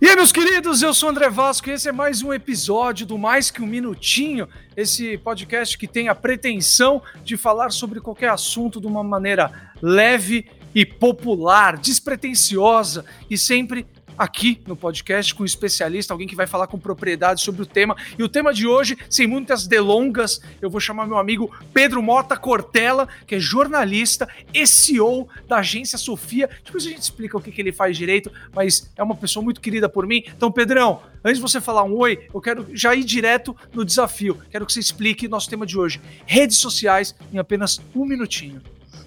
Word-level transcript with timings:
E 0.00 0.06
aí, 0.08 0.14
meus 0.16 0.32
queridos, 0.32 0.80
eu 0.80 0.94
sou 0.94 1.08
André 1.08 1.28
Vasco 1.28 1.68
e 1.68 1.72
esse 1.72 1.88
é 1.88 1.92
mais 1.92 2.22
um 2.22 2.32
episódio 2.32 3.04
do 3.04 3.18
Mais 3.18 3.50
Que 3.50 3.62
Um 3.62 3.66
Minutinho, 3.66 4.48
esse 4.76 5.18
podcast 5.18 5.76
que 5.76 5.86
tem 5.86 6.08
a 6.08 6.14
pretensão 6.14 7.02
de 7.24 7.36
falar 7.36 7.70
sobre 7.70 8.00
qualquer 8.00 8.30
assunto 8.30 8.80
de 8.80 8.86
uma 8.86 9.02
maneira 9.02 9.72
leve 9.82 10.46
e 10.74 10.86
popular, 10.86 11.76
despretensiosa 11.76 13.04
e 13.28 13.36
sempre 13.36 13.86
aqui 14.18 14.60
no 14.66 14.74
podcast 14.74 15.34
com 15.34 15.44
um 15.44 15.46
especialista, 15.46 16.12
alguém 16.12 16.26
que 16.26 16.34
vai 16.34 16.46
falar 16.46 16.66
com 16.66 16.78
propriedade 16.78 17.40
sobre 17.40 17.62
o 17.62 17.66
tema. 17.66 17.96
E 18.18 18.22
o 18.22 18.28
tema 18.28 18.52
de 18.52 18.66
hoje, 18.66 18.98
sem 19.08 19.26
muitas 19.26 19.66
delongas, 19.66 20.40
eu 20.60 20.68
vou 20.68 20.80
chamar 20.80 21.06
meu 21.06 21.16
amigo 21.16 21.54
Pedro 21.72 22.02
Mota 22.02 22.36
Cortella, 22.36 23.08
que 23.26 23.36
é 23.36 23.38
jornalista 23.40 24.28
e 24.52 24.66
CEO 24.66 25.28
da 25.46 25.58
agência 25.58 25.96
Sofia. 25.96 26.50
Depois 26.64 26.84
a 26.84 26.88
gente 26.88 27.02
explica 27.02 27.36
o 27.36 27.40
que, 27.40 27.52
que 27.52 27.60
ele 27.60 27.72
faz 27.72 27.96
direito, 27.96 28.32
mas 28.54 28.90
é 28.96 29.02
uma 29.02 29.14
pessoa 29.14 29.42
muito 29.42 29.60
querida 29.60 29.88
por 29.88 30.06
mim. 30.06 30.22
Então, 30.36 30.50
Pedrão, 30.50 31.02
antes 31.24 31.38
de 31.38 31.42
você 31.42 31.60
falar 31.60 31.84
um 31.84 31.94
oi, 31.94 32.28
eu 32.32 32.40
quero 32.40 32.66
já 32.74 32.94
ir 32.94 33.04
direto 33.04 33.56
no 33.72 33.84
desafio. 33.84 34.38
Quero 34.50 34.66
que 34.66 34.72
você 34.72 34.80
explique 34.80 35.28
nosso 35.28 35.48
tema 35.48 35.64
de 35.64 35.78
hoje: 35.78 36.00
redes 36.26 36.58
sociais 36.58 37.14
em 37.32 37.38
apenas 37.38 37.80
um 37.94 38.04
minutinho. 38.04 38.60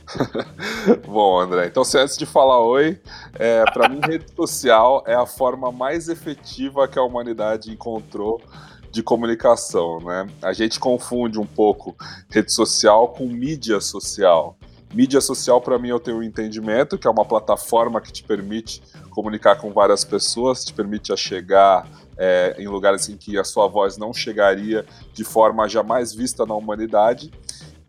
Bom, 1.07 1.39
André, 1.39 1.67
então 1.67 1.83
se 1.83 1.97
antes 1.97 2.17
de 2.17 2.25
falar 2.25 2.61
oi, 2.61 2.99
é, 3.35 3.63
para 3.71 3.87
mim 3.87 3.99
rede 4.03 4.25
social 4.35 5.03
é 5.07 5.13
a 5.13 5.25
forma 5.25 5.71
mais 5.71 6.09
efetiva 6.09 6.87
que 6.87 6.99
a 6.99 7.03
humanidade 7.03 7.71
encontrou 7.71 8.41
de 8.91 9.01
comunicação, 9.01 9.99
né? 9.99 10.27
A 10.41 10.51
gente 10.51 10.79
confunde 10.79 11.39
um 11.39 11.45
pouco 11.45 11.95
rede 12.29 12.51
social 12.51 13.09
com 13.09 13.25
mídia 13.25 13.79
social. 13.79 14.57
Mídia 14.93 15.21
social, 15.21 15.61
para 15.61 15.79
mim, 15.79 15.87
eu 15.87 15.99
tenho 16.01 16.17
um 16.17 16.23
entendimento 16.23 16.97
que 16.97 17.07
é 17.07 17.09
uma 17.09 17.23
plataforma 17.23 18.01
que 18.01 18.11
te 18.11 18.23
permite 18.23 18.83
comunicar 19.09 19.55
com 19.55 19.71
várias 19.71 20.03
pessoas, 20.03 20.65
te 20.65 20.73
permite 20.73 21.15
chegar 21.15 21.87
é, 22.17 22.55
em 22.59 22.67
lugares 22.67 23.07
em 23.07 23.15
que 23.15 23.37
a 23.37 23.43
sua 23.45 23.67
voz 23.67 23.97
não 23.97 24.13
chegaria 24.13 24.85
de 25.13 25.23
forma 25.23 25.67
jamais 25.69 26.13
vista 26.13 26.45
na 26.45 26.53
humanidade. 26.53 27.31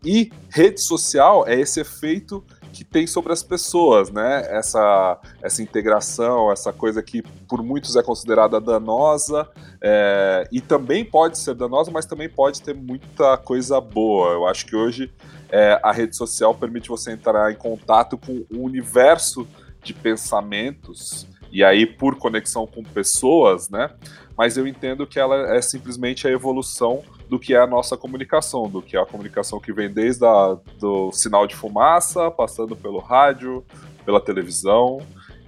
E 0.05 0.31
rede 0.49 0.81
social 0.81 1.47
é 1.47 1.59
esse 1.59 1.79
efeito 1.79 2.43
que 2.73 2.83
tem 2.83 3.05
sobre 3.05 3.31
as 3.31 3.43
pessoas, 3.43 4.09
né? 4.09 4.45
Essa, 4.49 5.19
essa 5.41 5.61
integração, 5.61 6.51
essa 6.51 6.73
coisa 6.73 7.03
que 7.03 7.21
por 7.47 7.61
muitos 7.61 7.95
é 7.95 8.01
considerada 8.01 8.59
danosa 8.59 9.47
é, 9.79 10.47
e 10.51 10.59
também 10.59 11.05
pode 11.05 11.37
ser 11.37 11.53
danosa, 11.53 11.91
mas 11.91 12.05
também 12.05 12.27
pode 12.27 12.61
ter 12.61 12.73
muita 12.73 13.37
coisa 13.37 13.79
boa. 13.79 14.31
Eu 14.31 14.47
acho 14.47 14.65
que 14.65 14.75
hoje 14.75 15.13
é, 15.49 15.79
a 15.83 15.91
rede 15.91 16.15
social 16.15 16.55
permite 16.55 16.89
você 16.89 17.11
entrar 17.11 17.51
em 17.51 17.55
contato 17.55 18.17
com 18.17 18.43
o 18.51 18.63
universo 18.63 19.47
de 19.83 19.93
pensamentos 19.93 21.27
e 21.51 21.63
aí 21.63 21.85
por 21.85 22.17
conexão 22.17 22.65
com 22.65 22.83
pessoas, 22.83 23.69
né? 23.69 23.91
Mas 24.35 24.57
eu 24.57 24.65
entendo 24.65 25.05
que 25.05 25.19
ela 25.19 25.55
é 25.55 25.61
simplesmente 25.61 26.27
a 26.27 26.31
evolução 26.31 27.03
do 27.29 27.39
que 27.39 27.53
é 27.53 27.59
a 27.59 27.67
nossa 27.67 27.97
comunicação, 27.97 28.69
do 28.69 28.81
que 28.81 28.95
é 28.95 29.01
a 29.01 29.05
comunicação 29.05 29.59
que 29.59 29.73
vem 29.73 29.89
desde 29.89 30.25
a, 30.25 30.57
do 30.79 31.11
sinal 31.11 31.47
de 31.47 31.55
fumaça, 31.55 32.29
passando 32.29 32.75
pelo 32.75 32.99
rádio, 32.99 33.63
pela 34.05 34.19
televisão, 34.19 34.99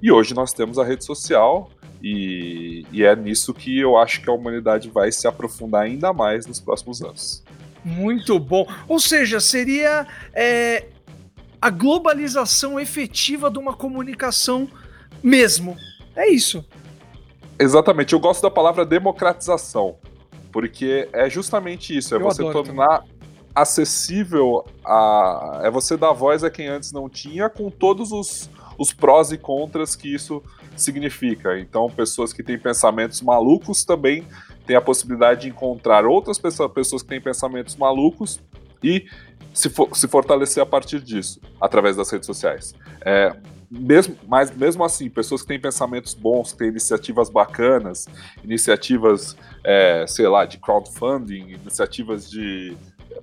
e 0.01 0.11
hoje 0.11 0.33
nós 0.33 0.53
temos 0.53 0.77
a 0.79 0.83
rede 0.83 1.05
social, 1.05 1.69
e, 2.01 2.85
e 2.91 3.03
é 3.03 3.15
nisso 3.15 3.53
que 3.53 3.79
eu 3.79 3.97
acho 3.97 4.21
que 4.21 4.29
a 4.29 4.33
humanidade 4.33 4.89
vai 4.89 5.11
se 5.11 5.27
aprofundar 5.27 5.83
ainda 5.83 6.13
mais 6.13 6.45
nos 6.45 6.59
próximos 6.59 7.01
anos. 7.01 7.43
Muito 7.83 8.39
bom. 8.39 8.67
Ou 8.87 8.99
seja, 8.99 9.39
seria 9.39 10.07
é, 10.33 10.87
a 11.61 11.69
globalização 11.69 12.79
efetiva 12.79 13.50
de 13.50 13.57
uma 13.57 13.73
comunicação 13.73 14.67
mesmo. 15.23 15.75
É 16.16 16.29
isso. 16.29 16.66
Exatamente. 17.59 18.13
Eu 18.13 18.19
gosto 18.19 18.41
da 18.41 18.51
palavra 18.51 18.85
democratização. 18.85 19.97
Porque 20.55 21.09
é 21.11 21.29
justamente 21.29 21.97
isso, 21.97 22.16
é 22.16 22.17
Eu 22.17 22.21
você 22.21 22.41
tornar 22.49 22.99
também. 22.99 23.11
acessível 23.53 24.63
a. 24.85 25.59
É 25.61 25.69
você 25.69 25.97
dar 25.97 26.13
voz 26.13 26.45
a 26.45 26.49
quem 26.49 26.69
antes 26.69 26.93
não 26.93 27.09
tinha, 27.09 27.49
com 27.49 27.69
todos 27.69 28.13
os, 28.13 28.49
os 28.77 28.94
prós 28.94 29.33
e 29.33 29.38
contras 29.38 29.97
que 29.97 30.07
isso 30.07 30.41
significa. 30.77 31.59
Então, 31.59 31.89
pessoas 31.89 32.31
que 32.31 32.41
têm 32.41 32.57
pensamentos 32.57 33.21
malucos 33.21 33.83
também 33.83 34.25
têm 34.65 34.77
a 34.77 34.81
possibilidade 34.81 35.41
de 35.41 35.49
encontrar 35.49 36.05
outras 36.05 36.39
pessoas, 36.39 36.71
pessoas 36.71 37.01
que 37.01 37.09
têm 37.09 37.19
pensamentos 37.19 37.75
malucos 37.75 38.39
e 38.81 39.07
se, 39.53 39.69
for, 39.69 39.94
se 39.94 40.07
fortalecer 40.07 40.63
a 40.63 40.65
partir 40.65 41.01
disso, 41.01 41.41
através 41.59 41.97
das 41.97 42.09
redes 42.09 42.27
sociais. 42.27 42.73
É, 43.01 43.35
mesmo, 43.78 44.16
mas 44.28 44.56
mesmo 44.56 44.84
assim, 44.84 45.09
pessoas 45.09 45.41
que 45.41 45.47
têm 45.47 45.59
pensamentos 45.59 46.13
bons, 46.13 46.52
que 46.52 46.59
têm 46.59 46.69
iniciativas 46.69 47.30
bacanas, 47.30 48.08
iniciativas, 48.44 49.36
é, 49.63 50.06
sei 50.08 50.28
lá, 50.28 50.46
de 50.46 50.58
crowdfunding, 50.58 51.52
iniciativas 51.52 52.30
de 52.30 52.75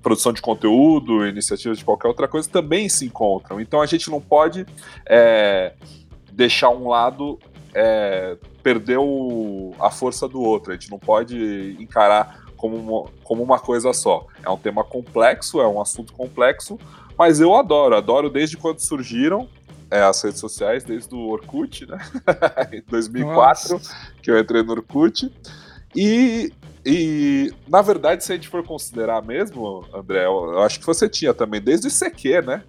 produção 0.02 0.32
de 0.32 0.42
conteúdo, 0.42 1.26
iniciativas 1.26 1.78
de 1.78 1.84
qualquer 1.84 2.08
outra 2.08 2.28
coisa, 2.28 2.48
também 2.48 2.88
se 2.88 3.06
encontram. 3.06 3.60
Então 3.60 3.80
a 3.80 3.86
gente 3.86 4.10
não 4.10 4.20
pode 4.20 4.66
é, 5.06 5.74
deixar 6.32 6.70
um 6.70 6.88
lado 6.88 7.38
é, 7.74 8.36
perder 8.62 8.98
o, 8.98 9.72
a 9.78 9.90
força 9.90 10.28
do 10.28 10.40
outro, 10.40 10.72
a 10.72 10.74
gente 10.74 10.90
não 10.90 10.98
pode 10.98 11.76
encarar 11.80 12.42
como 12.56 12.76
uma, 12.76 13.10
como 13.24 13.42
uma 13.42 13.58
coisa 13.58 13.92
só. 13.92 14.26
É 14.44 14.50
um 14.50 14.58
tema 14.58 14.84
complexo, 14.84 15.60
é 15.60 15.66
um 15.66 15.80
assunto 15.80 16.12
complexo, 16.12 16.78
mas 17.18 17.40
eu 17.40 17.54
adoro, 17.54 17.96
adoro 17.96 18.30
desde 18.30 18.56
quando 18.56 18.78
surgiram 18.78 19.48
é, 19.92 20.02
as 20.02 20.22
redes 20.22 20.40
sociais 20.40 20.82
desde 20.82 21.14
o 21.14 21.28
Orkut, 21.28 21.86
né? 21.86 21.98
em 22.72 22.82
2004, 22.88 23.74
Nossa. 23.74 23.94
que 24.22 24.30
eu 24.30 24.38
entrei 24.38 24.62
no 24.62 24.72
Orkut. 24.72 25.30
E, 25.94 26.50
e, 26.84 27.52
na 27.68 27.82
verdade, 27.82 28.24
se 28.24 28.32
a 28.32 28.34
gente 28.34 28.48
for 28.48 28.64
considerar 28.64 29.20
mesmo, 29.20 29.86
André, 29.94 30.24
eu, 30.24 30.52
eu 30.52 30.62
acho 30.62 30.80
que 30.80 30.86
você 30.86 31.06
tinha 31.06 31.34
também, 31.34 31.60
desde 31.60 31.88
o 31.88 31.90
ICQ, 31.90 32.40
né? 32.40 32.64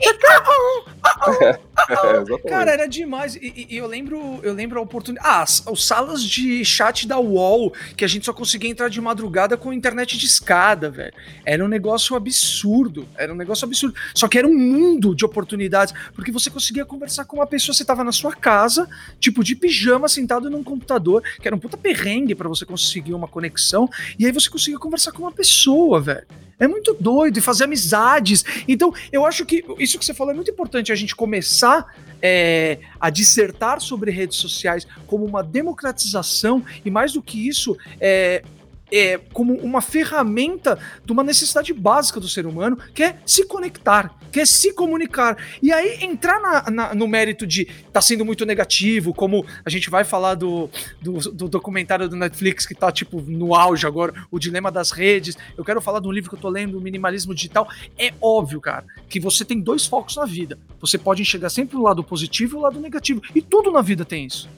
Cara, 2.48 2.72
era 2.72 2.86
demais. 2.86 3.36
E, 3.36 3.66
e, 3.70 3.76
eu 3.76 3.86
lembro, 3.86 4.40
eu 4.42 4.52
lembro 4.52 4.78
a 4.78 4.82
oportunidade. 4.82 5.28
Ah, 5.28 5.42
as, 5.42 5.66
as, 5.66 5.84
salas 5.84 6.22
de 6.22 6.64
chat 6.64 7.06
da 7.06 7.18
UOL, 7.18 7.72
que 7.96 8.04
a 8.04 8.08
gente 8.08 8.26
só 8.26 8.32
conseguia 8.32 8.70
entrar 8.70 8.88
de 8.88 9.00
madrugada 9.00 9.56
com 9.56 9.72
internet 9.72 10.18
de 10.18 10.26
escada, 10.26 10.90
velho. 10.90 11.12
Era 11.44 11.64
um 11.64 11.68
negócio 11.68 12.16
absurdo. 12.16 13.06
Era 13.16 13.32
um 13.32 13.36
negócio 13.36 13.64
absurdo. 13.64 13.94
Só 14.14 14.28
que 14.28 14.38
era 14.38 14.46
um 14.46 14.56
mundo 14.56 15.14
de 15.14 15.24
oportunidades, 15.24 15.94
porque 16.14 16.32
você 16.32 16.50
conseguia 16.50 16.84
conversar 16.84 17.24
com 17.24 17.36
uma 17.36 17.46
pessoa, 17.46 17.74
você 17.74 17.84
tava 17.84 18.04
na 18.04 18.12
sua 18.12 18.34
casa, 18.34 18.88
tipo 19.20 19.44
de 19.44 19.54
pijama, 19.54 20.08
sentado 20.08 20.50
num 20.50 20.64
computador, 20.64 21.22
que 21.40 21.46
era 21.46 21.54
um 21.54 21.58
puta 21.58 21.76
perrengue 21.76 22.34
para 22.34 22.48
você 22.48 22.64
conseguir 22.64 23.14
uma 23.14 23.28
conexão, 23.28 23.88
e 24.18 24.26
aí 24.26 24.32
você 24.32 24.50
conseguia 24.50 24.78
conversar 24.78 25.12
com 25.12 25.22
uma 25.22 25.32
pessoa, 25.32 26.00
velho. 26.00 26.26
É 26.58 26.68
muito 26.68 26.96
doido 26.98 27.38
e 27.38 27.40
fazer 27.40 27.64
amizades. 27.64 28.44
Então, 28.66 28.92
eu 29.12 29.26
acho 29.26 29.44
que 29.44 29.64
isso 29.78 29.98
que 29.98 30.04
você 30.04 30.14
falou 30.14 30.32
é 30.32 30.36
muito 30.36 30.50
importante 30.50 30.92
a 30.92 30.94
gente 30.94 31.14
começar 31.14 31.94
é, 32.22 32.78
a 33.00 33.10
dissertar 33.10 33.80
sobre 33.80 34.10
redes 34.10 34.38
sociais 34.38 34.86
como 35.06 35.24
uma 35.24 35.42
democratização 35.42 36.64
e, 36.84 36.90
mais 36.90 37.12
do 37.12 37.22
que 37.22 37.48
isso, 37.48 37.76
é, 38.00 38.42
é, 38.90 39.18
como 39.32 39.54
uma 39.54 39.80
ferramenta 39.80 40.78
de 41.04 41.12
uma 41.12 41.22
necessidade 41.22 41.72
básica 41.72 42.20
do 42.20 42.28
ser 42.28 42.46
humano, 42.46 42.78
que 42.94 43.02
é 43.02 43.18
se 43.26 43.46
conectar, 43.46 44.14
que 44.30 44.40
é 44.40 44.46
se 44.46 44.72
comunicar. 44.72 45.36
E 45.62 45.72
aí 45.72 45.98
entrar 46.02 46.40
na, 46.40 46.70
na, 46.70 46.94
no 46.94 47.08
mérito 47.08 47.46
de 47.46 47.66
tá 47.92 48.00
sendo 48.00 48.24
muito 48.24 48.44
negativo, 48.44 49.14
como 49.14 49.44
a 49.64 49.70
gente 49.70 49.90
vai 49.90 50.04
falar 50.04 50.34
do, 50.34 50.70
do, 51.00 51.18
do, 51.32 51.48
documentário 51.48 52.08
do 52.08 52.16
Netflix 52.16 52.66
que 52.66 52.74
tá 52.74 52.90
tipo 52.90 53.20
no 53.20 53.54
auge 53.54 53.86
agora, 53.86 54.14
o 54.30 54.38
dilema 54.38 54.70
das 54.70 54.90
redes. 54.90 55.36
Eu 55.56 55.64
quero 55.64 55.80
falar 55.80 56.00
de 56.00 56.08
um 56.08 56.12
livro 56.12 56.30
que 56.30 56.36
eu 56.36 56.40
tô 56.40 56.48
lendo, 56.48 56.78
o 56.78 56.80
Minimalismo 56.80 57.34
Digital. 57.34 57.68
É 57.98 58.12
óbvio, 58.20 58.60
cara, 58.60 58.84
que 59.08 59.20
você 59.20 59.44
tem 59.44 59.60
dois 59.60 59.86
focos 59.86 60.16
na 60.16 60.24
vida. 60.24 60.58
Você 60.80 60.98
pode 60.98 61.22
enxergar 61.22 61.50
sempre 61.50 61.76
o 61.76 61.82
lado 61.82 62.02
positivo 62.02 62.56
e 62.56 62.58
o 62.58 62.62
lado 62.62 62.80
negativo. 62.80 63.22
E 63.34 63.40
tudo 63.40 63.70
na 63.70 63.80
vida 63.80 64.04
tem 64.04 64.26
isso. 64.26 64.48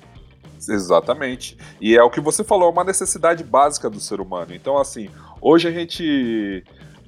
Exatamente. 0.69 1.57
E 1.81 1.97
é 1.97 2.03
o 2.03 2.11
que 2.11 2.21
você 2.21 2.43
falou, 2.45 2.69
é 2.69 2.73
uma 2.73 2.85
necessidade 2.85 3.45
básica 3.45 3.89
do 3.89 4.01
ser 4.01 4.21
humano. 4.21 4.55
Então, 4.55 4.79
assim, 4.79 5.09
hoje 5.41 5.69
a 5.69 5.73
gente 5.73 6.65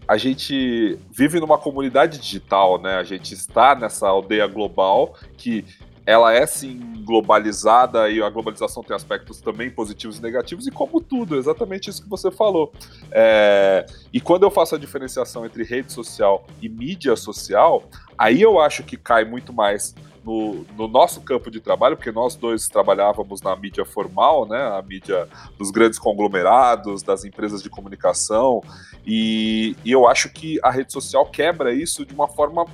a 0.06 0.16
gente 0.16 0.98
vive 1.10 1.38
numa 1.38 1.58
comunidade 1.58 2.18
digital, 2.18 2.80
né? 2.80 2.96
A 2.96 3.04
gente 3.04 3.34
está 3.34 3.74
nessa 3.74 4.08
aldeia 4.08 4.46
global 4.46 5.14
que 5.36 5.66
ela 6.08 6.32
é 6.32 6.46
sim 6.46 7.04
globalizada 7.04 8.08
e 8.08 8.22
a 8.22 8.30
globalização 8.30 8.82
tem 8.82 8.96
aspectos 8.96 9.42
também 9.42 9.70
positivos 9.70 10.18
e 10.18 10.22
negativos, 10.22 10.66
e 10.66 10.70
como 10.70 11.02
tudo, 11.02 11.36
exatamente 11.36 11.90
isso 11.90 12.02
que 12.02 12.08
você 12.08 12.30
falou. 12.30 12.72
É, 13.12 13.84
e 14.10 14.18
quando 14.18 14.44
eu 14.44 14.50
faço 14.50 14.74
a 14.74 14.78
diferenciação 14.78 15.44
entre 15.44 15.62
rede 15.64 15.92
social 15.92 16.46
e 16.62 16.68
mídia 16.70 17.14
social, 17.14 17.84
aí 18.16 18.40
eu 18.40 18.58
acho 18.58 18.82
que 18.84 18.96
cai 18.96 19.22
muito 19.26 19.52
mais 19.52 19.94
no, 20.28 20.66
no, 20.76 20.86
nosso 20.86 21.22
campo 21.22 21.50
de 21.50 21.58
trabalho, 21.58 21.96
porque 21.96 22.12
nós 22.12 22.36
dois 22.36 22.68
trabalhávamos 22.68 23.40
na 23.40 23.56
mídia 23.56 23.82
formal, 23.86 24.46
né, 24.46 24.58
a 24.58 24.82
mídia 24.82 25.26
dos 25.56 25.70
grandes 25.70 25.98
conglomerados, 25.98 27.02
das 27.02 27.24
empresas 27.24 27.62
de 27.62 27.70
comunicação, 27.70 28.62
e, 29.06 29.74
e 29.82 29.90
eu 29.90 30.06
acho 30.06 30.28
que 30.28 30.60
a 30.62 30.70
rede 30.70 30.92
social 30.92 31.24
quebra 31.24 31.72
isso 31.72 32.04
de 32.04 32.12
uma 32.12 32.28
forma 32.28 32.66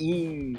in, 0.00 0.56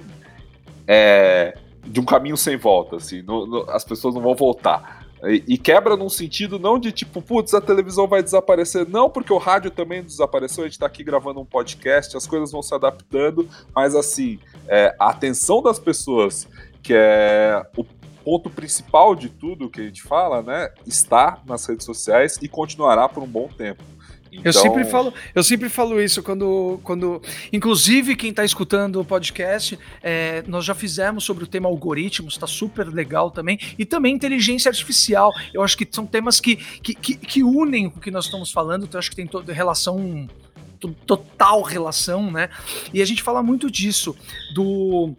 é, 0.88 1.58
de 1.84 2.00
um 2.00 2.06
caminho 2.06 2.38
sem 2.38 2.58
volta, 2.58 2.98
assim, 2.98 3.24
no, 3.24 3.48
no, 3.48 3.70
as 3.72 3.84
pessoas 3.84 4.14
não 4.14 4.22
vão 4.22 4.36
voltar. 4.36 4.97
E, 5.24 5.58
quebra 5.58 5.96
num 5.96 6.10
sentido 6.10 6.60
não 6.60 6.78
de 6.78 6.92
tipo, 6.92 7.22
putz, 7.22 7.54
a 7.54 7.62
televisão 7.62 8.08
vai 8.08 8.22
desaparecer, 8.22 8.88
não, 8.88 9.10
porque 9.10 9.34
o 9.34 9.38
rádio 9.38 9.72
também 9.72 10.04
desapareceu, 10.04 10.64
a 10.64 10.68
gente 10.68 10.78
tá 10.78 10.86
aqui 10.86 11.04
gravando 11.04 11.40
um 11.40 11.46
podcast, 11.46 12.16
as 12.16 12.28
coisas 12.28 12.52
vão 12.52 12.62
se 12.62 12.74
adaptando, 12.74 13.50
mas 13.76 13.96
assim, 13.96 14.40
é, 14.68 14.96
a 15.00 15.10
atenção 15.10 15.62
das 15.62 15.80
pessoas, 15.80 16.48
que 16.84 16.94
é 16.94 17.66
o 17.76 17.84
ponto 18.24 18.50
principal 18.50 19.16
de 19.16 19.30
tudo 19.30 19.70
que 19.70 19.82
a 19.82 19.86
gente 19.86 20.04
fala, 20.04 20.44
né, 20.44 20.70
está 20.86 21.42
nas 21.48 21.66
redes 21.66 21.86
sociais 21.86 22.38
e 22.42 22.48
continuará 22.48 23.10
por 23.10 23.24
um 23.24 23.28
bom 23.28 23.48
tempo. 23.48 23.84
Então... 24.32 24.44
Eu 24.46 24.54
sempre 24.54 24.86
falo, 24.86 25.14
eu 25.34 25.44
sempre 25.44 25.70
falo 25.70 26.02
isso 26.02 26.22
quando, 26.24 26.80
quando, 26.84 27.22
inclusive 27.52 28.16
quem 28.16 28.30
está 28.30 28.44
escutando 28.44 29.00
o 29.00 29.06
podcast, 29.06 29.78
é, 30.02 30.44
nós 30.48 30.66
já 30.66 30.76
fizemos 30.76 31.24
sobre 31.24 31.44
o 31.44 31.48
tema 31.48 31.68
algoritmos, 31.68 32.34
está 32.34 32.48
super 32.48 32.88
legal 32.88 33.32
também, 33.32 33.60
e 33.78 33.86
também 33.86 34.14
inteligência 34.14 34.70
artificial. 34.70 35.34
Eu 35.54 35.62
acho 35.62 35.78
que 35.78 35.88
são 35.90 36.06
temas 36.06 36.40
que, 36.40 36.56
que, 36.56 36.94
que, 36.94 37.16
que 37.16 37.44
unem 37.44 37.88
o 37.88 37.92
que 37.92 38.12
nós 38.12 38.26
estamos 38.26 38.52
falando. 38.52 38.86
Então 38.86 39.00
acho 39.00 39.10
que 39.10 39.16
tem 39.16 39.28
toda 39.28 39.54
relação, 39.54 40.28
total 41.06 41.62
relação, 41.62 42.32
né? 42.32 42.50
E 42.94 43.02
a 43.02 43.06
gente 43.06 43.24
fala 43.24 43.42
muito 43.42 43.70
disso 43.72 44.16
do 44.54 45.16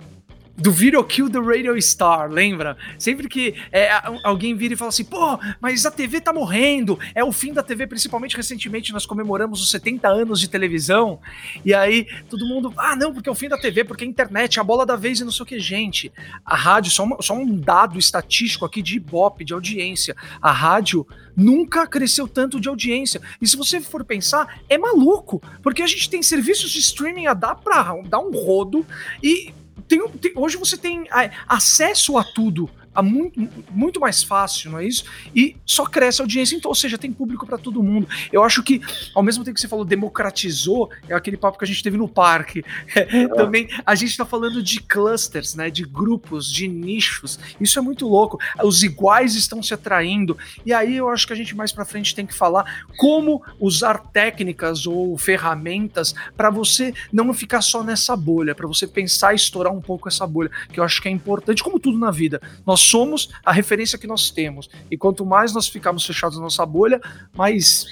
do 0.59 0.73
Video 0.73 1.03
Kill 1.05 1.31
the 1.31 1.39
Radio 1.39 1.81
Star, 1.81 2.29
lembra? 2.29 2.77
Sempre 2.99 3.29
que 3.29 3.55
é, 3.71 3.91
alguém 4.25 4.57
vira 4.57 4.75
e 4.75 4.77
fala 4.77 4.89
assim, 4.89 5.05
pô, 5.05 5.39
mas 5.61 5.87
a 5.87 5.91
TV 5.91 6.21
tá 6.21 6.33
morrendo, 6.33 6.99
é 7.15 7.23
o 7.23 7.31
fim 7.31 7.53
da 7.53 7.63
TV, 7.63 7.87
principalmente 7.87 8.37
recentemente 8.37 8.93
nós 8.93 9.07
comemoramos 9.07 9.63
os 9.63 9.71
70 9.71 10.09
anos 10.09 10.41
de 10.41 10.49
televisão, 10.49 11.21
e 11.65 11.73
aí 11.73 12.09
todo 12.29 12.45
mundo, 12.45 12.73
ah, 12.77 12.97
não, 12.97 13.15
porque 13.15 13.29
é 13.29 13.33
o 13.33 13.37
fim 13.37 13.49
da 13.49 13.57
TV, 13.57 13.85
porque 13.85 14.05
a 14.05 14.07
internet, 14.07 14.59
a 14.59 14.65
bola 14.65 14.85
da 14.85 14.97
vez 14.97 15.21
e 15.21 15.25
não 15.25 15.31
sei 15.31 15.45
o 15.45 15.47
que, 15.47 15.61
gente. 15.61 16.13
A 16.45 16.57
rádio, 16.57 16.91
só, 16.91 17.05
uma, 17.05 17.23
só 17.23 17.35
um 17.35 17.57
dado 17.57 17.99
estatístico 17.99 18.65
aqui 18.65 18.83
de 18.83 18.97
Ibope, 18.97 19.45
de 19.45 19.53
audiência, 19.53 20.17
a 20.43 20.51
rádio 20.51 21.07
nunca 21.37 21.87
cresceu 21.87 22.27
tanto 22.27 22.59
de 22.59 22.69
audiência. 22.69 23.21
E 23.41 23.47
se 23.47 23.57
você 23.57 23.81
for 23.81 24.05
pensar, 24.05 24.61
é 24.69 24.77
maluco, 24.77 25.41
porque 25.63 25.83
a 25.83 25.87
gente 25.87 26.11
tem 26.11 26.21
serviços 26.21 26.73
de 26.73 26.81
streaming 26.81 27.29
a 27.29 27.35
dar 27.35 27.55
pra 27.55 27.95
dar 28.09 28.19
um 28.19 28.33
rodo 28.33 28.85
e 29.23 29.55
tem, 29.89 30.09
tem, 30.09 30.33
hoje 30.37 30.57
você 30.57 30.77
tem 30.77 31.09
é, 31.11 31.31
acesso 31.47 32.17
a 32.19 32.25
tudo 32.25 32.69
a 32.99 33.03
muito, 33.03 33.49
muito 33.71 34.01
mais 34.01 34.25
fácil, 34.25 34.73
não 34.73 34.81
é 34.81 34.85
isso? 34.85 35.05
E 35.33 35.55
só 35.65 35.87
cresce 35.87 36.21
a 36.21 36.25
audiência, 36.25 36.57
então, 36.57 36.69
ou 36.69 36.75
seja, 36.75 36.99
tem 36.99 37.13
público 37.13 37.47
para 37.47 37.57
todo 37.57 37.81
mundo. 37.81 38.09
Eu 38.33 38.43
acho 38.43 38.61
que, 38.61 38.81
ao 39.15 39.23
mesmo 39.23 39.45
tempo 39.45 39.55
que 39.55 39.61
você 39.61 39.69
falou 39.69 39.85
democratizou, 39.85 40.91
é 41.09 41.15
aquele 41.15 41.37
papo 41.37 41.57
que 41.57 41.65
a 41.65 41.67
gente 41.67 41.81
teve 41.81 41.97
no 41.97 42.09
parque. 42.09 42.65
É. 43.09 43.29
Também 43.29 43.69
a 43.87 43.95
gente 43.95 44.11
está 44.11 44.25
falando 44.25 44.63
de 44.63 44.81
clusters, 44.81 45.55
né? 45.55 45.71
De 45.71 45.85
grupos, 45.85 46.53
de 46.53 46.67
nichos. 46.67 47.39
Isso 47.61 47.79
é 47.79 47.83
muito 47.83 48.09
louco. 48.09 48.39
Os 48.63 48.83
iguais 48.83 49.35
estão 49.35 49.63
se 49.63 49.73
atraindo. 49.73 50.37
E 50.67 50.73
aí 50.73 50.97
eu 50.97 51.09
acho 51.09 51.27
que 51.27 51.33
a 51.33 51.37
gente 51.37 51.57
mais 51.57 51.71
para 51.71 51.85
frente 51.85 52.15
tem 52.15 52.27
que 52.27 52.35
falar 52.35 52.85
como 52.97 53.43
usar 53.59 53.99
técnicas 54.13 54.85
ou 54.85 55.17
ferramentas 55.17 56.15
para 56.37 56.51
você 56.51 56.93
não 57.13 57.33
ficar 57.33 57.63
só 57.63 57.83
nessa 57.85 58.17
bolha, 58.17 58.55
para 58.55 58.67
você 58.67 58.87
pensar 58.87 59.33
e 59.33 59.37
estourar 59.37 59.73
um 59.73 59.81
pouco 59.81 60.09
essa 60.09 60.27
bolha, 60.27 60.51
que 60.73 60.81
eu 60.81 60.85
acho 60.85 61.01
que 61.01 61.09
é 61.09 61.11
importante, 61.11 61.63
como 61.63 61.79
tudo 61.79 61.99
na 61.99 62.11
vida. 62.11 62.41
Nós 62.67 62.88
somos 62.89 63.29
a 63.45 63.53
referência 63.53 63.99
que 63.99 64.07
nós 64.07 64.31
temos. 64.31 64.69
E 64.91 64.97
quanto 64.97 65.25
mais 65.25 65.53
nós 65.53 65.69
ficarmos 65.69 66.05
fechados 66.07 66.37
na 66.37 66.45
nossa 66.45 66.65
bolha, 66.65 67.01
mais 67.35 67.87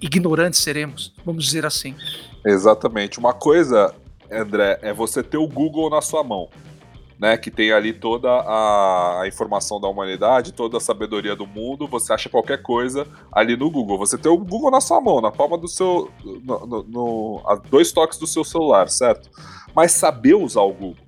ignorantes 0.00 0.60
seremos, 0.60 1.12
vamos 1.24 1.44
dizer 1.44 1.66
assim. 1.66 1.94
Exatamente. 2.44 3.18
Uma 3.18 3.34
coisa, 3.34 3.94
André, 4.30 4.78
é 4.82 4.92
você 4.92 5.22
ter 5.22 5.36
o 5.36 5.46
Google 5.46 5.90
na 5.90 6.00
sua 6.00 6.24
mão. 6.24 6.48
Né, 7.18 7.36
que 7.36 7.50
tem 7.50 7.70
ali 7.70 7.92
toda 7.92 8.30
a, 8.30 9.24
informação 9.26 9.78
da 9.78 9.86
humanidade, 9.86 10.54
toda 10.54 10.78
a 10.78 10.80
sabedoria 10.80 11.36
do 11.36 11.46
mundo, 11.46 11.86
você 11.86 12.14
acha 12.14 12.30
qualquer 12.30 12.62
coisa 12.62 13.06
ali 13.30 13.58
no 13.58 13.70
Google. 13.70 13.98
Você 13.98 14.16
tem 14.16 14.32
o 14.32 14.38
Google 14.38 14.70
na 14.70 14.80
sua 14.80 15.02
mão, 15.02 15.20
na 15.20 15.30
palma 15.30 15.58
do 15.58 15.68
seu. 15.68 16.10
No, 16.24 16.66
no, 16.66 16.82
no, 16.82 17.42
a 17.46 17.56
dois 17.56 17.92
toques 17.92 18.18
do 18.18 18.26
seu 18.26 18.42
celular, 18.42 18.88
certo? 18.88 19.28
Mas 19.76 19.92
saber 19.92 20.32
usar 20.32 20.62
o 20.62 20.72
Google, 20.72 21.04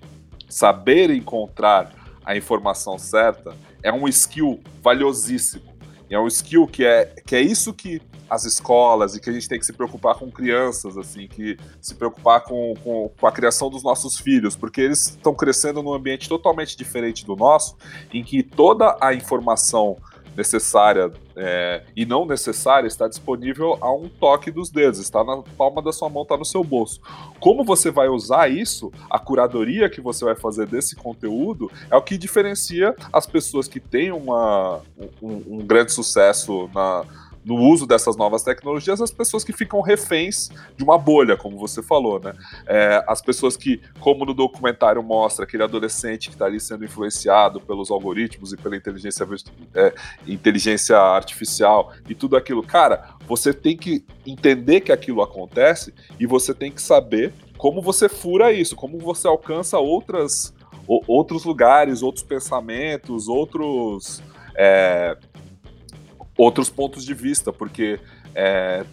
saber 0.51 1.09
encontrar 1.09 1.91
a 2.25 2.37
informação 2.37 2.99
certa 2.99 3.57
é 3.83 3.93
um 3.93 4.07
skill 4.09 4.61
valiosíssimo. 4.83 5.73
E 6.09 6.15
é 6.15 6.21
um 6.21 6.27
skill 6.27 6.67
que 6.67 6.85
é, 6.85 7.07
que 7.27 7.35
é 7.35 7.41
isso 7.41 7.73
que 7.73 8.01
as 8.29 8.45
escolas 8.45 9.15
e 9.15 9.21
que 9.21 9.29
a 9.29 9.33
gente 9.33 9.47
tem 9.47 9.59
que 9.59 9.67
se 9.67 9.75
preocupar 9.75 10.15
com 10.15 10.31
crianças, 10.31 10.97
assim, 10.97 11.27
que 11.27 11.59
se 11.81 11.95
preocupar 11.95 12.43
com, 12.43 12.73
com, 12.83 13.11
com 13.19 13.27
a 13.27 13.33
criação 13.33 13.69
dos 13.69 13.83
nossos 13.83 14.19
filhos, 14.19 14.57
porque 14.57 14.81
eles 14.81 15.09
estão 15.09 15.35
crescendo 15.35 15.83
num 15.83 15.93
ambiente 15.93 16.29
totalmente 16.31 16.77
diferente 16.77 17.27
do 17.27 17.37
nosso, 17.37 17.77
em 18.13 18.25
que 18.25 18.43
toda 18.43 18.97
a 19.01 19.13
informação 19.13 19.99
necessária 20.37 21.13
é, 21.37 21.83
e 21.97 22.05
não 22.05 22.25
necessária 22.27 22.87
está 22.87 23.09
disponível 23.09 23.79
a 23.81 23.93
um 23.93 24.09
toque 24.09 24.51
dos 24.51 24.71
dedos, 24.71 24.99
está 25.01 25.25
na 25.25 25.43
palma 25.57 25.83
da 25.83 25.93
sua 25.93 26.09
mão, 26.09 26.23
está 26.23 26.37
no 26.37 26.45
seu 26.45 26.63
bolso. 26.63 27.01
Como 27.41 27.65
você 27.65 27.91
vai 27.91 28.09
usar 28.09 28.51
isso, 28.51 28.93
a 29.11 29.19
curadoria 29.19 29.89
que 29.89 30.01
você 30.01 30.25
vai 30.25 30.35
fazer 30.35 30.67
desse 30.67 30.97
conteúdo 30.97 31.71
é 31.91 31.97
o 31.97 32.03
que 32.03 32.17
diferencia 32.17 32.95
as 33.13 33.27
pessoas 33.27 33.69
que 33.69 33.81
têm 33.81 34.13
uma, 34.13 34.81
um, 35.21 35.59
um 35.59 35.59
grande 35.59 35.93
sucesso 35.93 36.69
na 36.75 37.05
no 37.45 37.57
uso 37.57 37.87
dessas 37.87 38.17
novas 38.17 38.43
tecnologias 38.43 39.01
as 39.01 39.11
pessoas 39.11 39.45
que 39.45 39.53
ficam 39.53 39.81
reféns 39.81 40.49
de 40.77 40.85
uma 40.85 40.97
bolha, 40.97 41.37
como 41.37 41.59
você 41.59 41.83
falou, 41.83 42.21
né? 42.21 42.33
É, 42.67 43.05
as 43.09 43.21
pessoas 43.21 43.57
que, 43.57 43.81
como 44.01 44.25
no 44.25 44.35
documentário 44.35 45.03
mostra, 45.03 45.45
aquele 45.45 45.63
adolescente 45.63 46.29
que 46.29 46.35
está 46.35 46.47
ali 46.47 46.61
sendo 46.61 46.85
influenciado 46.85 47.61
pelos 47.61 47.91
algoritmos 47.91 48.53
e 48.53 48.57
pela 48.57 48.77
inteligência, 48.77 49.27
é, 49.75 49.95
inteligência 50.27 50.97
artificial 50.97 51.93
e 52.09 52.15
tudo 52.15 52.37
aquilo. 52.37 52.63
Cara, 52.63 53.15
você 53.27 53.53
tem 53.53 53.77
que 53.77 54.05
entender 54.27 54.81
que 54.81 54.93
aquilo 54.93 55.23
acontece 55.23 55.93
e 56.19 56.27
você 56.27 56.55
tem 56.55 56.71
que 56.71 56.83
saber 56.83 57.33
como 57.57 57.81
você 57.81 58.09
fura 58.09 58.53
isso, 58.53 58.75
como 58.75 58.99
você 58.99 59.29
alcança 59.29 59.79
outras, 59.79 60.53
outros 60.87 61.45
lugares, 61.45 62.03
outros 62.03 62.25
pensamentos, 62.25 63.29
outros. 63.29 64.23
É, 64.55 65.17
outros 66.37 66.71
pontos 66.71 67.05
de 67.05 67.15
vista, 67.15 67.53
porque 67.53 68.01
é, 68.35 68.85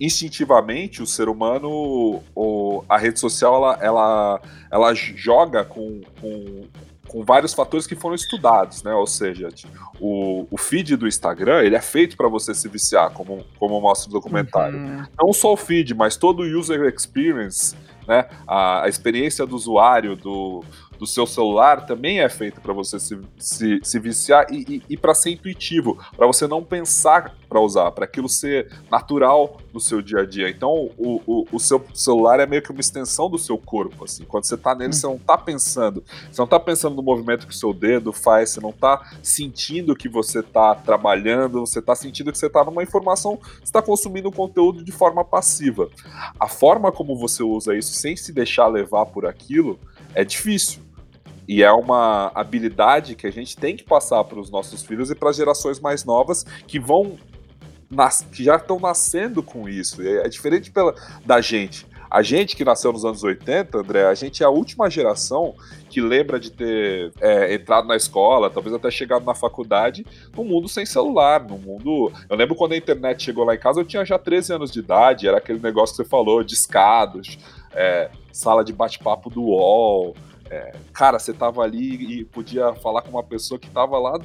instintivamente 0.00 1.02
o 1.02 1.06
ser 1.06 1.28
humano, 1.28 2.22
o, 2.34 2.84
a 2.88 2.98
rede 2.98 3.18
social, 3.18 3.56
ela, 3.56 3.78
ela, 3.80 4.40
ela 4.70 4.94
joga 4.94 5.64
com, 5.64 6.00
com, 6.20 6.64
com 7.06 7.24
vários 7.24 7.54
fatores 7.54 7.86
que 7.86 7.94
foram 7.94 8.14
estudados, 8.14 8.82
né? 8.82 8.92
Ou 8.92 9.06
seja, 9.06 9.48
o, 10.00 10.46
o 10.50 10.56
feed 10.58 10.96
do 10.96 11.06
Instagram 11.06 11.62
ele 11.62 11.76
é 11.76 11.80
feito 11.80 12.16
para 12.16 12.28
você 12.28 12.54
se 12.54 12.68
viciar, 12.68 13.10
como, 13.10 13.44
como 13.58 13.80
mostra 13.80 14.10
o 14.10 14.12
documentário. 14.12 14.78
Uhum. 14.78 15.04
Não 15.18 15.32
só 15.32 15.52
o 15.52 15.56
feed, 15.56 15.94
mas 15.94 16.16
todo 16.16 16.40
o 16.40 16.58
user 16.58 16.92
experience, 16.92 17.76
né? 18.06 18.26
A, 18.46 18.84
a 18.84 18.88
experiência 18.88 19.46
do 19.46 19.54
usuário, 19.54 20.16
do, 20.16 20.64
do 20.98 21.06
seu 21.06 21.26
celular 21.26 21.86
também 21.86 22.20
é 22.20 22.28
feito 22.28 22.60
para 22.60 22.72
você 22.72 22.98
se, 22.98 23.18
se, 23.38 23.80
se, 23.82 23.98
viciar 23.98 24.46
e, 24.50 24.64
e, 24.68 24.82
e 24.90 24.96
para 24.96 25.14
ser 25.14 25.30
intuitivo, 25.30 25.98
para 26.16 26.26
você 26.26 26.46
não 26.46 26.62
pensar 26.62 27.34
para 27.48 27.60
usar, 27.60 27.92
para 27.92 28.04
aquilo 28.04 28.28
ser 28.28 28.68
natural 28.90 29.58
no 29.72 29.78
seu 29.78 30.02
dia 30.02 30.20
a 30.20 30.26
dia. 30.26 30.48
Então, 30.50 30.90
o, 30.98 31.20
o, 31.24 31.46
o, 31.52 31.60
seu 31.60 31.84
celular 31.94 32.40
é 32.40 32.46
meio 32.46 32.60
que 32.60 32.72
uma 32.72 32.80
extensão 32.80 33.30
do 33.30 33.38
seu 33.38 33.56
corpo. 33.56 34.04
Assim. 34.04 34.24
Quando 34.24 34.44
você 34.44 34.56
está 34.56 34.74
nele, 34.74 34.92
você 34.92 35.06
não 35.06 35.14
está 35.14 35.38
pensando. 35.38 36.02
Você 36.30 36.40
não 36.40 36.46
está 36.46 36.58
pensando 36.58 36.96
no 36.96 37.02
movimento 37.02 37.46
que 37.46 37.54
o 37.54 37.56
seu 37.56 37.72
dedo 37.72 38.12
faz, 38.12 38.50
você 38.50 38.60
não 38.60 38.70
está 38.70 39.08
sentindo 39.22 39.94
que 39.94 40.08
você 40.08 40.40
está 40.40 40.74
trabalhando, 40.74 41.60
você 41.60 41.78
está 41.78 41.94
sentindo 41.94 42.32
que 42.32 42.38
você 42.38 42.46
está 42.46 42.64
numa 42.64 42.82
informação, 42.82 43.38
você 43.40 43.64
está 43.64 43.80
consumindo 43.80 44.32
conteúdo 44.32 44.82
de 44.82 44.90
forma 44.90 45.24
passiva. 45.24 45.88
A 46.38 46.48
forma 46.48 46.90
como 46.90 47.16
você 47.16 47.42
usa 47.42 47.76
isso 47.76 47.92
sem 47.92 48.16
se 48.16 48.32
deixar 48.32 48.66
levar 48.66 49.06
por 49.06 49.26
aquilo 49.26 49.78
é 50.14 50.24
difícil. 50.24 50.83
E 51.46 51.62
é 51.62 51.72
uma 51.72 52.30
habilidade 52.34 53.14
que 53.14 53.26
a 53.26 53.32
gente 53.32 53.56
tem 53.56 53.76
que 53.76 53.84
passar 53.84 54.24
para 54.24 54.38
os 54.38 54.50
nossos 54.50 54.82
filhos 54.82 55.10
e 55.10 55.14
para 55.14 55.30
as 55.30 55.36
gerações 55.36 55.80
mais 55.80 56.04
novas 56.04 56.44
que 56.66 56.78
vão 56.78 57.16
que 58.32 58.42
já 58.42 58.56
estão 58.56 58.80
nascendo 58.80 59.42
com 59.42 59.68
isso. 59.68 60.02
É, 60.02 60.26
é 60.26 60.28
diferente 60.28 60.70
pela, 60.70 60.94
da 61.24 61.40
gente. 61.40 61.86
A 62.10 62.22
gente 62.22 62.54
que 62.54 62.64
nasceu 62.64 62.92
nos 62.92 63.04
anos 63.04 63.24
80, 63.24 63.76
André, 63.76 64.06
a 64.06 64.14
gente 64.14 64.42
é 64.42 64.46
a 64.46 64.48
última 64.48 64.88
geração 64.88 65.54
que 65.90 66.00
lembra 66.00 66.38
de 66.38 66.52
ter 66.52 67.12
é, 67.20 67.54
entrado 67.54 67.88
na 67.88 67.96
escola, 67.96 68.48
talvez 68.48 68.72
até 68.72 68.88
chegado 68.88 69.24
na 69.24 69.34
faculdade, 69.34 70.06
num 70.36 70.44
mundo 70.44 70.68
sem 70.68 70.86
celular, 70.86 71.42
num 71.42 71.58
mundo. 71.58 72.12
Eu 72.28 72.36
lembro 72.36 72.54
quando 72.54 72.72
a 72.72 72.76
internet 72.76 73.24
chegou 73.24 73.44
lá 73.44 73.56
em 73.56 73.58
casa, 73.58 73.80
eu 73.80 73.84
tinha 73.84 74.04
já 74.04 74.16
13 74.16 74.52
anos 74.52 74.70
de 74.70 74.78
idade, 74.78 75.26
era 75.26 75.38
aquele 75.38 75.58
negócio 75.58 75.96
que 75.96 76.04
você 76.04 76.08
falou, 76.08 76.44
discados, 76.44 77.36
é, 77.72 78.08
sala 78.32 78.62
de 78.64 78.72
bate-papo 78.72 79.28
do 79.28 79.42
UOL. 79.42 80.14
É, 80.54 80.72
cara, 80.92 81.18
você 81.18 81.32
tava 81.32 81.62
ali 81.62 82.20
e 82.20 82.24
podia 82.24 82.72
falar 82.74 83.02
com 83.02 83.10
uma 83.10 83.24
pessoa 83.24 83.58
que 83.58 83.68
tava 83.68 83.98
lá 83.98 84.20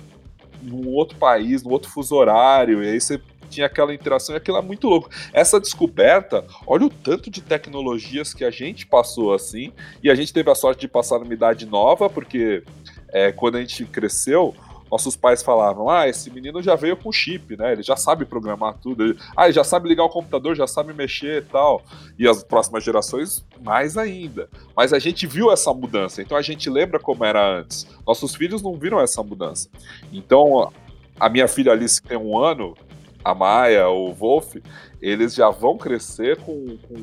num 0.62 0.88
outro 0.90 1.18
país, 1.18 1.64
num 1.64 1.72
outro 1.72 1.90
fuso 1.90 2.16
horário, 2.16 2.84
e 2.84 2.90
aí 2.90 3.02
você 3.02 3.20
tinha 3.50 3.66
aquela 3.66 3.92
interação 3.92 4.36
e 4.36 4.38
aquilo 4.38 4.58
é 4.58 4.62
muito 4.62 4.88
louco. 4.88 5.10
Essa 5.34 5.60
descoberta, 5.60 6.46
olha 6.68 6.86
o 6.86 6.90
tanto 6.90 7.32
de 7.32 7.42
tecnologias 7.42 8.32
que 8.32 8.46
a 8.46 8.52
gente 8.52 8.86
passou 8.86 9.34
assim, 9.34 9.74
e 10.04 10.10
a 10.12 10.14
gente 10.14 10.32
teve 10.32 10.52
a 10.52 10.56
sorte 10.56 10.82
de 10.82 10.88
passar 10.88 11.18
numa 11.18 11.34
idade 11.34 11.66
nova, 11.66 12.08
porque 12.08 12.64
é, 13.12 13.32
quando 13.32 13.56
a 13.56 13.62
gente 13.62 13.84
cresceu, 13.86 14.56
nossos 14.90 15.16
pais 15.16 15.44
falavam: 15.44 15.90
ah, 15.90 16.08
esse 16.08 16.30
menino 16.32 16.62
já 16.62 16.76
veio 16.76 16.98
com 16.98 17.12
chip, 17.12 17.56
né? 17.58 17.74
Ele 17.74 17.84
já 17.84 17.96
sabe 17.96 18.26
programar 18.26 18.76
tudo. 18.82 19.04
Ele, 19.04 19.20
ah, 19.36 19.46
ele 19.46 19.54
já 19.54 19.64
sabe 19.64 19.88
ligar 19.88 20.04
o 20.04 20.10
computador, 20.10 20.56
já 20.56 20.68
sabe 20.68 20.94
mexer 20.94 21.44
e 21.44 21.46
tal. 21.46 21.84
E 22.18 22.28
as 22.28 22.44
próximas 22.44 22.84
gerações, 22.84 23.46
mais 23.62 23.98
ainda. 23.98 24.50
Mas 24.76 24.94
a 24.94 25.00
gente 25.00 25.28
viu 25.28 25.52
essa 25.52 25.74
mudança, 25.74 26.22
então 26.22 26.38
a 26.38 26.42
gente 26.42 26.70
lembra 26.70 27.00
como 27.00 27.24
era 27.24 27.60
antes. 27.60 27.88
Nossos 28.06 28.36
filhos 28.36 28.62
não 28.62 28.76
viram 28.76 29.00
essa 29.00 29.22
mudança. 29.22 29.70
Então, 30.12 30.72
a 31.20 31.30
minha 31.30 31.48
filha 31.48 31.72
Alice, 31.72 32.02
que 32.02 32.08
tem 32.08 32.18
um 32.18 32.38
ano, 32.38 32.76
a 33.24 33.34
Maia, 33.34 33.90
o 33.90 34.14
Wolf, 34.14 34.56
eles 35.02 35.36
já 35.36 35.50
vão 35.50 35.78
crescer 35.78 36.38
com, 36.38 36.78
com, 36.78 36.96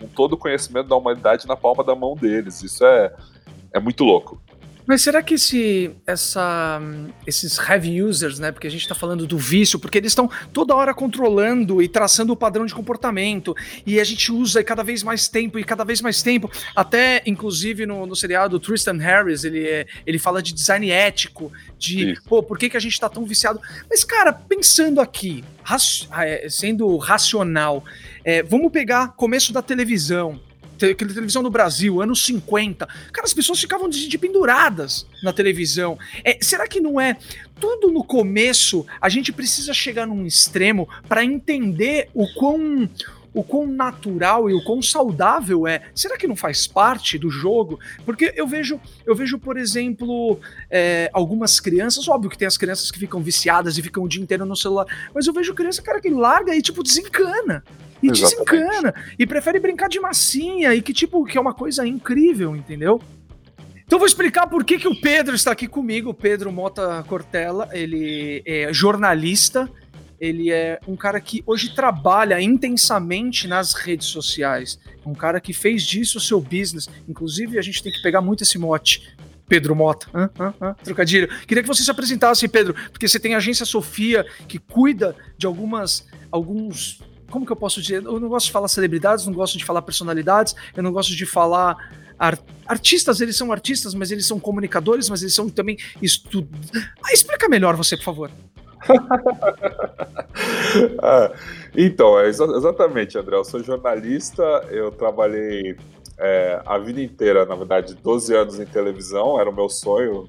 com 0.00 0.08
todo 0.08 0.34
o 0.34 0.36
conhecimento 0.36 0.88
da 0.88 0.96
humanidade 0.96 1.46
na 1.46 1.56
palma 1.56 1.82
da 1.82 1.94
mão 1.94 2.14
deles. 2.14 2.62
Isso 2.62 2.84
é, 2.84 3.14
é 3.72 3.80
muito 3.80 4.04
louco. 4.04 4.40
Mas 4.86 5.02
será 5.02 5.22
que 5.22 5.34
esse, 5.34 5.90
essa, 6.06 6.80
esses 7.26 7.58
heavy 7.58 8.02
users, 8.02 8.38
né? 8.38 8.52
Porque 8.52 8.66
a 8.66 8.70
gente 8.70 8.82
está 8.82 8.94
falando 8.94 9.26
do 9.26 9.36
vício, 9.36 9.78
porque 9.78 9.98
eles 9.98 10.12
estão 10.12 10.30
toda 10.52 10.74
hora 10.74 10.94
controlando 10.94 11.82
e 11.82 11.88
traçando 11.88 12.32
o 12.32 12.36
padrão 12.36 12.64
de 12.64 12.74
comportamento, 12.74 13.54
e 13.84 13.98
a 13.98 14.04
gente 14.04 14.30
usa 14.30 14.62
cada 14.62 14.82
vez 14.82 15.02
mais 15.02 15.28
tempo 15.28 15.58
e 15.58 15.64
cada 15.64 15.84
vez 15.84 16.00
mais 16.00 16.22
tempo. 16.22 16.50
Até, 16.74 17.22
inclusive, 17.26 17.84
no, 17.84 18.06
no 18.06 18.14
seriado 18.14 18.60
Tristan 18.60 18.98
Harris, 18.98 19.44
ele, 19.44 19.66
é, 19.66 19.86
ele 20.06 20.18
fala 20.18 20.42
de 20.42 20.52
design 20.52 20.88
ético, 20.90 21.52
de 21.78 22.12
Isso. 22.12 22.22
pô, 22.28 22.42
por 22.42 22.56
que, 22.56 22.70
que 22.70 22.76
a 22.76 22.80
gente 22.80 22.92
está 22.92 23.08
tão 23.08 23.24
viciado? 23.24 23.60
Mas, 23.90 24.04
cara, 24.04 24.32
pensando 24.32 25.00
aqui, 25.00 25.42
é, 26.20 26.48
sendo 26.48 26.96
racional, 26.96 27.84
é, 28.24 28.42
vamos 28.42 28.70
pegar 28.70 29.08
começo 29.08 29.52
da 29.52 29.62
televisão 29.62 30.40
televisão 30.76 31.42
no 31.42 31.50
Brasil, 31.50 32.00
anos 32.00 32.24
50. 32.24 32.86
Cara, 32.86 33.26
as 33.26 33.34
pessoas 33.34 33.60
ficavam 33.60 33.88
de, 33.88 34.08
de 34.08 34.18
penduradas 34.18 35.06
na 35.22 35.32
televisão. 35.32 35.98
É, 36.24 36.38
será 36.40 36.66
que 36.68 36.80
não 36.80 37.00
é 37.00 37.16
tudo 37.60 37.90
no 37.90 38.04
começo? 38.04 38.86
A 39.00 39.08
gente 39.08 39.32
precisa 39.32 39.72
chegar 39.72 40.06
num 40.06 40.26
extremo 40.26 40.88
para 41.08 41.24
entender 41.24 42.08
o 42.14 42.26
quão 42.34 42.88
o 43.36 43.44
quão 43.44 43.66
natural 43.66 44.48
e 44.48 44.54
o 44.54 44.64
quão 44.64 44.80
saudável 44.80 45.66
é. 45.66 45.82
Será 45.94 46.16
que 46.16 46.26
não 46.26 46.34
faz 46.34 46.66
parte 46.66 47.18
do 47.18 47.28
jogo? 47.28 47.78
Porque 48.02 48.32
eu 48.34 48.46
vejo, 48.46 48.80
eu 49.04 49.14
vejo, 49.14 49.38
por 49.38 49.58
exemplo, 49.58 50.40
é, 50.70 51.10
algumas 51.12 51.60
crianças, 51.60 52.08
óbvio 52.08 52.30
que 52.30 52.38
tem 52.38 52.48
as 52.48 52.56
crianças 52.56 52.90
que 52.90 52.98
ficam 52.98 53.20
viciadas 53.20 53.76
e 53.76 53.82
ficam 53.82 54.04
o 54.04 54.08
dia 54.08 54.22
inteiro 54.22 54.46
no 54.46 54.56
celular, 54.56 54.86
mas 55.14 55.26
eu 55.26 55.34
vejo 55.34 55.52
criança, 55.52 55.82
cara, 55.82 56.00
que 56.00 56.08
larga 56.08 56.56
e 56.56 56.62
tipo 56.62 56.82
desencana. 56.82 57.62
E 58.02 58.08
Exatamente. 58.08 58.50
desencana. 58.50 58.94
E 59.18 59.26
prefere 59.26 59.60
brincar 59.60 59.90
de 59.90 60.00
massinha 60.00 60.74
e 60.74 60.80
que, 60.80 60.94
tipo, 60.94 61.22
que 61.26 61.36
é 61.36 61.40
uma 61.40 61.52
coisa 61.52 61.86
incrível, 61.86 62.56
entendeu? 62.56 63.02
Então 63.86 63.98
vou 63.98 64.06
explicar 64.06 64.46
por 64.46 64.64
que, 64.64 64.78
que 64.78 64.88
o 64.88 64.98
Pedro 64.98 65.34
está 65.34 65.52
aqui 65.52 65.68
comigo. 65.68 66.10
O 66.10 66.14
Pedro 66.14 66.50
Mota 66.50 67.04
Cortella, 67.06 67.68
ele 67.72 68.42
é 68.46 68.72
jornalista, 68.72 69.70
ele 70.20 70.50
é 70.50 70.80
um 70.86 70.96
cara 70.96 71.20
que 71.20 71.42
hoje 71.46 71.74
trabalha 71.74 72.40
intensamente 72.40 73.46
nas 73.46 73.74
redes 73.74 74.06
sociais. 74.06 74.78
Um 75.04 75.14
cara 75.14 75.40
que 75.40 75.52
fez 75.52 75.82
disso 75.82 76.18
o 76.18 76.20
seu 76.20 76.40
business. 76.40 76.88
Inclusive, 77.08 77.58
a 77.58 77.62
gente 77.62 77.82
tem 77.82 77.92
que 77.92 78.02
pegar 78.02 78.20
muito 78.20 78.42
esse 78.42 78.58
mote. 78.58 79.14
Pedro 79.48 79.76
Mota, 79.76 80.08
hã, 80.12 80.28
hã, 80.40 80.54
hã, 80.60 80.74
trocadilho. 80.82 81.28
Queria 81.46 81.62
que 81.62 81.68
você 81.68 81.84
se 81.84 81.90
apresentasse, 81.90 82.48
Pedro, 82.48 82.74
porque 82.90 83.06
você 83.06 83.20
tem 83.20 83.34
a 83.34 83.36
agência 83.36 83.64
Sofia 83.64 84.26
que 84.48 84.58
cuida 84.58 85.14
de 85.38 85.46
algumas 85.46 86.04
alguns 86.32 87.00
como 87.30 87.44
que 87.44 87.52
eu 87.52 87.56
posso 87.56 87.80
dizer? 87.80 88.04
Eu 88.04 88.20
não 88.20 88.28
gosto 88.28 88.46
de 88.46 88.52
falar 88.52 88.68
celebridades, 88.68 89.26
não 89.26 89.32
gosto 89.32 89.58
de 89.58 89.64
falar 89.64 89.82
personalidades, 89.82 90.54
eu 90.76 90.82
não 90.82 90.92
gosto 90.92 91.14
de 91.14 91.26
falar 91.26 91.76
art 92.18 92.40
artistas, 92.66 93.20
eles 93.20 93.36
são 93.36 93.52
artistas, 93.52 93.94
mas 93.94 94.10
eles 94.10 94.26
são 94.26 94.40
comunicadores, 94.40 95.08
mas 95.08 95.22
eles 95.22 95.34
são 95.34 95.48
também 95.48 95.76
estudos. 96.02 96.70
Ah, 97.04 97.12
explica 97.12 97.48
melhor 97.48 97.76
você, 97.76 97.96
por 97.96 98.04
favor. 98.04 98.30
ah, 101.02 101.32
então, 101.76 102.18
é 102.18 102.28
exa 102.28 102.44
exatamente, 102.44 103.18
André. 103.18 103.36
Eu 103.36 103.44
sou 103.44 103.62
jornalista, 103.62 104.42
eu 104.70 104.90
trabalhei 104.90 105.76
é, 106.18 106.60
a 106.64 106.78
vida 106.78 107.02
inteira, 107.02 107.44
na 107.44 107.54
verdade, 107.54 107.94
12 107.94 108.34
anos 108.34 108.60
em 108.60 108.66
televisão, 108.66 109.40
era 109.40 109.50
o 109.50 109.54
meu 109.54 109.68
sonho. 109.68 110.28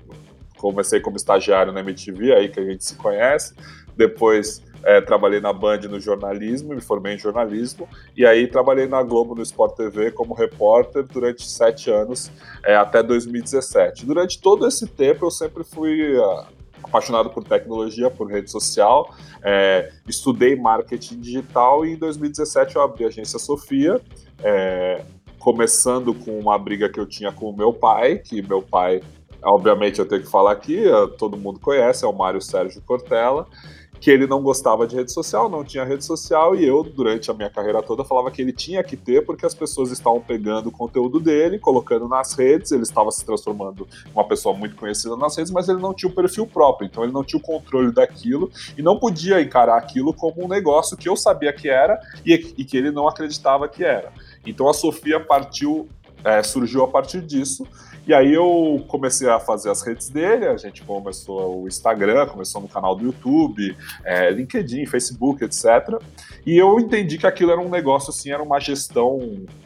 Comecei 0.58 1.00
como 1.00 1.18
estagiário 1.18 1.72
na 1.72 1.82
MTV, 1.82 2.34
aí 2.34 2.50
que 2.50 2.60
a 2.60 2.64
gente 2.64 2.84
se 2.84 2.96
conhece. 2.96 3.54
Depois 3.96 4.64
é, 4.84 5.02
trabalhei 5.02 5.40
na 5.40 5.52
Band 5.52 5.80
no 5.90 6.00
jornalismo, 6.00 6.74
me 6.74 6.82
formei 6.82 7.16
em 7.16 7.20
jornalismo, 7.20 7.88
e 8.16 8.26
aí 8.26 8.48
trabalhei 8.48 8.88
na 8.88 9.02
Globo 9.04 9.36
no 9.36 9.42
Sport 9.42 9.76
TV 9.76 10.12
como 10.12 10.34
repórter 10.34 11.04
durante 11.04 11.50
sete 11.50 11.90
anos, 11.90 12.32
é, 12.64 12.76
até 12.76 13.04
2017. 13.04 14.06
Durante 14.06 14.40
todo 14.40 14.68
esse 14.68 14.88
tempo 14.88 15.26
eu 15.26 15.32
sempre 15.32 15.64
fui 15.64 16.18
uh, 16.18 16.46
apaixonado 16.88 17.29
por 17.29 17.44
tecnologia, 17.44 18.10
por 18.10 18.29
rede 18.29 18.50
social, 18.50 19.13
é, 19.44 19.91
estudei 20.08 20.56
marketing 20.56 21.20
digital 21.20 21.86
e 21.86 21.94
em 21.94 21.98
2017 21.98 22.75
eu 22.75 22.82
abri 22.82 23.06
a 23.06 23.08
agência 23.08 23.38
Sofia, 23.38 24.01
é, 24.44 25.03
começando 25.38 26.13
com 26.13 26.38
uma 26.39 26.58
briga 26.58 26.89
que 26.89 27.00
eu 27.00 27.06
tinha 27.06 27.32
com 27.32 27.50
o 27.50 27.56
meu 27.56 27.72
pai, 27.72 28.17
que 28.17 28.41
meu 28.41 28.62
pai, 28.62 29.01
obviamente 29.44 30.00
eu 30.00 30.08
tenho 30.08 30.22
que 30.22 30.29
falar 30.29 30.51
aqui, 30.51 30.84
todo 31.17 31.38
mundo 31.38 31.60
conhece, 31.60 32.03
é 32.03 32.08
o 32.08 32.13
Mário 32.13 32.41
Sérgio 32.41 32.82
Cortella, 32.82 33.48
que 34.00 34.12
ele 34.12 34.27
não 34.27 34.42
gostava 34.42 34.86
de 34.88 34.96
rede 34.96 35.12
social, 35.12 35.50
não 35.50 35.63
tinha 35.63 35.84
rede 35.84 36.06
social, 36.06 36.56
e 36.56 36.66
eu, 36.66 36.84
durante 36.84 37.30
a 37.32 37.34
minha 37.34 37.50
carreira 37.50 37.82
toda, 37.82 38.04
falava 38.04 38.32
que 38.32 38.42
ele 38.42 38.54
tinha 38.54 38.84
que 38.84 38.96
ter, 38.96 39.25
porque 39.25 39.46
as 39.46 39.54
pessoas 39.54 39.92
estavam 39.92 40.22
pegando 40.22 40.70
o 40.70 40.72
conteúdo 40.72 41.20
dele, 41.20 41.60
colocando 41.60 42.08
nas 42.08 42.34
redes, 42.34 42.72
ele 42.72 42.84
estava 42.84 43.12
se 43.12 43.25
transformando 43.25 43.88
em 44.06 44.12
uma 44.12 44.27
pessoa 44.27 44.56
muito 44.56 44.75
conhecida 44.75 45.16
nas 45.16 45.36
redes, 45.36 45.51
mas 45.51 45.68
ele 45.68 45.80
não 45.80 45.94
tinha 45.94 46.12
o 46.12 46.16
perfil 46.16 46.46
próprio, 46.46 46.88
então 46.88 47.04
ele 47.04 47.12
não 47.12 47.24
tinha 47.24 47.39
o 47.39 47.44
controle 47.44 47.92
daquilo 47.92 48.51
e 48.77 48.82
não 48.82 49.00
podia 49.00 49.42
encarar 49.42 49.77
aquilo 49.77 50.13
como 50.13 50.46
um 50.46 50.48
negócio 50.48 50.98
que 50.98 51.10
eu 51.10 51.16
sabia 51.16 51.51
que 51.54 51.70
era 51.70 52.00
e, 52.25 52.34
e 52.58 52.66
que 52.66 52.77
ele 52.77 52.92
não 52.92 53.08
acreditava 53.08 53.68
que 53.68 53.84
era. 53.84 54.12
Então 54.46 54.70
a 54.70 54.74
Sofia 54.74 55.20
partiu, 55.20 55.89
é, 56.24 56.42
surgiu 56.44 56.84
a 56.84 56.88
partir 56.88 57.22
disso, 57.22 57.66
e 58.08 58.14
aí 58.14 58.34
eu 58.34 58.86
comecei 58.88 59.28
a 59.30 59.38
fazer 59.38 59.70
as 59.70 59.82
redes 59.82 60.08
dele, 60.08 60.48
a 60.48 60.56
gente 60.56 60.82
começou 60.82 61.64
o 61.64 61.68
Instagram, 61.68 62.26
começou 62.28 62.62
no 62.62 62.68
canal 62.70 62.96
do 62.96 63.04
YouTube, 63.04 63.76
é, 64.06 64.32
LinkedIn, 64.32 64.86
Facebook, 64.86 65.44
etc. 65.44 66.00
E 66.46 66.58
eu 66.58 66.80
entendi 66.80 67.18
que 67.18 67.28
aquilo 67.28 67.52
era 67.52 67.60
um 67.60 67.68
negócio, 67.68 68.10
assim, 68.10 68.32
era 68.32 68.42
uma 68.42 68.62
gestão 68.62 69.20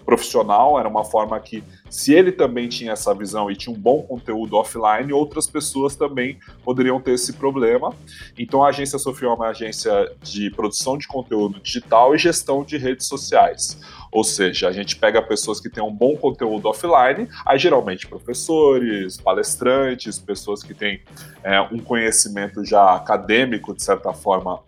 profissional, 0.04 0.80
era 0.80 0.90
uma 0.90 1.06
forma 1.06 1.40
que, 1.40 1.64
se 1.88 2.14
ele 2.14 2.32
também 2.32 2.68
tinha 2.68 2.94
essa 2.94 3.14
visão 3.14 3.50
e 3.52 3.56
tinha 3.56 3.76
um 3.76 3.80
bom 3.80 4.02
conteúdo 4.02 4.58
offline, 4.58 5.14
outras 5.14 5.46
pessoas 5.46 5.96
também 5.96 6.40
poderiam 6.64 7.00
ter 7.00 7.14
esse 7.14 7.34
problema. 7.34 7.94
Então 8.36 8.64
a 8.64 8.70
agência 8.70 8.98
Sofia 8.98 9.28
é 9.28 9.32
uma 9.32 9.50
agência 9.50 10.12
de 10.22 10.50
produção 10.50 10.98
de 10.98 11.08
conteúdo 11.08 11.60
digital 11.60 12.16
e 12.16 12.18
gestão 12.18 12.64
de 12.64 12.78
redes 12.78 13.06
sociais. 13.06 13.80
Ou 14.12 14.24
seja, 14.24 14.68
a 14.68 14.72
gente 14.72 14.98
pega 14.98 15.22
pessoas 15.22 15.60
que 15.60 15.70
têm 15.70 15.82
um 15.82 15.94
bom 15.94 16.18
conteúdo 16.18 16.68
offline, 16.68 17.30
aí 17.46 17.58
geralmente 17.58 18.08
professores, 18.08 19.16
palestrantes, 19.18 20.20
pessoas 20.20 20.62
que 20.62 20.74
têm 20.74 21.02
é, 21.44 21.62
um 21.62 21.80
conhecimento 21.80 22.66
já 22.66 22.96
acadêmico, 22.96 23.74
de 23.74 23.82
certa 23.82 24.12
forma, 24.12 24.60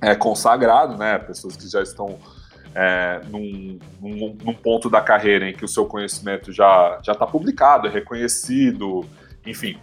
é, 0.00 0.14
consagrado, 0.14 0.96
né? 0.96 1.18
Pessoas 1.18 1.56
que 1.56 1.68
já 1.68 1.82
estão 1.82 2.18
é, 2.74 3.20
num, 3.28 3.78
num, 4.00 4.36
num, 4.44 4.54
ponto 4.54 4.88
da 4.88 5.00
carreira 5.00 5.48
em 5.48 5.52
que 5.52 5.64
o 5.64 5.68
seu 5.68 5.84
conhecimento 5.86 6.52
já 6.52 7.00
está 7.00 7.26
publicado, 7.26 7.88
é 7.88 7.90
reconhecido, 7.90 9.04
enfim. 9.44 9.76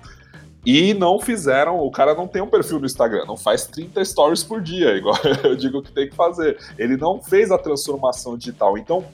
E 0.65 0.93
não 0.93 1.19
fizeram, 1.19 1.79
o 1.79 1.89
cara 1.89 2.13
não 2.13 2.27
tem 2.27 2.41
um 2.41 2.47
perfil 2.47 2.79
no 2.79 2.85
Instagram, 2.85 3.25
não 3.25 3.37
faz 3.37 3.65
30 3.67 4.03
stories 4.03 4.43
por 4.43 4.61
dia, 4.61 4.95
igual 4.97 5.17
eu 5.43 5.55
digo 5.55 5.81
que 5.81 5.91
tem 5.91 6.09
que 6.09 6.15
fazer. 6.15 6.57
Ele 6.77 6.97
não 6.97 7.21
fez 7.21 7.51
a 7.51 7.57
transformação 7.57 8.37
digital. 8.37 8.77
Então, 8.77 9.05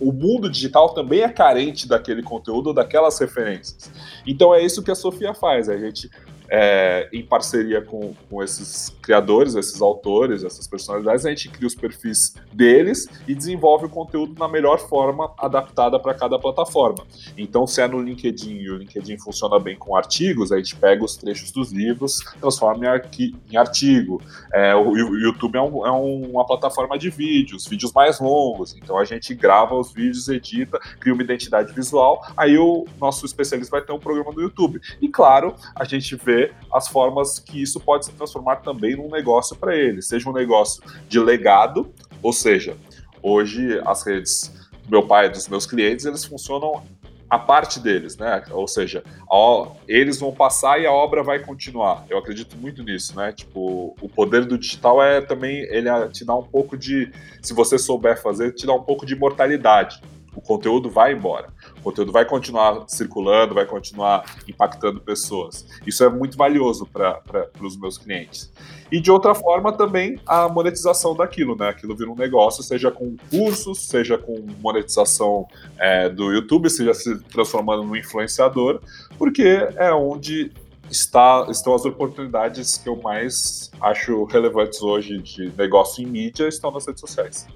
o 0.00 0.12
mundo 0.12 0.50
digital 0.50 0.92
também 0.94 1.20
é 1.20 1.28
carente 1.28 1.88
daquele 1.88 2.22
conteúdo, 2.22 2.74
daquelas 2.74 3.18
referências. 3.18 3.90
Então 4.26 4.52
é 4.52 4.60
isso 4.60 4.82
que 4.82 4.90
a 4.90 4.94
Sofia 4.94 5.32
faz. 5.32 5.68
A 5.68 5.78
gente 5.78 6.10
é, 6.54 7.08
em 7.14 7.24
parceria 7.24 7.80
com, 7.80 8.12
com 8.28 8.42
esses 8.42 8.90
criadores, 9.00 9.54
esses 9.54 9.80
autores, 9.80 10.44
essas 10.44 10.68
personalidades, 10.68 11.24
a 11.24 11.30
gente 11.30 11.48
cria 11.48 11.66
os 11.66 11.74
perfis 11.74 12.34
deles 12.52 13.08
e 13.26 13.34
desenvolve 13.34 13.86
o 13.86 13.88
conteúdo 13.88 14.38
na 14.38 14.46
melhor 14.46 14.78
forma 14.78 15.32
adaptada 15.38 15.98
para 15.98 16.12
cada 16.12 16.38
plataforma. 16.38 17.06
Então, 17.38 17.66
se 17.66 17.80
é 17.80 17.88
no 17.88 18.02
LinkedIn 18.02 18.58
e 18.58 18.70
o 18.70 18.76
LinkedIn 18.76 19.16
funciona 19.16 19.58
bem 19.58 19.76
com 19.78 19.96
artigos, 19.96 20.52
a 20.52 20.58
gente 20.58 20.76
pega 20.76 21.02
os 21.02 21.16
trechos 21.16 21.50
dos 21.52 21.72
livros, 21.72 22.18
transforma 22.38 22.84
em, 23.18 23.34
em 23.50 23.56
artigo. 23.56 24.20
É, 24.52 24.74
o, 24.74 24.90
o, 24.90 25.18
YouTube 25.18 25.56
é, 25.56 25.62
um, 25.62 25.86
é, 25.86 25.90
uma 25.90 26.44
plataforma 26.44 26.98
de 26.98 27.08
vídeos, 27.08 27.66
vídeos 27.66 27.94
mais 27.94 28.20
longos, 28.20 28.76
então 28.76 28.98
a 28.98 29.04
gente 29.06 29.34
grava 29.34 29.74
os 29.74 29.90
vídeos, 29.90 30.28
edita, 30.28 30.78
cria 31.00 31.14
uma 31.14 31.22
identidade 31.22 31.72
visual, 31.72 32.22
aí 32.36 32.58
o 32.58 32.84
nosso 33.00 33.24
especialista 33.24 33.74
vai 33.74 33.80
ter 33.80 33.92
um 33.92 33.98
programa 33.98 34.32
no 34.32 34.42
YouTube. 34.42 34.78
E 35.00 35.08
claro, 35.08 35.54
a 35.74 35.84
gente 35.84 36.14
vê 36.14 36.41
as 36.72 36.88
formas 36.88 37.38
que 37.38 37.62
isso 37.62 37.78
pode 37.80 38.06
se 38.06 38.12
transformar 38.12 38.56
também 38.56 38.96
num 38.96 39.08
negócio 39.08 39.56
para 39.56 39.76
ele, 39.76 40.00
seja 40.02 40.28
um 40.28 40.32
negócio 40.32 40.82
de 41.08 41.18
legado, 41.18 41.92
ou 42.22 42.32
seja, 42.32 42.76
hoje 43.22 43.80
as 43.84 44.04
redes 44.04 44.52
do 44.84 44.90
meu 44.90 45.06
pai 45.06 45.26
e 45.26 45.30
dos 45.30 45.48
meus 45.48 45.66
clientes, 45.66 46.04
eles 46.04 46.24
funcionam 46.24 46.82
a 47.28 47.38
parte 47.38 47.80
deles, 47.80 48.16
né? 48.18 48.44
Ou 48.50 48.68
seja, 48.68 49.02
a, 49.30 49.68
eles 49.88 50.20
vão 50.20 50.32
passar 50.32 50.78
e 50.78 50.86
a 50.86 50.92
obra 50.92 51.22
vai 51.22 51.38
continuar. 51.38 52.04
Eu 52.10 52.18
acredito 52.18 52.58
muito 52.58 52.82
nisso, 52.82 53.16
né? 53.16 53.32
Tipo, 53.32 53.96
o 54.02 54.08
poder 54.08 54.44
do 54.44 54.58
digital 54.58 55.02
é 55.02 55.20
também 55.22 55.60
ele 55.70 55.88
te 56.10 56.26
dá 56.26 56.34
um 56.34 56.42
pouco 56.42 56.76
de, 56.76 57.10
se 57.40 57.54
você 57.54 57.78
souber 57.78 58.20
fazer, 58.20 58.52
te 58.52 58.66
dá 58.66 58.74
um 58.74 58.82
pouco 58.82 59.06
de 59.06 59.14
imortalidade 59.14 60.02
o 60.34 60.40
conteúdo 60.40 60.90
vai 60.90 61.12
embora. 61.12 61.48
O 61.82 61.90
conteúdo 61.90 62.12
vai 62.12 62.24
continuar 62.24 62.84
circulando, 62.86 63.54
vai 63.54 63.66
continuar 63.66 64.24
impactando 64.46 65.00
pessoas. 65.00 65.66
Isso 65.84 66.04
é 66.04 66.08
muito 66.08 66.36
valioso 66.36 66.86
para 66.86 67.50
os 67.60 67.76
meus 67.76 67.98
clientes. 67.98 68.52
E 68.90 69.00
de 69.00 69.10
outra 69.10 69.34
forma 69.34 69.72
também 69.72 70.20
a 70.24 70.48
monetização 70.48 71.16
daquilo, 71.16 71.56
né? 71.56 71.68
Aquilo 71.68 71.96
vira 71.96 72.08
um 72.08 72.14
negócio, 72.14 72.62
seja 72.62 72.88
com 72.90 73.16
cursos, 73.28 73.88
seja 73.88 74.16
com 74.16 74.46
monetização 74.60 75.48
é, 75.76 76.08
do 76.08 76.32
YouTube, 76.32 76.70
seja 76.70 76.94
se 76.94 77.18
transformando 77.24 77.82
no 77.82 77.96
influenciador, 77.96 78.80
porque 79.18 79.66
é 79.76 79.92
onde 79.92 80.52
está, 80.88 81.46
estão 81.50 81.74
as 81.74 81.84
oportunidades 81.84 82.76
que 82.76 82.88
eu 82.88 82.96
mais 82.96 83.72
acho 83.80 84.24
relevantes 84.24 84.80
hoje 84.82 85.18
de 85.18 85.52
negócio 85.58 86.04
em 86.04 86.06
mídia, 86.06 86.46
estão 86.46 86.70
nas 86.70 86.86
redes 86.86 87.00
sociais. 87.00 87.46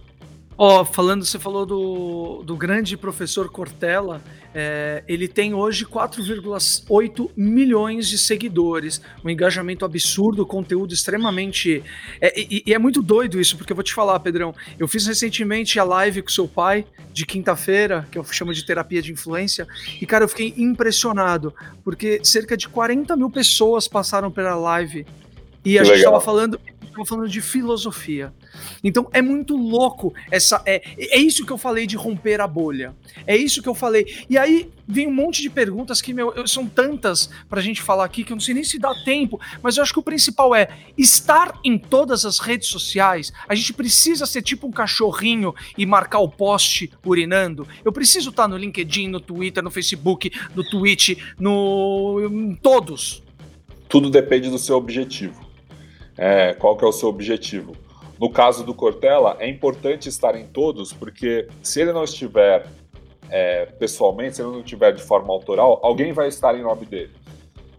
Ó, 0.58 0.80
oh, 0.80 0.84
falando, 0.86 1.22
você 1.22 1.38
falou 1.38 1.66
do, 1.66 2.42
do 2.42 2.56
grande 2.56 2.96
professor 2.96 3.50
Cortella, 3.50 4.22
é, 4.54 5.04
ele 5.06 5.28
tem 5.28 5.52
hoje 5.52 5.84
4,8 5.84 7.30
milhões 7.36 8.08
de 8.08 8.16
seguidores, 8.16 9.02
um 9.22 9.28
engajamento 9.28 9.84
absurdo, 9.84 10.46
conteúdo 10.46 10.94
extremamente. 10.94 11.84
É, 12.22 12.40
e, 12.40 12.62
e, 12.66 12.72
é 12.72 12.78
muito 12.78 13.02
doido 13.02 13.38
isso, 13.38 13.58
porque 13.58 13.70
eu 13.70 13.76
vou 13.76 13.82
te 13.82 13.92
falar, 13.92 14.18
Pedrão. 14.20 14.54
Eu 14.78 14.88
fiz 14.88 15.06
recentemente 15.06 15.78
a 15.78 15.84
live 15.84 16.22
com 16.22 16.30
seu 16.30 16.48
pai, 16.48 16.86
de 17.12 17.26
quinta-feira, 17.26 18.08
que 18.10 18.16
eu 18.16 18.24
chamo 18.24 18.54
de 18.54 18.64
terapia 18.64 19.02
de 19.02 19.12
influência, 19.12 19.66
e 20.00 20.06
cara, 20.06 20.24
eu 20.24 20.28
fiquei 20.28 20.54
impressionado, 20.56 21.52
porque 21.84 22.20
cerca 22.22 22.56
de 22.56 22.66
40 22.66 23.14
mil 23.14 23.28
pessoas 23.28 23.86
passaram 23.86 24.30
pela 24.30 24.54
live. 24.54 25.06
E 25.62 25.72
que 25.72 25.78
a 25.78 25.84
gente 25.84 25.98
estava 25.98 26.20
falando, 26.20 26.58
falando 27.04 27.28
de 27.28 27.40
filosofia. 27.40 28.32
Então 28.82 29.08
é 29.12 29.20
muito 29.20 29.56
louco 29.56 30.14
essa. 30.30 30.62
É, 30.64 30.82
é 30.96 31.18
isso 31.18 31.44
que 31.44 31.52
eu 31.52 31.58
falei 31.58 31.86
de 31.86 31.96
romper 31.96 32.40
a 32.40 32.46
bolha. 32.46 32.94
É 33.26 33.36
isso 33.36 33.62
que 33.62 33.68
eu 33.68 33.74
falei. 33.74 34.06
E 34.30 34.38
aí 34.38 34.70
vem 34.86 35.08
um 35.08 35.12
monte 35.12 35.42
de 35.42 35.50
perguntas 35.50 36.00
que, 36.00 36.12
meu, 36.12 36.46
são 36.46 36.66
tantas 36.66 37.28
pra 37.48 37.60
gente 37.60 37.82
falar 37.82 38.04
aqui 38.04 38.22
que 38.22 38.32
eu 38.32 38.36
não 38.36 38.40
sei 38.40 38.54
nem 38.54 38.64
se 38.64 38.78
dá 38.78 38.94
tempo, 39.04 39.40
mas 39.62 39.76
eu 39.76 39.82
acho 39.82 39.92
que 39.92 39.98
o 39.98 40.02
principal 40.02 40.54
é 40.54 40.68
estar 40.96 41.58
em 41.64 41.76
todas 41.76 42.24
as 42.24 42.38
redes 42.38 42.68
sociais. 42.68 43.32
A 43.48 43.54
gente 43.54 43.72
precisa 43.72 44.26
ser 44.26 44.42
tipo 44.42 44.66
um 44.66 44.70
cachorrinho 44.70 45.54
e 45.76 45.84
marcar 45.84 46.20
o 46.20 46.28
post 46.28 46.90
urinando. 47.04 47.66
Eu 47.84 47.92
preciso 47.92 48.30
estar 48.30 48.46
no 48.46 48.56
LinkedIn, 48.56 49.08
no 49.08 49.20
Twitter, 49.20 49.62
no 49.62 49.70
Facebook, 49.70 50.30
no 50.54 50.62
Twitch, 50.68 51.18
no. 51.38 52.56
todos. 52.62 53.22
Tudo 53.88 54.10
depende 54.10 54.50
do 54.50 54.58
seu 54.58 54.76
objetivo. 54.76 55.45
É, 56.16 56.54
qual 56.54 56.76
que 56.76 56.84
é 56.84 56.88
o 56.88 56.92
seu 56.92 57.08
objetivo? 57.08 57.76
No 58.18 58.30
caso 58.30 58.64
do 58.64 58.72
Cortella, 58.72 59.36
é 59.38 59.48
importante 59.48 60.08
estar 60.08 60.34
em 60.34 60.46
todos, 60.46 60.92
porque 60.92 61.48
se 61.62 61.82
ele 61.82 61.92
não 61.92 62.04
estiver 62.04 62.66
é, 63.28 63.66
pessoalmente, 63.66 64.36
se 64.36 64.42
ele 64.42 64.50
não 64.50 64.60
estiver 64.60 64.92
de 64.92 65.02
forma 65.02 65.32
autoral, 65.32 65.80
alguém 65.82 66.12
vai 66.12 66.28
estar 66.28 66.54
em 66.58 66.62
nome 66.62 66.86
dele. 66.86 67.12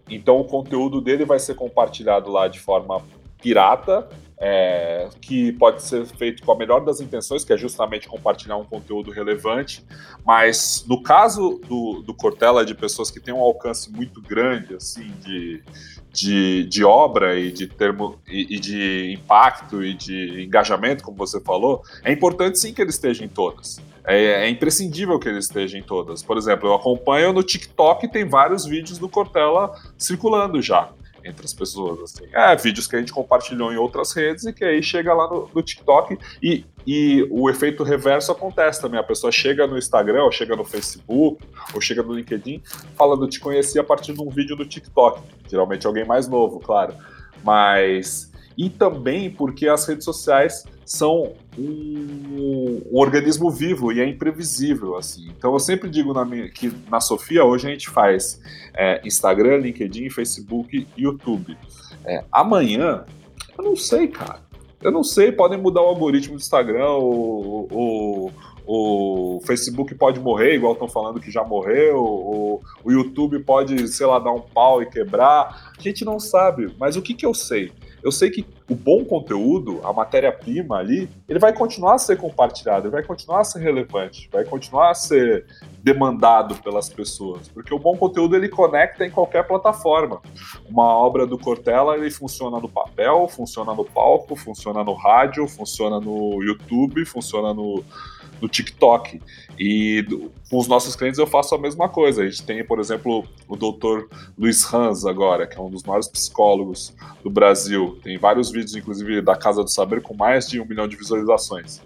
Então 0.08 0.40
o 0.40 0.44
conteúdo 0.44 1.00
dele 1.00 1.24
vai 1.24 1.38
ser 1.38 1.54
compartilhado 1.54 2.30
lá 2.30 2.48
de 2.48 2.60
forma 2.60 3.02
pirata, 3.42 4.08
é, 4.40 5.08
que 5.20 5.52
pode 5.52 5.82
ser 5.82 6.06
feito 6.06 6.42
com 6.44 6.52
a 6.52 6.56
melhor 6.56 6.84
das 6.84 7.00
intenções, 7.00 7.44
que 7.44 7.52
é 7.52 7.56
justamente 7.56 8.06
compartilhar 8.06 8.56
um 8.56 8.64
conteúdo 8.64 9.10
relevante, 9.10 9.84
mas 10.24 10.84
no 10.86 11.02
caso 11.02 11.60
do, 11.66 12.02
do 12.02 12.14
Cortella, 12.14 12.64
de 12.64 12.74
pessoas 12.74 13.10
que 13.10 13.18
têm 13.18 13.34
um 13.34 13.40
alcance 13.40 13.90
muito 13.90 14.20
grande, 14.22 14.74
assim, 14.74 15.12
de, 15.20 15.62
de, 16.12 16.64
de 16.64 16.84
obra 16.84 17.38
e 17.38 17.50
de 17.50 17.66
termo 17.66 18.18
e, 18.28 18.56
e, 18.56 18.60
de 18.60 19.12
impacto 19.12 19.84
e 19.84 19.94
de 19.94 20.44
engajamento, 20.44 21.02
como 21.02 21.16
você 21.16 21.40
falou, 21.40 21.82
é 22.04 22.12
importante 22.12 22.60
sim 22.60 22.72
que 22.72 22.80
ele 22.80 22.90
esteja 22.90 23.24
em 23.24 23.28
todas. 23.28 23.80
É, 24.04 24.46
é, 24.46 24.48
imprescindível 24.48 25.18
que 25.18 25.28
ele 25.28 25.38
esteja 25.38 25.76
em 25.76 25.82
todas. 25.82 26.22
Por 26.22 26.38
exemplo, 26.38 26.68
eu 26.68 26.74
acompanho 26.74 27.32
no 27.32 27.42
TikTok 27.42 28.08
tem 28.08 28.24
vários 28.24 28.64
vídeos 28.64 28.98
do 28.98 29.06
Cortella 29.06 29.74
circulando 29.98 30.62
já 30.62 30.90
entre 31.28 31.44
as 31.44 31.52
pessoas. 31.52 32.00
Assim. 32.00 32.24
É, 32.32 32.56
vídeos 32.56 32.86
que 32.86 32.96
a 32.96 32.98
gente 32.98 33.12
compartilhou 33.12 33.72
em 33.72 33.76
outras 33.76 34.12
redes 34.12 34.44
e 34.44 34.52
que 34.52 34.64
aí 34.64 34.82
chega 34.82 35.12
lá 35.14 35.28
no, 35.28 35.50
no 35.54 35.62
TikTok 35.62 36.18
e, 36.42 36.64
e 36.86 37.26
o 37.30 37.48
efeito 37.48 37.82
reverso 37.82 38.32
acontece 38.32 38.80
também. 38.80 38.98
A 38.98 39.04
pessoa 39.04 39.30
chega 39.30 39.66
no 39.66 39.78
Instagram, 39.78 40.24
ou 40.24 40.32
chega 40.32 40.56
no 40.56 40.64
Facebook, 40.64 41.44
ou 41.74 41.80
chega 41.80 42.02
no 42.02 42.14
LinkedIn, 42.14 42.62
falando 42.96 43.28
te 43.28 43.40
conheci 43.40 43.78
a 43.78 43.84
partir 43.84 44.14
de 44.14 44.22
um 44.22 44.30
vídeo 44.30 44.56
do 44.56 44.66
TikTok. 44.66 45.20
Geralmente 45.48 45.86
alguém 45.86 46.04
mais 46.04 46.28
novo, 46.28 46.60
claro. 46.60 46.94
Mas. 47.44 48.32
E 48.56 48.68
também 48.68 49.30
porque 49.30 49.68
as 49.68 49.86
redes 49.86 50.04
sociais 50.04 50.64
são 50.84 51.34
um, 51.58 52.82
um, 52.92 52.98
organismo 52.98 53.50
vivo 53.50 53.92
e 53.92 54.00
é 54.00 54.06
imprevisível, 54.06 54.96
assim. 54.96 55.28
Então 55.36 55.52
eu 55.52 55.58
sempre 55.58 55.90
digo 55.90 56.12
na 56.12 56.24
minha, 56.24 56.48
que 56.48 56.72
na 56.90 57.00
Sofia 57.00 57.44
hoje 57.44 57.66
a 57.66 57.70
gente 57.70 57.90
faz 57.90 58.40
é, 58.74 59.00
Instagram, 59.04 59.58
LinkedIn, 59.58 60.08
Facebook 60.10 60.86
YouTube. 60.96 61.56
É, 62.04 62.24
amanhã, 62.30 63.04
eu 63.56 63.64
não 63.64 63.76
sei, 63.76 64.08
cara. 64.08 64.40
Eu 64.80 64.92
não 64.92 65.02
sei, 65.02 65.32
podem 65.32 65.58
mudar 65.58 65.82
o 65.82 65.86
algoritmo 65.86 66.36
do 66.36 66.40
Instagram, 66.40 66.90
o, 66.90 67.68
o, 67.70 68.30
o 68.64 69.40
Facebook 69.44 69.92
pode 69.96 70.20
morrer, 70.20 70.54
igual 70.54 70.74
estão 70.74 70.86
falando 70.86 71.18
que 71.18 71.32
já 71.32 71.42
morreu, 71.42 71.96
o, 71.96 72.62
o 72.84 72.92
YouTube 72.92 73.40
pode, 73.40 73.88
sei 73.88 74.06
lá, 74.06 74.20
dar 74.20 74.30
um 74.30 74.40
pau 74.40 74.80
e 74.80 74.86
quebrar. 74.86 75.72
A 75.76 75.82
gente 75.82 76.04
não 76.04 76.20
sabe, 76.20 76.72
mas 76.78 76.94
o 76.94 77.02
que, 77.02 77.12
que 77.12 77.26
eu 77.26 77.34
sei? 77.34 77.72
Eu 78.02 78.12
sei 78.12 78.30
que 78.30 78.46
o 78.68 78.74
bom 78.74 79.04
conteúdo, 79.04 79.80
a 79.82 79.92
matéria-prima 79.92 80.76
ali, 80.76 81.08
ele 81.28 81.38
vai 81.38 81.52
continuar 81.52 81.94
a 81.94 81.98
ser 81.98 82.16
compartilhado, 82.16 82.86
ele 82.86 82.92
vai 82.92 83.02
continuar 83.02 83.40
a 83.40 83.44
ser 83.44 83.60
relevante, 83.60 84.28
vai 84.32 84.44
continuar 84.44 84.90
a 84.90 84.94
ser 84.94 85.46
demandado 85.82 86.54
pelas 86.56 86.88
pessoas, 86.88 87.48
porque 87.48 87.72
o 87.72 87.78
bom 87.78 87.96
conteúdo 87.96 88.36
ele 88.36 88.48
conecta 88.48 89.06
em 89.06 89.10
qualquer 89.10 89.46
plataforma. 89.46 90.20
Uma 90.68 90.84
obra 90.84 91.26
do 91.26 91.38
Cortella 91.38 91.96
ele 91.96 92.10
funciona 92.10 92.58
no 92.58 92.68
papel, 92.68 93.26
funciona 93.28 93.74
no 93.74 93.84
palco, 93.84 94.36
funciona 94.36 94.84
no 94.84 94.94
rádio, 94.94 95.48
funciona 95.48 95.98
no 95.98 96.42
YouTube, 96.42 97.04
funciona 97.04 97.54
no 97.54 97.82
no 98.40 98.48
TikTok. 98.48 99.20
E 99.58 100.04
com 100.50 100.58
os 100.58 100.68
nossos 100.68 100.94
clientes 100.94 101.18
eu 101.18 101.26
faço 101.26 101.54
a 101.54 101.58
mesma 101.58 101.88
coisa. 101.88 102.22
A 102.22 102.28
gente 102.28 102.42
tem, 102.42 102.64
por 102.64 102.78
exemplo, 102.78 103.26
o 103.48 103.56
doutor 103.56 104.08
Luiz 104.38 104.72
Hans 104.72 105.04
agora, 105.04 105.46
que 105.46 105.58
é 105.58 105.60
um 105.60 105.70
dos 105.70 105.82
maiores 105.82 106.08
psicólogos 106.08 106.94
do 107.22 107.30
Brasil. 107.30 107.98
Tem 108.02 108.18
vários 108.18 108.50
vídeos, 108.50 108.74
inclusive, 108.74 109.20
da 109.20 109.36
Casa 109.36 109.62
do 109.62 109.70
Saber, 109.70 110.00
com 110.02 110.14
mais 110.14 110.48
de 110.48 110.60
um 110.60 110.64
milhão 110.64 110.86
de 110.86 110.96
visualizações. 110.96 111.80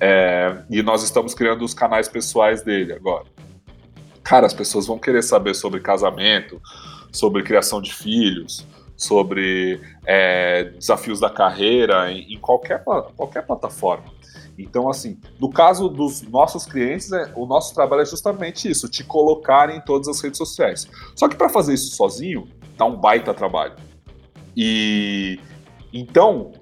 É, 0.00 0.56
e 0.70 0.82
nós 0.82 1.02
estamos 1.02 1.34
criando 1.34 1.64
os 1.64 1.74
canais 1.74 2.08
pessoais 2.08 2.62
dele 2.62 2.92
agora. 2.92 3.26
Cara, 4.22 4.46
as 4.46 4.54
pessoas 4.54 4.86
vão 4.86 4.98
querer 4.98 5.22
saber 5.22 5.54
sobre 5.54 5.80
casamento, 5.80 6.60
sobre 7.10 7.42
criação 7.42 7.80
de 7.80 7.92
filhos, 7.92 8.66
sobre 8.96 9.80
é, 10.04 10.64
desafios 10.64 11.20
da 11.20 11.30
carreira 11.30 12.12
em, 12.12 12.34
em 12.34 12.38
qualquer, 12.38 12.82
qualquer 13.16 13.42
plataforma. 13.46 14.04
Então, 14.58 14.88
assim, 14.90 15.18
no 15.38 15.48
caso 15.48 15.88
dos 15.88 16.22
nossos 16.22 16.66
clientes, 16.66 17.12
é, 17.12 17.32
o 17.36 17.46
nosso 17.46 17.72
trabalho 17.74 18.02
é 18.02 18.06
justamente 18.06 18.68
isso, 18.68 18.88
te 18.88 19.04
colocar 19.04 19.74
em 19.74 19.80
todas 19.80 20.08
as 20.08 20.20
redes 20.20 20.38
sociais. 20.38 20.88
Só 21.14 21.28
que 21.28 21.36
para 21.36 21.48
fazer 21.48 21.74
isso 21.74 21.94
sozinho, 21.94 22.48
dá 22.76 22.84
um 22.84 22.96
baita 22.96 23.32
trabalho. 23.32 23.76
E 24.56 25.38
Então, 25.92 26.52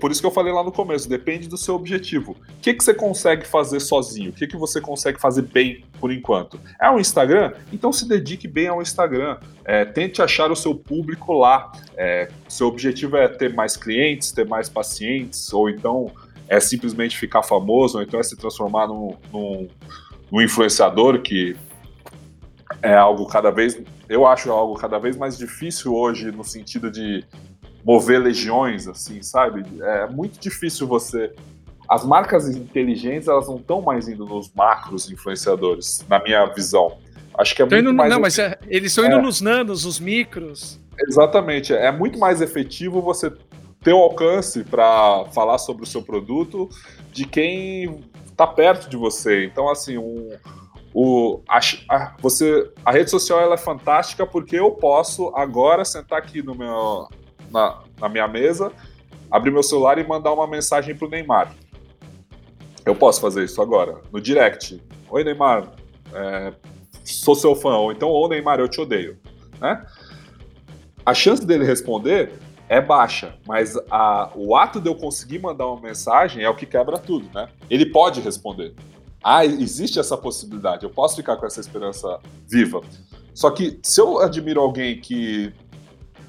por 0.00 0.10
isso 0.10 0.20
que 0.20 0.26
eu 0.26 0.30
falei 0.30 0.52
lá 0.52 0.64
no 0.64 0.72
começo, 0.72 1.08
depende 1.08 1.48
do 1.48 1.58
seu 1.58 1.74
objetivo. 1.74 2.32
O 2.32 2.60
que, 2.62 2.72
que 2.72 2.82
você 2.82 2.94
consegue 2.94 3.46
fazer 3.46 3.78
sozinho? 3.78 4.30
O 4.30 4.32
que, 4.32 4.46
que 4.46 4.56
você 4.56 4.80
consegue 4.80 5.20
fazer 5.20 5.42
bem 5.42 5.84
por 5.98 6.10
enquanto? 6.10 6.58
É 6.80 6.88
o 6.90 6.98
Instagram? 6.98 7.52
Então 7.72 7.92
se 7.92 8.08
dedique 8.08 8.48
bem 8.48 8.68
ao 8.68 8.80
Instagram. 8.80 9.38
É, 9.64 9.84
tente 9.84 10.22
achar 10.22 10.50
o 10.50 10.56
seu 10.56 10.74
público 10.74 11.32
lá. 11.34 11.70
É, 11.96 12.30
seu 12.48 12.68
objetivo 12.68 13.18
é 13.18 13.28
ter 13.28 13.52
mais 13.52 13.76
clientes, 13.76 14.32
ter 14.32 14.46
mais 14.46 14.68
pacientes, 14.68 15.52
ou 15.52 15.68
então 15.68 16.10
é 16.50 16.58
simplesmente 16.58 17.16
ficar 17.16 17.44
famoso, 17.44 17.98
ou 17.98 18.02
então 18.02 18.18
é 18.18 18.24
se 18.24 18.36
transformar 18.36 18.88
num, 18.88 19.16
num, 19.32 19.68
num 20.30 20.42
influenciador 20.42 21.22
que 21.22 21.56
é 22.82 22.92
algo 22.92 23.24
cada 23.26 23.52
vez, 23.52 23.80
eu 24.08 24.26
acho 24.26 24.50
algo 24.50 24.74
cada 24.74 24.98
vez 24.98 25.16
mais 25.16 25.38
difícil 25.38 25.94
hoje 25.94 26.32
no 26.32 26.42
sentido 26.42 26.90
de 26.90 27.24
mover 27.84 28.20
legiões, 28.20 28.88
assim, 28.88 29.22
sabe? 29.22 29.62
É 29.80 30.08
muito 30.08 30.40
difícil 30.40 30.88
você. 30.88 31.32
As 31.88 32.04
marcas 32.04 32.48
inteligentes, 32.48 33.28
elas 33.28 33.48
não 33.48 33.56
estão 33.56 33.80
mais 33.80 34.08
indo 34.08 34.24
nos 34.24 34.52
macros 34.52 35.10
influenciadores, 35.10 36.04
na 36.08 36.20
minha 36.20 36.44
visão. 36.46 36.98
Acho 37.38 37.54
que 37.54 37.62
é 37.62 37.64
muito 37.64 37.78
indo, 37.78 37.94
mais. 37.94 38.12
Não, 38.12 38.20
mas 38.20 38.38
é, 38.38 38.58
eles 38.68 38.90
estão 38.90 39.04
indo 39.04 39.16
é, 39.16 39.22
nos 39.22 39.40
nanos, 39.40 39.84
os 39.84 40.00
micros. 40.00 40.80
Exatamente. 40.98 41.72
É 41.72 41.90
muito 41.92 42.18
mais 42.18 42.40
efetivo 42.40 43.00
você 43.00 43.32
ter 43.82 43.92
o 43.92 43.98
alcance 43.98 44.62
para 44.62 45.24
falar 45.32 45.58
sobre 45.58 45.84
o 45.84 45.86
seu 45.86 46.02
produto 46.02 46.68
de 47.12 47.24
quem 47.24 48.04
está 48.26 48.46
perto 48.46 48.88
de 48.88 48.96
você. 48.96 49.44
Então, 49.44 49.70
assim, 49.70 49.96
um, 49.96 50.30
o, 50.92 51.40
a, 51.48 51.60
a, 51.88 52.16
você, 52.20 52.70
a 52.84 52.90
rede 52.90 53.10
social 53.10 53.40
ela 53.40 53.54
é 53.54 53.58
fantástica 53.58 54.26
porque 54.26 54.56
eu 54.56 54.72
posso 54.72 55.28
agora 55.34 55.84
sentar 55.84 56.18
aqui 56.18 56.42
no 56.42 56.54
meu, 56.54 57.08
na, 57.50 57.82
na 57.98 58.08
minha 58.08 58.28
mesa, 58.28 58.72
abrir 59.30 59.50
meu 59.50 59.62
celular 59.62 59.98
e 59.98 60.06
mandar 60.06 60.32
uma 60.32 60.46
mensagem 60.46 60.94
pro 60.94 61.08
Neymar. 61.08 61.54
Eu 62.84 62.94
posso 62.94 63.20
fazer 63.20 63.44
isso 63.44 63.62
agora, 63.62 64.00
no 64.10 64.20
direct. 64.20 64.82
Oi, 65.10 65.22
Neymar, 65.24 65.72
é, 66.12 66.52
sou 67.04 67.34
seu 67.34 67.54
fã. 67.54 67.76
Ou 67.76 67.92
então, 67.92 68.10
ô 68.10 68.28
Neymar, 68.28 68.58
eu 68.58 68.68
te 68.68 68.80
odeio. 68.80 69.18
Né? 69.60 69.86
A 71.04 71.14
chance 71.14 71.44
dele 71.46 71.64
responder 71.64 72.32
é 72.70 72.80
baixa, 72.80 73.34
mas 73.48 73.76
a, 73.90 74.30
o 74.36 74.54
ato 74.54 74.80
de 74.80 74.88
eu 74.88 74.94
conseguir 74.94 75.40
mandar 75.40 75.66
uma 75.66 75.80
mensagem 75.80 76.44
é 76.44 76.48
o 76.48 76.54
que 76.54 76.64
quebra 76.64 76.96
tudo, 76.98 77.28
né? 77.34 77.48
Ele 77.68 77.84
pode 77.84 78.20
responder. 78.20 78.72
Ah, 79.24 79.44
existe 79.44 79.98
essa 79.98 80.16
possibilidade, 80.16 80.84
eu 80.84 80.90
posso 80.90 81.16
ficar 81.16 81.36
com 81.36 81.44
essa 81.44 81.58
esperança 81.58 82.20
viva. 82.48 82.80
Só 83.34 83.50
que 83.50 83.80
se 83.82 84.00
eu 84.00 84.20
admiro 84.20 84.60
alguém 84.60 85.00
que 85.00 85.52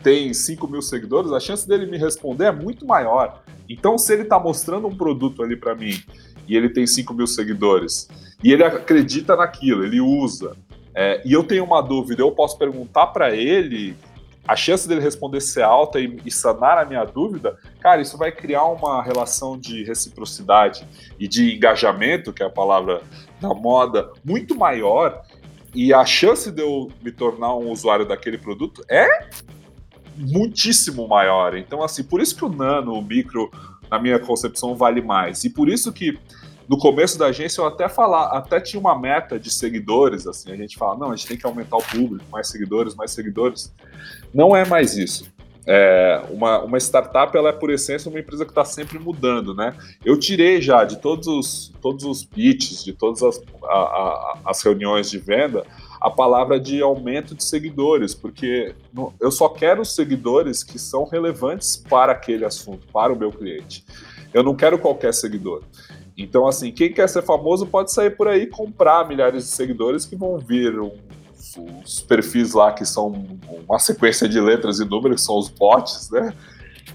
tem 0.01 0.33
5 0.33 0.67
mil 0.67 0.81
seguidores, 0.81 1.31
a 1.31 1.39
chance 1.39 1.67
dele 1.67 1.85
me 1.85 1.95
responder 1.95 2.45
é 2.45 2.51
muito 2.51 2.87
maior. 2.87 3.43
Então, 3.69 3.95
se 3.99 4.11
ele 4.11 4.23
está 4.23 4.39
mostrando 4.39 4.87
um 4.87 4.97
produto 4.97 5.43
ali 5.43 5.55
para 5.55 5.75
mim 5.75 5.93
e 6.47 6.57
ele 6.57 6.69
tem 6.69 6.87
5 6.87 7.13
mil 7.13 7.27
seguidores 7.27 8.09
e 8.43 8.51
ele 8.51 8.63
acredita 8.63 9.35
naquilo, 9.35 9.85
ele 9.85 10.01
usa, 10.01 10.57
é, 10.95 11.21
e 11.23 11.33
eu 11.33 11.43
tenho 11.43 11.63
uma 11.63 11.81
dúvida, 11.81 12.23
eu 12.23 12.31
posso 12.31 12.57
perguntar 12.57 13.07
para 13.07 13.35
ele, 13.35 13.95
a 14.47 14.55
chance 14.55 14.87
dele 14.87 15.01
responder 15.01 15.39
ser 15.39 15.63
alta 15.63 15.99
e, 15.99 16.19
e 16.25 16.31
sanar 16.31 16.77
a 16.77 16.85
minha 16.85 17.03
dúvida, 17.05 17.57
cara, 17.79 18.01
isso 18.01 18.17
vai 18.17 18.31
criar 18.31 18.65
uma 18.65 19.01
relação 19.01 19.57
de 19.57 19.83
reciprocidade 19.83 20.87
e 21.19 21.27
de 21.27 21.55
engajamento, 21.55 22.33
que 22.33 22.41
é 22.41 22.45
a 22.45 22.49
palavra 22.49 23.01
da 23.39 23.53
moda, 23.53 24.11
muito 24.23 24.55
maior. 24.55 25.21
E 25.73 25.93
a 25.93 26.03
chance 26.05 26.51
de 26.51 26.61
eu 26.61 26.91
me 27.01 27.11
tornar 27.11 27.55
um 27.55 27.71
usuário 27.71 28.05
daquele 28.05 28.37
produto 28.37 28.83
é 28.89 29.29
muitíssimo 30.17 31.07
maior. 31.07 31.55
Então, 31.55 31.83
assim, 31.83 32.03
por 32.03 32.19
isso 32.19 32.35
que 32.35 32.43
o 32.43 32.49
nano, 32.49 32.93
o 32.93 33.01
micro, 33.01 33.49
na 33.89 33.99
minha 33.99 34.19
concepção, 34.19 34.75
vale 34.75 35.01
mais. 35.01 35.43
E 35.43 35.49
por 35.49 35.69
isso 35.69 35.93
que 35.93 36.17
no 36.71 36.77
começo 36.77 37.19
da 37.19 37.25
agência 37.25 37.59
eu 37.59 37.65
até 37.65 37.89
falar, 37.89 38.27
até 38.27 38.57
tinha 38.61 38.79
uma 38.79 38.97
meta 38.97 39.37
de 39.37 39.51
seguidores, 39.51 40.25
assim, 40.25 40.53
a 40.53 40.55
gente 40.55 40.77
fala, 40.77 40.97
não, 40.97 41.11
a 41.11 41.15
gente 41.17 41.27
tem 41.27 41.37
que 41.37 41.45
aumentar 41.45 41.75
o 41.75 41.83
público, 41.83 42.23
mais 42.31 42.47
seguidores, 42.47 42.95
mais 42.95 43.11
seguidores. 43.11 43.73
Não 44.33 44.55
é 44.55 44.63
mais 44.63 44.95
isso. 44.95 45.29
É, 45.67 46.23
uma, 46.29 46.61
uma 46.61 46.77
startup, 46.77 47.35
ela 47.35 47.49
é 47.49 47.51
por 47.51 47.71
essência 47.71 48.09
uma 48.09 48.21
empresa 48.21 48.45
que 48.45 48.51
está 48.51 48.63
sempre 48.63 48.97
mudando, 48.97 49.53
né? 49.53 49.75
Eu 50.05 50.17
tirei 50.17 50.61
já 50.61 50.85
de 50.85 50.95
todos 51.01 51.27
os, 51.27 51.73
todos 51.81 52.05
os 52.05 52.23
pitches, 52.23 52.85
de 52.85 52.93
todas 52.93 53.21
as, 53.21 53.41
a, 53.65 53.75
a, 53.75 54.39
as 54.45 54.61
reuniões 54.61 55.11
de 55.11 55.17
venda, 55.17 55.65
a 55.99 56.09
palavra 56.09 56.57
de 56.57 56.81
aumento 56.81 57.35
de 57.35 57.43
seguidores, 57.43 58.15
porque 58.15 58.73
eu 59.19 59.29
só 59.29 59.49
quero 59.49 59.83
seguidores 59.83 60.63
que 60.63 60.79
são 60.79 61.03
relevantes 61.03 61.75
para 61.75 62.13
aquele 62.13 62.45
assunto, 62.45 62.87
para 62.93 63.11
o 63.11 63.15
meu 63.15 63.29
cliente. 63.29 63.83
Eu 64.33 64.41
não 64.41 64.55
quero 64.55 64.79
qualquer 64.79 65.13
seguidor. 65.13 65.63
Então, 66.21 66.47
assim, 66.47 66.71
quem 66.71 66.91
quer 66.91 67.07
ser 67.07 67.21
famoso 67.21 67.65
pode 67.65 67.91
sair 67.91 68.11
por 68.11 68.27
aí 68.27 68.47
comprar 68.47 69.07
milhares 69.07 69.45
de 69.45 69.49
seguidores 69.49 70.05
que 70.05 70.15
vão 70.15 70.37
vir 70.37 70.79
um, 70.79 70.91
os 71.83 72.01
perfis 72.01 72.53
lá 72.53 72.71
que 72.71 72.85
são 72.85 73.25
uma 73.67 73.79
sequência 73.79 74.27
de 74.27 74.39
letras 74.39 74.79
e 74.79 74.85
números, 74.85 75.21
que 75.21 75.25
são 75.25 75.37
os 75.37 75.49
bots, 75.49 76.09
né? 76.11 76.33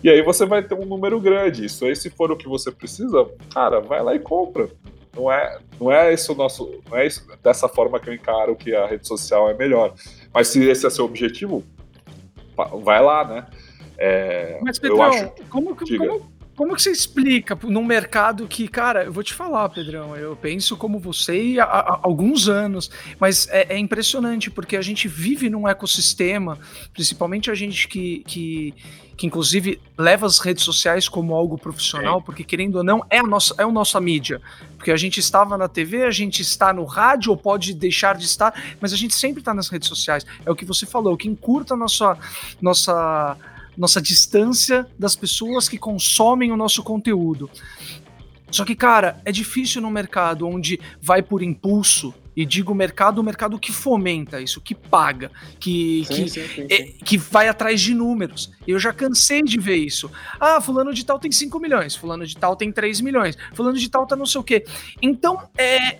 E 0.02 0.08
aí 0.08 0.22
você 0.22 0.44
vai 0.44 0.62
ter 0.62 0.74
um 0.74 0.84
número 0.84 1.20
grande. 1.20 1.64
Isso 1.64 1.84
aí, 1.84 1.96
se 1.96 2.10
for 2.10 2.30
o 2.30 2.36
que 2.36 2.48
você 2.48 2.70
precisa, 2.70 3.26
cara, 3.52 3.80
vai 3.80 4.02
lá 4.02 4.14
e 4.14 4.18
compra 4.18 4.68
não 5.16 5.32
é, 5.32 5.58
não 5.80 5.90
é 5.90 6.12
isso 6.12 6.32
o 6.32 6.36
nosso, 6.36 6.80
não 6.88 6.98
é 6.98 7.06
isso, 7.06 7.26
dessa 7.42 7.68
forma 7.68 7.98
que 7.98 8.10
eu 8.10 8.14
encaro 8.14 8.54
que 8.54 8.74
a 8.74 8.86
rede 8.86 9.08
social 9.08 9.50
é 9.50 9.54
melhor. 9.54 9.94
Mas 10.32 10.48
se 10.48 10.62
esse 10.62 10.86
é 10.86 10.90
seu 10.90 11.06
objetivo, 11.06 11.64
vai 12.82 13.02
lá, 13.02 13.24
né? 13.26 13.46
É, 13.98 14.58
Mas 14.62 14.78
Pedrão, 14.78 14.98
eu 14.98 15.02
acho, 15.04 15.32
como, 15.48 15.74
como, 15.74 16.30
como 16.56 16.74
que 16.74 16.82
você 16.82 16.90
explica 16.90 17.56
num 17.64 17.84
mercado 17.84 18.48
que, 18.48 18.66
cara, 18.66 19.04
eu 19.04 19.12
vou 19.12 19.22
te 19.22 19.34
falar, 19.34 19.68
Pedrão, 19.68 20.16
eu 20.16 20.34
penso 20.34 20.74
como 20.74 20.98
você 20.98 21.58
há, 21.60 21.64
há 21.64 22.00
alguns 22.02 22.48
anos, 22.48 22.90
mas 23.20 23.46
é, 23.48 23.74
é, 23.74 23.78
impressionante 23.78 24.50
porque 24.50 24.74
a 24.74 24.80
gente 24.80 25.06
vive 25.06 25.50
num 25.50 25.68
ecossistema, 25.68 26.58
principalmente 26.94 27.50
a 27.50 27.54
gente 27.54 27.86
que, 27.86 28.24
que, 28.26 28.74
que 29.18 29.26
inclusive 29.26 29.78
leva 29.98 30.24
as 30.24 30.38
redes 30.38 30.64
sociais 30.64 31.10
como 31.10 31.34
algo 31.34 31.58
profissional, 31.58 32.20
é. 32.20 32.22
porque 32.22 32.42
querendo 32.42 32.76
ou 32.76 32.84
não, 32.84 33.04
é 33.10 33.18
a 33.18 33.22
nossa, 33.22 33.54
é 33.58 33.62
a 33.62 33.70
nossa 33.70 34.00
mídia. 34.00 34.40
Porque 34.78 34.90
a 34.90 34.96
gente 34.96 35.20
estava 35.20 35.58
na 35.58 35.68
TV, 35.68 36.04
a 36.04 36.10
gente 36.10 36.40
está 36.40 36.72
no 36.72 36.84
rádio, 36.84 37.32
ou 37.32 37.36
pode 37.36 37.74
deixar 37.74 38.16
de 38.16 38.24
estar, 38.24 38.54
mas 38.80 38.94
a 38.94 38.96
gente 38.96 39.14
sempre 39.14 39.40
está 39.40 39.52
nas 39.52 39.68
redes 39.68 39.88
sociais. 39.88 40.24
É 40.44 40.50
o 40.50 40.56
que 40.56 40.64
você 40.64 40.86
falou, 40.86 41.12
o 41.12 41.16
que 41.18 41.28
encurta 41.28 41.74
a 41.74 41.76
nossa. 41.76 42.16
nossa 42.62 43.36
nossa 43.76 44.00
distância 44.00 44.86
das 44.98 45.14
pessoas 45.14 45.68
que 45.68 45.78
consomem 45.78 46.52
o 46.52 46.56
nosso 46.56 46.82
conteúdo. 46.82 47.50
Só 48.50 48.64
que, 48.64 48.74
cara, 48.74 49.20
é 49.24 49.32
difícil 49.32 49.82
no 49.82 49.90
mercado 49.90 50.46
onde 50.46 50.80
vai 51.00 51.22
por 51.22 51.42
impulso, 51.42 52.14
e 52.36 52.44
digo 52.44 52.74
mercado, 52.74 53.18
o 53.18 53.24
mercado 53.24 53.58
que 53.58 53.72
fomenta 53.72 54.40
isso, 54.40 54.60
que 54.60 54.74
paga, 54.74 55.30
que, 55.58 56.04
sim, 56.06 56.24
que, 56.24 56.30
sim, 56.30 56.46
sim, 56.46 56.66
é, 56.70 56.82
que 57.02 57.16
vai 57.16 57.48
atrás 57.48 57.80
de 57.80 57.94
números. 57.94 58.52
Eu 58.66 58.78
já 58.78 58.92
cansei 58.92 59.42
de 59.42 59.58
ver 59.58 59.76
isso. 59.76 60.10
Ah, 60.38 60.60
fulano 60.60 60.92
de 60.92 61.04
tal 61.04 61.18
tem 61.18 61.32
5 61.32 61.58
milhões, 61.58 61.96
fulano 61.96 62.26
de 62.26 62.36
tal 62.36 62.54
tem 62.54 62.70
3 62.70 63.00
milhões, 63.00 63.38
fulano 63.54 63.78
de 63.78 63.88
tal 63.88 64.06
tá 64.06 64.14
não 64.14 64.26
sei 64.26 64.40
o 64.40 64.44
quê. 64.44 64.66
Então, 65.00 65.48
é, 65.56 65.98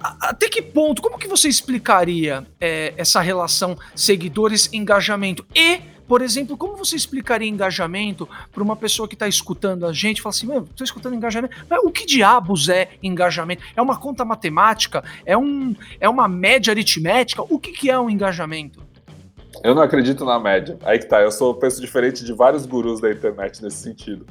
até 0.00 0.48
que 0.48 0.60
ponto, 0.60 1.00
como 1.00 1.18
que 1.18 1.28
você 1.28 1.48
explicaria 1.48 2.44
é, 2.60 2.92
essa 2.96 3.20
relação 3.20 3.78
seguidores-engajamento 3.94 5.46
e 5.54 5.80
por 6.08 6.22
exemplo, 6.22 6.56
como 6.56 6.74
você 6.74 6.96
explicaria 6.96 7.46
engajamento 7.46 8.26
para 8.50 8.62
uma 8.62 8.74
pessoa 8.74 9.06
que 9.06 9.14
está 9.14 9.28
escutando 9.28 9.86
a 9.86 9.92
gente 9.92 10.22
fala 10.22 10.34
assim: 10.34 10.46
estou 10.46 10.84
escutando 10.84 11.14
engajamento. 11.14 11.54
Mas 11.68 11.80
o 11.84 11.90
que 11.90 12.06
diabos 12.06 12.70
é 12.70 12.88
engajamento? 13.02 13.62
É 13.76 13.82
uma 13.82 13.98
conta 13.98 14.24
matemática? 14.24 15.04
É, 15.26 15.36
um, 15.36 15.76
é 16.00 16.08
uma 16.08 16.26
média 16.26 16.72
aritmética? 16.72 17.42
O 17.42 17.58
que, 17.58 17.72
que 17.72 17.90
é 17.90 18.00
um 18.00 18.08
engajamento? 18.08 18.82
Eu 19.62 19.74
não 19.74 19.82
acredito 19.82 20.24
na 20.24 20.38
média. 20.38 20.78
Aí 20.82 20.98
que 20.98 21.06
tá, 21.06 21.20
eu 21.20 21.30
sou 21.30 21.54
penso 21.54 21.80
diferente 21.80 22.24
de 22.24 22.32
vários 22.32 22.64
gurus 22.64 23.00
da 23.00 23.10
internet 23.10 23.62
nesse 23.62 23.78
sentido. 23.78 24.26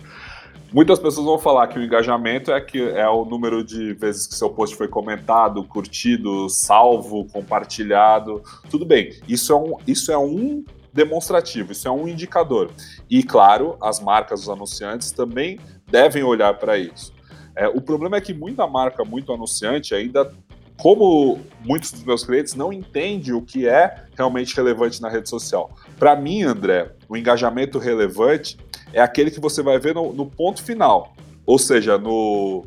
Muitas 0.73 0.99
pessoas 0.99 1.25
vão 1.25 1.37
falar 1.37 1.67
que 1.67 1.79
o 1.79 1.83
engajamento 1.83 2.51
é 2.51 2.59
que 2.59 2.81
é 2.81 3.07
o 3.07 3.23
número 3.23 3.63
de 3.63 3.93
vezes 3.93 4.27
que 4.27 4.35
seu 4.35 4.49
post 4.49 4.75
foi 4.75 4.87
comentado, 4.87 5.63
curtido, 5.63 6.49
salvo, 6.49 7.25
compartilhado. 7.25 8.41
Tudo 8.69 8.85
bem, 8.85 9.13
isso 9.27 9.53
é 9.53 9.55
um, 9.55 9.77
isso 9.87 10.11
é 10.11 10.17
um 10.17 10.65
demonstrativo, 10.97 11.73
isso 11.73 11.87
é 11.87 11.91
um 11.91 12.07
indicador. 12.07 12.71
E, 13.07 13.21
claro, 13.21 13.77
as 13.79 13.99
marcas, 13.99 14.41
os 14.41 14.49
anunciantes 14.49 15.11
também 15.11 15.59
devem 15.89 16.23
olhar 16.23 16.55
para 16.55 16.75
isso. 16.75 17.13
É, 17.55 17.67
o 17.67 17.79
problema 17.79 18.17
é 18.17 18.21
que 18.21 18.33
muita 18.33 18.65
marca, 18.65 19.05
muito 19.05 19.31
anunciante, 19.31 19.93
ainda, 19.93 20.33
como 20.75 21.39
muitos 21.63 21.91
dos 21.91 22.03
meus 22.03 22.25
clientes, 22.25 22.55
não 22.55 22.73
entende 22.73 23.31
o 23.31 23.43
que 23.43 23.67
é 23.67 24.05
realmente 24.17 24.55
relevante 24.55 24.99
na 24.99 25.07
rede 25.07 25.29
social. 25.29 25.69
Para 25.99 26.15
mim, 26.15 26.41
André, 26.41 26.91
o 27.07 27.15
engajamento 27.15 27.77
relevante 27.77 28.57
é 28.91 28.99
aquele 28.99 29.29
que 29.29 29.39
você 29.39 29.61
vai 29.61 29.77
ver 29.77 29.93
no, 29.93 30.11
no 30.11 30.25
ponto 30.25 30.63
final, 30.63 31.13
ou 31.45 31.59
seja, 31.59 31.95
no, 31.99 32.65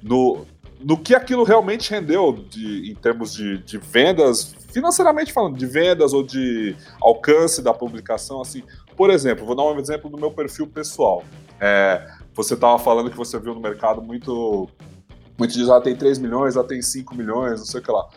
no, 0.00 0.46
no 0.80 0.96
que 0.96 1.16
aquilo 1.16 1.42
realmente 1.42 1.90
rendeu 1.90 2.44
de, 2.48 2.92
em 2.92 2.94
termos 2.94 3.34
de, 3.34 3.58
de 3.58 3.76
vendas 3.78 4.54
financeiramente 4.72 5.32
falando, 5.32 5.56
de 5.56 5.66
vendas 5.66 6.12
ou 6.12 6.22
de 6.22 6.74
alcance 7.00 7.62
da 7.62 7.72
publicação, 7.72 8.40
assim. 8.40 8.62
por 8.96 9.10
exemplo, 9.10 9.44
vou 9.44 9.54
dar 9.54 9.64
um 9.64 9.78
exemplo 9.78 10.10
do 10.10 10.18
meu 10.18 10.30
perfil 10.30 10.66
pessoal. 10.66 11.22
É, 11.60 12.08
você 12.34 12.54
estava 12.54 12.78
falando 12.78 13.10
que 13.10 13.16
você 13.16 13.38
viu 13.38 13.54
no 13.54 13.60
mercado 13.60 14.02
muito. 14.02 14.68
Muito 15.38 15.54
diz, 15.54 15.68
ah, 15.68 15.80
tem 15.80 15.96
3 15.96 16.18
milhões, 16.18 16.56
ah, 16.56 16.64
tem 16.64 16.80
5 16.82 17.14
milhões, 17.14 17.60
não 17.60 17.66
sei 17.66 17.80
o 17.80 17.82
que 17.82 17.90
lá. 17.90 18.08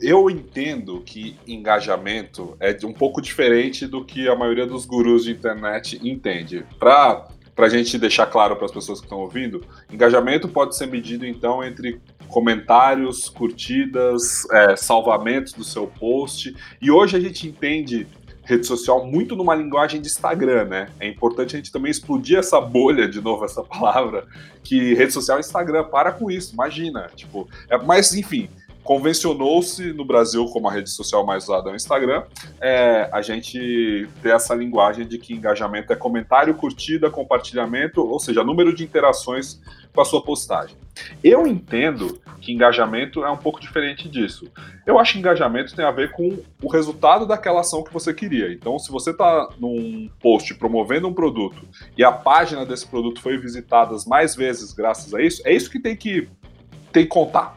Eu 0.00 0.30
entendo 0.30 1.00
que 1.00 1.36
engajamento 1.46 2.56
é 2.60 2.76
um 2.84 2.92
pouco 2.92 3.20
diferente 3.20 3.86
do 3.86 4.04
que 4.04 4.28
a 4.28 4.36
maioria 4.36 4.66
dos 4.66 4.84
gurus 4.84 5.24
de 5.24 5.32
internet 5.32 6.00
entende. 6.02 6.64
Para 6.78 7.28
para 7.54 7.66
a 7.66 7.68
gente 7.68 7.96
deixar 7.98 8.26
claro 8.26 8.56
para 8.56 8.66
as 8.66 8.72
pessoas 8.72 8.98
que 8.98 9.06
estão 9.06 9.20
ouvindo, 9.20 9.64
engajamento 9.90 10.48
pode 10.48 10.76
ser 10.76 10.86
medido 10.86 11.24
então 11.24 11.62
entre 11.62 12.00
comentários, 12.34 13.28
curtidas, 13.28 14.44
é, 14.50 14.74
salvamentos 14.74 15.52
do 15.52 15.62
seu 15.62 15.86
post. 15.86 16.52
E 16.82 16.90
hoje 16.90 17.16
a 17.16 17.20
gente 17.20 17.46
entende 17.46 18.08
rede 18.42 18.66
social 18.66 19.06
muito 19.06 19.36
numa 19.36 19.54
linguagem 19.54 20.00
de 20.00 20.08
Instagram, 20.08 20.64
né? 20.64 20.88
É 20.98 21.06
importante 21.06 21.54
a 21.54 21.58
gente 21.58 21.70
também 21.70 21.92
explodir 21.92 22.36
essa 22.36 22.60
bolha, 22.60 23.08
de 23.08 23.20
novo, 23.20 23.44
essa 23.44 23.62
palavra, 23.62 24.26
que 24.64 24.94
rede 24.94 25.12
social 25.12 25.38
é 25.38 25.40
Instagram, 25.40 25.84
para 25.84 26.10
com 26.10 26.28
isso, 26.28 26.54
imagina. 26.54 27.08
Tipo, 27.14 27.48
é, 27.70 27.78
mas 27.78 28.12
enfim, 28.12 28.48
convencionou-se 28.82 29.92
no 29.92 30.04
Brasil 30.04 30.44
como 30.46 30.68
a 30.68 30.72
rede 30.72 30.90
social 30.90 31.24
mais 31.24 31.44
usada 31.44 31.70
é 31.70 31.72
o 31.72 31.76
Instagram, 31.76 32.24
é, 32.60 33.08
a 33.12 33.22
gente 33.22 34.08
ter 34.20 34.30
essa 34.30 34.56
linguagem 34.56 35.06
de 35.06 35.18
que 35.18 35.32
engajamento 35.32 35.92
é 35.92 35.96
comentário, 35.96 36.52
curtida, 36.54 37.08
compartilhamento, 37.08 38.04
ou 38.04 38.18
seja, 38.18 38.42
número 38.42 38.74
de 38.74 38.82
interações 38.82 39.60
com 39.94 40.00
a 40.00 40.04
sua 40.04 40.22
postagem. 40.22 40.76
Eu 41.22 41.46
entendo 41.46 42.20
que 42.40 42.52
engajamento 42.52 43.24
é 43.24 43.30
um 43.30 43.36
pouco 43.36 43.60
diferente 43.60 44.08
disso. 44.08 44.50
Eu 44.84 44.98
acho 44.98 45.12
que 45.12 45.18
engajamento 45.18 45.74
tem 45.74 45.84
a 45.84 45.90
ver 45.90 46.10
com 46.12 46.38
o 46.62 46.68
resultado 46.68 47.26
daquela 47.26 47.60
ação 47.60 47.82
que 47.82 47.92
você 47.92 48.12
queria. 48.12 48.52
Então, 48.52 48.78
se 48.78 48.90
você 48.90 49.10
está 49.10 49.48
num 49.58 50.10
post 50.20 50.52
promovendo 50.54 51.08
um 51.08 51.14
produto 51.14 51.66
e 51.96 52.04
a 52.04 52.12
página 52.12 52.66
desse 52.66 52.86
produto 52.86 53.20
foi 53.20 53.38
visitada 53.38 53.94
mais 54.06 54.34
vezes 54.34 54.72
graças 54.72 55.14
a 55.14 55.22
isso, 55.22 55.42
é 55.46 55.54
isso 55.54 55.70
que 55.70 55.80
tem 55.80 55.96
que, 55.96 56.28
tem 56.92 57.04
que 57.04 57.08
contar 57.08 57.56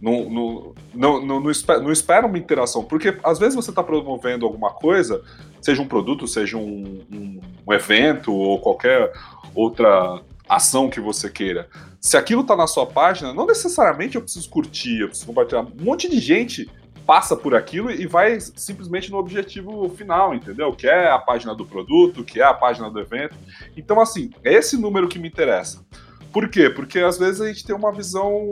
não, 0.00 0.30
não, 0.30 0.74
não, 0.94 1.26
não, 1.26 1.40
não, 1.40 1.50
espera, 1.50 1.80
não 1.80 1.90
espera 1.90 2.26
uma 2.26 2.38
interação, 2.38 2.84
porque 2.84 3.16
às 3.22 3.38
vezes 3.38 3.54
você 3.54 3.70
está 3.70 3.82
promovendo 3.82 4.46
alguma 4.46 4.70
coisa, 4.70 5.22
seja 5.60 5.82
um 5.82 5.88
produto, 5.88 6.26
seja 6.26 6.56
um, 6.56 7.04
um, 7.12 7.40
um, 7.66 7.72
evento 7.72 8.32
ou 8.32 8.60
qualquer 8.60 9.12
outra 9.54 10.20
ação 10.48 10.88
que 10.88 11.00
você 11.00 11.28
queira. 11.28 11.68
Se 12.00 12.16
aquilo 12.16 12.42
está 12.42 12.56
na 12.56 12.66
sua 12.66 12.86
página, 12.86 13.34
não 13.34 13.46
necessariamente 13.46 14.16
eu 14.16 14.22
preciso 14.22 14.48
curtir, 14.48 15.00
eu 15.00 15.08
preciso 15.08 15.26
compartilhar. 15.26 15.62
Um 15.62 15.84
monte 15.84 16.08
de 16.08 16.18
gente 16.18 16.70
passa 17.06 17.36
por 17.36 17.54
aquilo 17.54 17.90
e 17.90 18.06
vai 18.06 18.38
simplesmente 18.40 19.10
no 19.10 19.18
objetivo 19.18 19.88
final, 19.90 20.34
entendeu? 20.34 20.72
Que 20.72 20.86
é 20.86 21.10
a 21.10 21.18
página 21.18 21.54
do 21.54 21.64
produto, 21.64 22.22
que 22.22 22.40
é 22.40 22.44
a 22.44 22.52
página 22.54 22.90
do 22.90 23.00
evento. 23.00 23.34
Então, 23.76 24.00
assim, 24.00 24.30
é 24.44 24.52
esse 24.52 24.76
número 24.76 25.08
que 25.08 25.18
me 25.18 25.28
interessa. 25.28 25.84
Por 26.32 26.48
quê? 26.50 26.68
Porque 26.68 26.98
às 27.00 27.18
vezes 27.18 27.40
a 27.40 27.48
gente 27.48 27.64
tem 27.64 27.74
uma 27.74 27.92
visão 27.92 28.50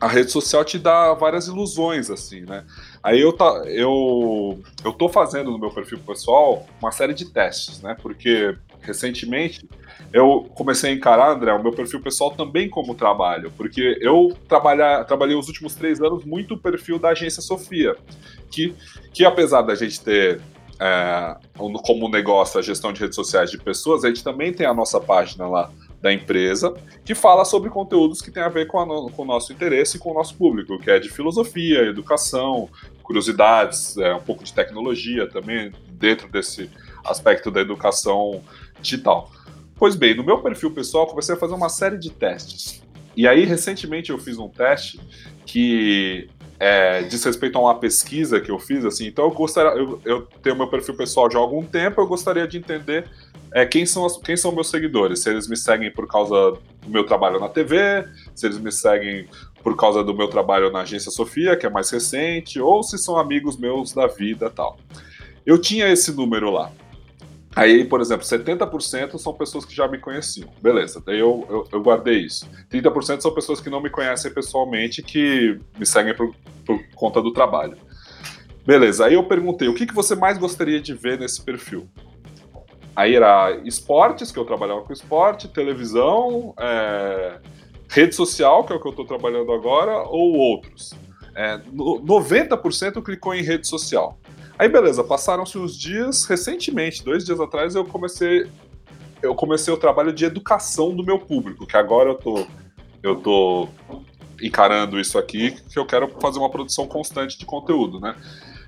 a 0.00 0.06
rede 0.06 0.30
social 0.30 0.64
te 0.64 0.78
dá 0.78 1.12
várias 1.14 1.48
ilusões, 1.48 2.10
assim, 2.10 2.42
né? 2.42 2.64
Aí 3.02 3.20
eu, 3.20 3.32
tá, 3.32 3.64
eu, 3.66 4.62
eu 4.84 4.92
tô 4.92 5.08
fazendo 5.08 5.50
no 5.50 5.58
meu 5.58 5.70
perfil 5.70 5.98
pessoal 5.98 6.66
uma 6.80 6.92
série 6.92 7.14
de 7.14 7.24
testes, 7.24 7.82
né? 7.82 7.96
Porque 8.00 8.56
recentemente 8.80 9.66
eu 10.12 10.48
comecei 10.54 10.90
a 10.90 10.94
encarar, 10.94 11.32
André, 11.32 11.52
o 11.52 11.62
meu 11.62 11.72
perfil 11.72 12.00
pessoal 12.00 12.30
também 12.30 12.68
como 12.68 12.94
trabalho, 12.94 13.52
porque 13.56 13.98
eu 14.00 14.34
trabalhar, 14.48 15.04
trabalhei 15.04 15.36
os 15.36 15.48
últimos 15.48 15.74
três 15.74 16.00
anos 16.00 16.24
muito 16.24 16.54
o 16.54 16.58
perfil 16.58 16.98
da 16.98 17.10
agência 17.10 17.42
Sofia, 17.42 17.94
que, 18.50 18.74
que 19.12 19.24
apesar 19.24 19.62
da 19.62 19.74
gente 19.74 20.00
ter 20.00 20.40
é, 20.80 21.36
como 21.84 22.08
negócio 22.08 22.58
a 22.58 22.62
gestão 22.62 22.92
de 22.92 23.00
redes 23.00 23.16
sociais 23.16 23.50
de 23.50 23.58
pessoas, 23.58 24.04
a 24.04 24.08
gente 24.08 24.24
também 24.24 24.52
tem 24.52 24.66
a 24.66 24.72
nossa 24.72 24.98
página 24.98 25.46
lá 25.46 25.70
da 26.00 26.12
empresa, 26.12 26.72
que 27.04 27.14
fala 27.14 27.44
sobre 27.44 27.68
conteúdos 27.68 28.22
que 28.22 28.30
têm 28.30 28.42
a 28.42 28.48
ver 28.48 28.66
com, 28.66 28.78
a 28.78 29.10
com 29.10 29.22
o 29.22 29.26
nosso 29.26 29.52
interesse 29.52 29.96
e 29.96 30.00
com 30.00 30.12
o 30.12 30.14
nosso 30.14 30.36
público, 30.36 30.78
que 30.78 30.90
é 30.90 30.98
de 30.98 31.08
filosofia, 31.08 31.80
educação, 31.80 32.68
curiosidades, 33.02 33.96
é, 33.98 34.14
um 34.14 34.20
pouco 34.20 34.44
de 34.44 34.52
tecnologia 34.52 35.28
também, 35.28 35.72
dentro 35.90 36.28
desse 36.28 36.70
aspecto 37.04 37.50
da 37.50 37.60
educação 37.60 38.42
digital. 38.80 39.30
Pois 39.76 39.94
bem, 39.94 40.14
no 40.14 40.24
meu 40.24 40.38
perfil 40.42 40.72
pessoal, 40.72 41.06
comecei 41.06 41.34
a 41.34 41.38
fazer 41.38 41.54
uma 41.54 41.68
série 41.68 41.98
de 41.98 42.10
testes. 42.10 42.82
E 43.16 43.26
aí, 43.26 43.44
recentemente, 43.44 44.10
eu 44.10 44.18
fiz 44.18 44.38
um 44.38 44.48
teste 44.48 45.00
que 45.46 46.28
é, 46.60 47.02
diz 47.02 47.22
respeito 47.24 47.56
a 47.56 47.60
uma 47.60 47.74
pesquisa 47.78 48.40
que 48.40 48.50
eu 48.50 48.58
fiz, 48.58 48.84
assim, 48.84 49.06
então 49.06 49.24
eu 49.24 49.30
gostaria, 49.30 49.80
eu, 49.80 50.00
eu 50.04 50.22
tenho 50.42 50.56
meu 50.56 50.66
perfil 50.66 50.96
pessoal 50.96 51.30
já 51.30 51.38
há 51.38 51.40
algum 51.40 51.64
tempo, 51.64 52.00
eu 52.00 52.06
gostaria 52.06 52.48
de 52.48 52.58
entender 52.58 53.08
é, 53.52 53.64
quem, 53.64 53.86
são 53.86 54.04
as, 54.04 54.16
quem 54.16 54.36
são 54.36 54.52
meus 54.52 54.68
seguidores, 54.68 55.20
se 55.20 55.30
eles 55.30 55.48
me 55.48 55.56
seguem 55.56 55.90
por 55.90 56.08
causa 56.08 56.58
do 56.82 56.90
meu 56.90 57.04
trabalho 57.04 57.38
na 57.38 57.48
TV, 57.48 58.04
se 58.34 58.46
eles 58.46 58.58
me 58.58 58.72
seguem 58.72 59.28
por 59.62 59.76
causa 59.76 60.02
do 60.02 60.14
meu 60.14 60.28
trabalho 60.28 60.70
na 60.70 60.80
agência 60.80 61.10
Sofia, 61.10 61.56
que 61.56 61.66
é 61.66 61.70
mais 61.70 61.90
recente, 61.90 62.60
ou 62.60 62.82
se 62.82 62.98
são 62.98 63.16
amigos 63.16 63.56
meus 63.56 63.92
da 63.92 64.06
vida 64.06 64.50
tal. 64.50 64.78
Eu 65.46 65.58
tinha 65.58 65.88
esse 65.88 66.12
número 66.12 66.50
lá. 66.50 66.72
Aí, 67.56 67.84
por 67.84 68.00
exemplo, 68.00 68.24
70% 68.24 69.18
são 69.18 69.32
pessoas 69.34 69.64
que 69.64 69.74
já 69.74 69.88
me 69.88 69.98
conheciam. 69.98 70.48
Beleza, 70.62 71.02
daí 71.04 71.18
eu, 71.18 71.46
eu, 71.48 71.68
eu, 71.72 71.82
guardei 71.82 72.18
isso. 72.18 72.48
30% 72.70 73.20
são 73.20 73.32
pessoas 73.32 73.60
que 73.60 73.70
não 73.70 73.82
me 73.82 73.90
conhecem 73.90 74.32
pessoalmente, 74.32 75.02
que 75.02 75.58
me 75.78 75.86
seguem 75.86 76.14
por, 76.14 76.34
por 76.64 76.80
conta 76.94 77.20
do 77.20 77.32
trabalho. 77.32 77.76
Beleza, 78.64 79.06
aí 79.06 79.14
eu 79.14 79.24
perguntei, 79.24 79.66
o 79.66 79.74
que, 79.74 79.86
que 79.86 79.94
você 79.94 80.14
mais 80.14 80.36
gostaria 80.36 80.80
de 80.80 80.92
ver 80.92 81.18
nesse 81.18 81.42
perfil? 81.42 81.88
Aí 82.94 83.14
era 83.14 83.56
esportes, 83.64 84.30
que 84.30 84.38
eu 84.38 84.44
trabalhava 84.44 84.82
com 84.82 84.92
esporte, 84.92 85.48
televisão, 85.48 86.52
é, 86.58 87.38
rede 87.88 88.14
social, 88.14 88.64
que 88.64 88.72
é 88.72 88.76
o 88.76 88.80
que 88.80 88.86
eu 88.86 88.90
estou 88.90 89.06
trabalhando 89.06 89.52
agora, 89.52 89.98
ou 90.08 90.34
outros. 90.34 90.92
É, 91.34 91.58
90% 91.58 93.02
clicou 93.02 93.34
em 93.34 93.42
rede 93.42 93.66
social. 93.66 94.18
Aí 94.58 94.68
beleza, 94.68 95.04
passaram-se 95.04 95.56
os 95.56 95.76
dias, 95.78 96.24
recentemente, 96.24 97.04
dois 97.04 97.24
dias 97.24 97.40
atrás, 97.40 97.74
eu 97.74 97.84
comecei 97.84 98.50
eu 99.22 99.34
comecei 99.34 99.72
o 99.72 99.76
trabalho 99.76 100.12
de 100.12 100.24
educação 100.24 100.94
do 100.94 101.04
meu 101.04 101.18
público, 101.18 101.66
que 101.66 101.76
agora 101.76 102.10
eu 102.10 102.14
tô, 102.14 102.46
eu 103.02 103.16
tô 103.16 103.68
encarando 104.40 104.98
isso 104.98 105.18
aqui, 105.18 105.56
que 105.68 105.78
eu 105.78 105.84
quero 105.84 106.08
fazer 106.20 106.38
uma 106.38 106.50
produção 106.50 106.86
constante 106.86 107.38
de 107.38 107.44
conteúdo, 107.44 107.98
né? 108.00 108.14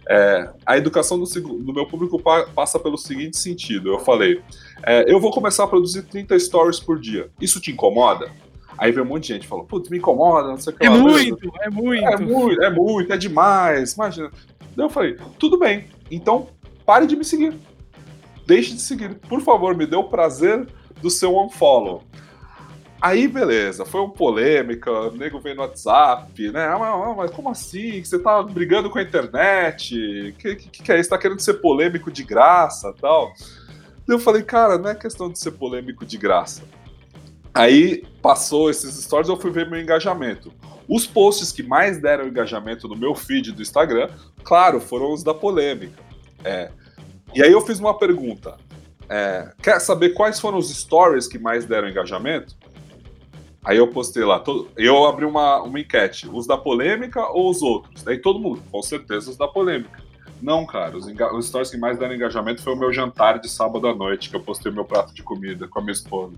É, 0.09 0.51
a 0.67 0.77
educação 0.77 1.19
do, 1.19 1.25
do, 1.25 1.73
meu 1.73 1.87
público 1.87 2.21
pa, 2.21 2.45
passa 2.47 2.81
pelo 2.81 2.99
seguinte 2.99 3.37
sentido: 3.37 3.91
eu 3.91 4.01
falei, 4.01 4.43
é, 4.83 5.05
eu 5.13 5.21
vou 5.21 5.31
começar 5.31 5.65
a 5.65 5.69
produzir 5.69 6.03
30 6.03 6.37
stories 6.41 6.81
por 6.81 6.99
dia. 6.99 7.31
Isso 7.41 7.61
te 7.61 7.71
incomoda? 7.71 8.29
Aí 8.77 8.91
veio 8.91 9.05
um 9.05 9.09
monte 9.09 9.29
de 9.29 9.35
gente 9.35 9.47
falou, 9.47 9.65
putz, 9.67 9.89
me 9.89 9.99
incomoda, 9.99 10.49
não 10.49 10.57
sei 10.57 10.73
o 10.73 10.77
que. 10.77 10.85
É 10.85 10.91
muito, 10.91 11.53
é 11.61 11.71
muito. 11.71 12.05
É 12.05 12.17
muito, 12.17 12.63
é 12.63 12.71
muito, 12.71 13.13
é 13.13 13.17
demais, 13.17 13.93
imagina. 13.93 14.33
Daí 14.77 14.87
eu 14.87 14.91
falei, 14.91 15.17
tudo 15.39 15.59
bem, 15.59 15.87
então 16.11 16.49
pare 16.85 17.07
de 17.07 17.17
me 17.17 17.25
seguir. 17.25 17.55
Deixe 18.47 18.75
de 18.75 18.81
seguir. 18.81 19.15
Por 19.15 19.41
favor, 19.41 19.77
me 19.77 19.87
dê 19.87 19.97
o 19.97 20.05
prazer 20.05 20.67
do 21.01 21.11
seu 21.11 21.39
unfollow. 21.39 22.03
Aí, 23.01 23.27
beleza, 23.27 23.87
foi 23.87 24.01
uma 24.01 24.13
polêmica, 24.13 24.91
o 24.91 25.17
nego 25.17 25.41
veio 25.41 25.57
no 25.57 25.63
WhatsApp, 25.63 26.51
né? 26.51 26.67
Ah, 26.67 27.15
mas, 27.17 27.31
como 27.31 27.49
assim? 27.49 28.05
Você 28.05 28.19
tá 28.19 28.43
brigando 28.43 28.91
com 28.91 28.99
a 28.99 29.03
internet? 29.03 30.35
Que, 30.39 30.57
que, 30.57 30.83
que 30.83 30.93
é 30.93 31.01
isso? 31.01 31.09
Tá 31.09 31.17
querendo 31.17 31.41
ser 31.41 31.55
polêmico 31.55 32.11
de 32.11 32.23
graça 32.23 32.95
tal? 33.01 33.33
Eu 34.07 34.19
falei, 34.19 34.43
cara, 34.43 34.77
não 34.77 34.91
é 34.91 34.95
questão 34.95 35.31
de 35.31 35.39
ser 35.39 35.53
polêmico 35.53 36.05
de 36.05 36.19
graça. 36.19 36.63
Aí 37.55 38.05
passou 38.21 38.69
esses 38.69 38.95
stories, 39.03 39.31
eu 39.31 39.37
fui 39.37 39.51
ver 39.51 39.69
meu 39.69 39.81
engajamento. 39.81 40.53
Os 40.91 41.07
posts 41.07 41.53
que 41.53 41.63
mais 41.63 42.01
deram 42.03 42.27
engajamento 42.27 42.89
no 42.89 42.97
meu 42.97 43.15
feed 43.15 43.53
do 43.53 43.63
Instagram, 43.63 44.11
claro, 44.43 44.81
foram 44.81 45.13
os 45.13 45.23
da 45.23 45.33
polêmica. 45.33 46.03
É. 46.43 46.69
E 47.33 47.41
aí 47.41 47.53
eu 47.53 47.61
fiz 47.61 47.79
uma 47.79 47.97
pergunta. 47.97 48.57
É, 49.09 49.53
quer 49.63 49.79
saber 49.81 50.11
quais 50.11 50.41
foram 50.41 50.59
os 50.59 50.69
stories 50.69 51.29
que 51.29 51.39
mais 51.39 51.65
deram 51.65 51.89
engajamento? 51.89 52.57
Aí 53.65 53.77
eu 53.77 53.87
postei 53.87 54.25
lá, 54.25 54.41
todo, 54.41 54.69
eu 54.77 55.05
abri 55.05 55.25
uma, 55.25 55.63
uma 55.63 55.79
enquete, 55.79 56.29
os 56.29 56.45
da 56.45 56.59
polêmica 56.59 57.25
ou 57.29 57.51
os 57.51 57.63
outros? 57.63 58.03
Daí 58.03 58.19
todo 58.19 58.41
mundo, 58.41 58.61
com 58.73 58.83
certeza 58.83 59.31
os 59.31 59.37
da 59.37 59.47
polêmica. 59.47 60.03
Não, 60.43 60.67
cara, 60.67 60.97
os, 60.97 61.07
os 61.07 61.47
stories 61.47 61.71
que 61.71 61.77
mais 61.77 61.99
deram 61.99 62.15
engajamento 62.15 62.63
foi 62.63 62.73
o 62.73 62.77
meu 62.77 62.93
jantar 62.93 63.39
de 63.39 63.49
sábado 63.49 63.87
à 63.87 63.95
noite, 63.95 64.29
que 64.29 64.35
eu 64.35 64.41
postei 64.41 64.73
meu 64.73 64.85
prato 64.85 65.15
de 65.15 65.23
comida 65.23 65.69
com 65.69 65.79
a 65.79 65.83
minha 65.83 65.93
esposa. 65.93 66.35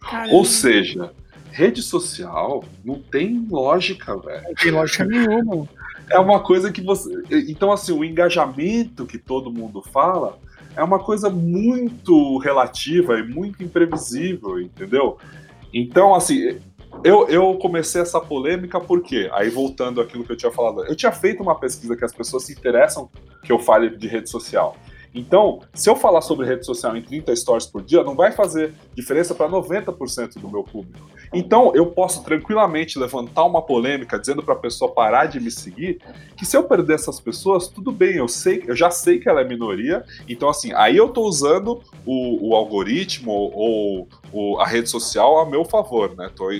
Caramba. 0.00 0.34
Ou 0.34 0.44
seja, 0.44 1.12
rede 1.52 1.82
social 1.82 2.64
não 2.84 3.00
tem 3.00 3.46
lógica, 3.48 4.16
velho. 4.16 4.42
Não 4.42 4.54
tem 4.54 4.72
lógica 4.72 5.04
nenhuma. 5.04 5.68
É 6.10 6.18
uma 6.18 6.40
coisa 6.40 6.72
que 6.72 6.80
você. 6.80 7.22
Então, 7.48 7.70
assim, 7.70 7.92
o 7.92 8.04
engajamento 8.04 9.06
que 9.06 9.18
todo 9.18 9.52
mundo 9.52 9.82
fala 9.92 10.38
é 10.74 10.82
uma 10.82 10.98
coisa 10.98 11.30
muito 11.30 12.38
relativa 12.38 13.18
e 13.18 13.22
muito 13.22 13.62
imprevisível, 13.62 14.60
entendeu? 14.60 15.18
Então, 15.72 16.14
assim, 16.14 16.58
eu, 17.04 17.28
eu 17.28 17.54
comecei 17.58 18.00
essa 18.00 18.20
polêmica 18.20 18.80
porque, 18.80 19.28
aí 19.32 19.50
voltando 19.50 20.00
àquilo 20.00 20.24
que 20.24 20.32
eu 20.32 20.36
tinha 20.36 20.52
falado, 20.52 20.84
eu 20.86 20.96
tinha 20.96 21.12
feito 21.12 21.42
uma 21.42 21.54
pesquisa 21.54 21.96
que 21.96 22.04
as 22.04 22.12
pessoas 22.12 22.44
se 22.44 22.52
interessam 22.52 23.08
que 23.42 23.52
eu 23.52 23.58
fale 23.58 23.90
de 23.90 24.06
rede 24.06 24.30
social. 24.30 24.76
Então, 25.14 25.60
se 25.74 25.90
eu 25.90 25.96
falar 25.96 26.22
sobre 26.22 26.46
rede 26.46 26.64
social 26.64 26.96
em 26.96 27.02
30 27.02 27.36
stories 27.36 27.66
por 27.66 27.82
dia, 27.82 28.02
não 28.02 28.14
vai 28.14 28.32
fazer 28.32 28.72
diferença 28.94 29.34
para 29.34 29.48
90% 29.48 30.38
do 30.38 30.48
meu 30.48 30.62
público. 30.62 31.06
Então, 31.32 31.72
eu 31.74 31.86
posso 31.86 32.22
tranquilamente 32.22 32.98
levantar 32.98 33.44
uma 33.44 33.62
polêmica 33.62 34.18
dizendo 34.18 34.42
para 34.42 34.54
a 34.54 34.58
pessoa 34.58 34.92
parar 34.92 35.26
de 35.26 35.40
me 35.40 35.50
seguir, 35.50 35.98
que 36.36 36.44
se 36.44 36.56
eu 36.56 36.64
perder 36.64 36.94
essas 36.94 37.18
pessoas, 37.18 37.68
tudo 37.68 37.90
bem, 37.90 38.16
eu 38.16 38.28
sei, 38.28 38.62
eu 38.66 38.76
já 38.76 38.90
sei 38.90 39.18
que 39.18 39.28
ela 39.28 39.40
é 39.40 39.44
minoria. 39.44 40.04
Então, 40.28 40.48
assim, 40.48 40.72
aí 40.74 40.96
eu 40.96 41.06
estou 41.06 41.26
usando 41.26 41.80
o, 42.04 42.50
o 42.50 42.54
algoritmo 42.54 43.30
ou, 43.30 44.08
ou, 44.32 44.60
a 44.60 44.66
rede 44.66 44.90
social 44.90 45.38
a 45.38 45.46
meu 45.46 45.64
favor, 45.64 46.14
né? 46.14 46.30
Tô, 46.34 46.50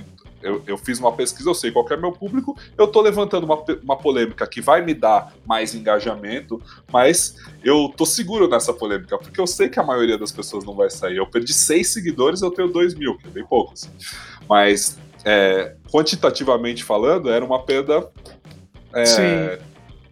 eu, 0.42 0.62
eu, 0.66 0.76
fiz 0.78 0.98
uma 0.98 1.12
pesquisa, 1.12 1.48
eu 1.48 1.54
sei 1.54 1.70
qual 1.70 1.86
é 1.90 1.96
meu 1.96 2.12
público, 2.12 2.56
eu 2.76 2.84
estou 2.86 3.02
levantando 3.02 3.44
uma, 3.44 3.62
uma 3.82 3.96
polêmica 3.96 4.46
que 4.46 4.60
vai 4.60 4.84
me 4.84 4.94
dar 4.94 5.32
mais 5.46 5.74
engajamento, 5.74 6.60
mas 6.92 7.36
eu 7.62 7.92
tô 7.96 8.04
seguro 8.04 8.48
nessa 8.48 8.72
polêmica, 8.72 9.16
porque 9.18 9.40
eu 9.40 9.46
sei 9.46 9.68
que 9.68 9.78
a 9.78 9.82
maioria 9.82 10.18
das 10.18 10.32
pessoas 10.32 10.64
não 10.64 10.74
vai 10.74 10.90
sair. 10.90 11.16
Eu 11.16 11.26
perdi 11.26 11.52
seis 11.52 11.92
seguidores, 11.92 12.42
eu 12.42 12.50
tenho 12.50 12.68
dois 12.68 12.94
mil, 12.94 13.16
que 13.18 13.26
é 13.26 13.30
bem 13.30 13.44
pouco, 13.44 13.72
assim. 13.72 13.90
Mas, 14.48 14.98
é, 15.24 15.76
quantitativamente 15.90 16.84
falando, 16.84 17.30
era 17.30 17.44
uma 17.44 17.62
perda 17.62 18.10
é, 18.94 19.58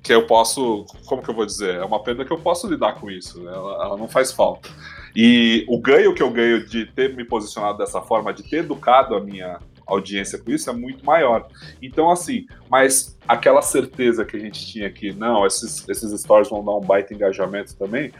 que 0.02 0.12
eu 0.12 0.26
posso, 0.26 0.86
como 1.06 1.22
que 1.22 1.28
eu 1.28 1.34
vou 1.34 1.44
dizer? 1.44 1.76
É 1.76 1.84
uma 1.84 2.02
perda 2.02 2.24
que 2.24 2.32
eu 2.32 2.38
posso 2.38 2.66
lidar 2.66 2.94
com 2.94 3.10
isso, 3.10 3.40
né? 3.42 3.52
ela, 3.52 3.84
ela 3.84 3.96
não 3.96 4.08
faz 4.08 4.32
falta. 4.32 4.68
E 5.14 5.64
o 5.68 5.78
ganho 5.78 6.14
que 6.14 6.22
eu 6.22 6.30
ganho 6.30 6.64
de 6.64 6.86
ter 6.86 7.14
me 7.14 7.24
posicionado 7.24 7.78
dessa 7.78 8.00
forma, 8.00 8.32
de 8.32 8.42
ter 8.42 8.58
educado 8.58 9.14
a 9.14 9.20
minha 9.20 9.58
audiência 9.94 10.38
com 10.38 10.50
isso 10.50 10.70
é 10.70 10.72
muito 10.72 11.04
maior. 11.04 11.46
Então, 11.82 12.10
assim, 12.10 12.46
mas 12.70 13.16
aquela 13.26 13.62
certeza 13.62 14.24
que 14.24 14.36
a 14.36 14.40
gente 14.40 14.66
tinha 14.66 14.90
que, 14.90 15.12
não, 15.12 15.46
esses, 15.46 15.88
esses 15.88 16.20
stories 16.20 16.48
vão 16.48 16.64
dar 16.64 16.76
um 16.76 16.80
baita 16.80 17.14
engajamento 17.14 17.76
também, 17.76 18.12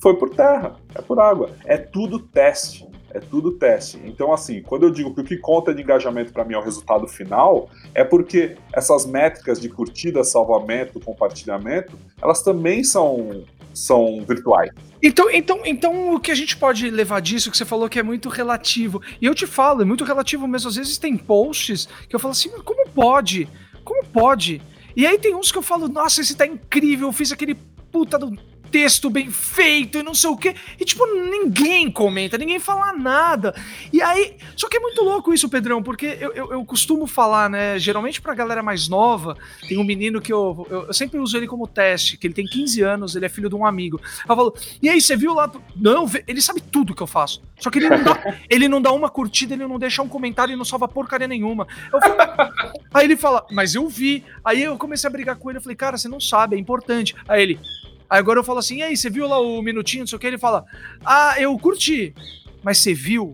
foi 0.00 0.16
por 0.16 0.30
terra, 0.30 0.76
é 0.94 1.02
por 1.02 1.18
água. 1.18 1.50
É 1.64 1.76
tudo 1.76 2.18
teste. 2.18 2.86
É 3.10 3.20
tudo 3.20 3.52
teste. 3.52 3.98
Então, 4.04 4.32
assim, 4.32 4.62
quando 4.62 4.82
eu 4.82 4.90
digo 4.90 5.14
que 5.14 5.20
o 5.22 5.24
que 5.24 5.36
conta 5.38 5.74
de 5.74 5.82
engajamento 5.82 6.32
para 6.32 6.44
mim 6.44 6.54
é 6.54 6.58
o 6.58 6.62
resultado 6.62 7.08
final, 7.08 7.70
é 7.94 8.04
porque 8.04 8.56
essas 8.72 9.06
métricas 9.06 9.58
de 9.58 9.68
curtida, 9.68 10.22
salvamento, 10.22 11.00
compartilhamento, 11.00 11.98
elas 12.20 12.42
também 12.42 12.84
são, 12.84 13.44
são 13.72 14.22
virtuais. 14.26 14.70
Então, 15.02 15.30
então, 15.30 15.60
então, 15.64 16.14
o 16.14 16.20
que 16.20 16.30
a 16.30 16.34
gente 16.34 16.56
pode 16.56 16.90
levar 16.90 17.20
disso, 17.20 17.50
que 17.50 17.56
você 17.56 17.64
falou 17.64 17.88
que 17.88 17.98
é 17.98 18.02
muito 18.02 18.28
relativo. 18.28 19.00
E 19.20 19.26
eu 19.26 19.34
te 19.34 19.46
falo, 19.46 19.82
é 19.82 19.84
muito 19.84 20.04
relativo 20.04 20.46
mesmo. 20.48 20.68
Às 20.68 20.76
vezes 20.76 20.98
tem 20.98 21.16
posts 21.16 21.88
que 22.08 22.14
eu 22.14 22.20
falo 22.20 22.32
assim, 22.32 22.50
como 22.64 22.88
pode? 22.90 23.48
Como 23.84 24.04
pode? 24.04 24.60
E 24.96 25.06
aí 25.06 25.18
tem 25.18 25.34
uns 25.34 25.52
que 25.52 25.58
eu 25.58 25.62
falo, 25.62 25.88
nossa, 25.88 26.20
esse 26.20 26.36
tá 26.36 26.46
incrível, 26.46 27.08
eu 27.08 27.12
fiz 27.12 27.30
aquele 27.30 27.54
puta 27.92 28.18
do 28.18 28.36
texto 28.70 29.10
bem 29.10 29.30
feito 29.30 29.98
e 29.98 30.02
não 30.02 30.14
sei 30.14 30.30
o 30.30 30.36
quê. 30.36 30.54
E, 30.78 30.84
tipo, 30.84 31.06
ninguém 31.06 31.90
comenta, 31.90 32.38
ninguém 32.38 32.58
fala 32.58 32.92
nada. 32.92 33.54
E 33.92 34.02
aí. 34.02 34.36
Só 34.56 34.68
que 34.68 34.76
é 34.76 34.80
muito 34.80 35.02
louco 35.02 35.32
isso, 35.32 35.48
Pedrão, 35.48 35.82
porque 35.82 36.18
eu, 36.20 36.32
eu, 36.32 36.52
eu 36.52 36.64
costumo 36.64 37.06
falar, 37.06 37.48
né? 37.48 37.78
Geralmente 37.78 38.20
pra 38.20 38.34
galera 38.34 38.62
mais 38.62 38.88
nova, 38.88 39.36
tem 39.68 39.78
um 39.78 39.84
menino 39.84 40.20
que 40.20 40.32
eu, 40.32 40.66
eu, 40.70 40.86
eu, 40.86 40.92
sempre 40.92 41.18
uso 41.18 41.36
ele 41.36 41.46
como 41.46 41.66
teste, 41.66 42.16
que 42.16 42.26
ele 42.26 42.34
tem 42.34 42.46
15 42.46 42.82
anos, 42.82 43.16
ele 43.16 43.26
é 43.26 43.28
filho 43.28 43.48
de 43.48 43.54
um 43.54 43.64
amigo. 43.64 44.00
Eu 44.28 44.36
falo, 44.36 44.54
e 44.82 44.88
aí, 44.88 45.00
você 45.00 45.16
viu 45.16 45.34
lá? 45.34 45.50
Não, 45.76 46.10
ele 46.26 46.40
sabe 46.40 46.60
tudo 46.60 46.94
que 46.94 47.02
eu 47.02 47.06
faço. 47.06 47.42
Só 47.58 47.70
que 47.70 47.78
ele 47.78 47.88
não 47.88 48.02
dá, 48.02 48.34
ele 48.48 48.68
não 48.68 48.82
dá 48.82 48.92
uma 48.92 49.08
curtida, 49.08 49.54
ele 49.54 49.66
não 49.66 49.78
deixa 49.78 50.02
um 50.02 50.08
comentário 50.08 50.52
e 50.52 50.56
não 50.56 50.64
salva 50.64 50.88
porcaria 50.88 51.28
nenhuma. 51.28 51.66
Falo, 51.90 52.52
aí 52.92 53.04
ele 53.04 53.16
fala, 53.16 53.46
mas 53.50 53.74
eu 53.74 53.88
vi. 53.88 54.24
Aí 54.44 54.62
eu 54.62 54.76
comecei 54.76 55.08
a 55.08 55.10
brigar 55.10 55.36
com 55.36 55.50
ele, 55.50 55.58
eu 55.58 55.62
falei, 55.62 55.76
cara, 55.76 55.96
você 55.96 56.08
não 56.08 56.20
sabe, 56.20 56.56
é 56.56 56.58
importante. 56.58 57.14
Aí 57.28 57.42
ele, 57.42 57.60
agora 58.08 58.38
eu 58.38 58.44
falo 58.44 58.58
assim, 58.58 58.78
e 58.78 58.82
aí, 58.82 58.96
você 58.96 59.10
viu 59.10 59.26
lá 59.26 59.40
o 59.40 59.60
minutinho, 59.62 60.02
não 60.02 60.06
sei 60.06 60.16
o 60.16 60.18
que? 60.18 60.26
Ele 60.26 60.38
fala, 60.38 60.64
ah, 61.04 61.34
eu 61.38 61.56
curti, 61.58 62.14
mas 62.62 62.78
você 62.78 62.94
viu? 62.94 63.32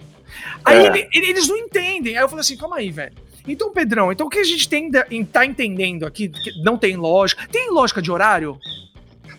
Aí 0.64 0.78
é. 0.78 1.08
ele, 1.12 1.28
eles 1.30 1.48
não 1.48 1.56
entendem. 1.56 2.16
Aí 2.16 2.22
eu 2.22 2.28
falo 2.28 2.40
assim, 2.40 2.56
calma 2.56 2.76
aí, 2.76 2.90
velho. 2.90 3.14
Então, 3.46 3.70
Pedrão, 3.72 4.10
então 4.10 4.26
o 4.26 4.30
que 4.30 4.38
a 4.38 4.44
gente 4.44 4.68
tem, 4.68 4.90
tá 5.30 5.44
entendendo 5.44 6.06
aqui, 6.06 6.28
que 6.28 6.62
não 6.62 6.78
tem 6.78 6.96
lógica. 6.96 7.46
Tem 7.50 7.70
lógica 7.70 8.00
de 8.00 8.10
horário? 8.10 8.58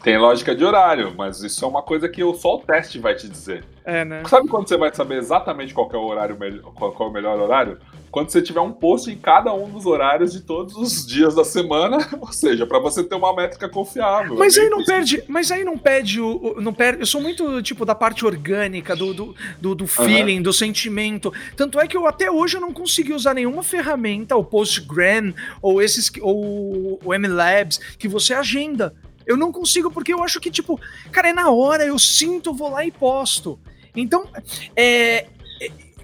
Tem 0.04 0.17
lógica 0.19 0.56
de 0.56 0.63
horário, 0.63 1.12
mas 1.17 1.41
isso 1.41 1.65
é 1.65 1.67
uma 1.67 1.82
coisa 1.82 2.08
que 2.08 2.21
só 2.36 2.56
o 2.56 2.60
teste 2.60 3.00
vai 3.00 3.15
te 3.15 3.28
dizer. 3.28 3.63
É, 3.84 4.06
né? 4.06 4.21
Sabe 4.28 4.48
quando 4.48 4.67
você 4.67 4.78
vai 4.78 4.93
saber 4.93 5.17
exatamente 5.17 5.74
qual 5.74 5.89
é 5.91 5.98
o 5.98 6.06
horário, 6.06 6.38
qual 6.76 6.95
é 7.00 7.04
o 7.04 7.12
melhor 7.12 7.39
horário? 7.39 7.80
Quando 8.15 8.30
você 8.30 8.41
tiver 8.41 8.62
um 8.62 8.71
post 8.71 9.12
em 9.12 9.17
cada 9.17 9.54
um 9.54 9.69
dos 9.69 9.86
horários 9.86 10.32
de 10.32 10.39
todos 10.39 10.73
os 10.78 11.06
dias 11.06 11.36
da 11.36 11.43
semana, 11.43 11.97
ou 12.21 12.32
seja, 12.32 12.65
para 12.65 12.80
você 12.80 13.04
ter 13.04 13.13
uma 13.13 13.36
métrica 13.36 13.67
confiável. 13.67 14.38
Mas 14.38 14.58
aí 14.58 14.69
não 14.69 14.86
perde, 14.86 15.21
mas 15.28 15.51
aí 15.51 15.65
não 15.65 15.78
perde 15.78 16.21
o, 16.21 16.56
não 16.62 16.73
perde, 16.73 17.01
eu 17.01 17.06
sou 17.06 17.19
muito 17.19 17.62
tipo 17.62 17.84
da 17.84 17.93
parte 17.93 18.25
orgânica, 18.25 18.95
do, 18.95 19.13
do, 19.13 19.36
do, 19.60 19.75
do 19.75 19.86
feeling, 19.86 20.38
uhum. 20.38 20.43
do 20.43 20.54
sentimento. 20.54 21.34
Tanto 21.58 21.78
é 21.78 21.89
que 21.89 21.97
eu 21.97 22.08
até 22.08 22.32
hoje 22.32 22.56
eu 22.56 22.62
não 22.62 22.71
consegui 22.71 23.12
usar 23.12 23.34
nenhuma 23.34 23.62
ferramenta, 23.62 24.38
o 24.38 24.45
Postgram 24.45 25.34
ou 25.62 25.82
esses 25.82 26.10
ou 26.21 26.97
o 27.04 27.13
MLabs 27.13 27.82
que 27.99 28.08
você 28.08 28.34
agenda. 28.34 28.95
Eu 29.28 29.36
não 29.36 29.51
consigo 29.51 29.91
porque 29.91 30.13
eu 30.13 30.23
acho 30.23 30.39
que 30.39 30.49
tipo, 30.49 30.80
cara, 31.12 31.32
é 31.32 31.34
na 31.34 31.51
hora, 31.51 31.86
eu 31.86 31.99
sinto, 31.99 32.54
vou 32.54 32.69
lá 32.69 32.86
e 32.86 32.91
posto. 32.91 33.60
Então, 33.93 34.28
é, 34.73 35.28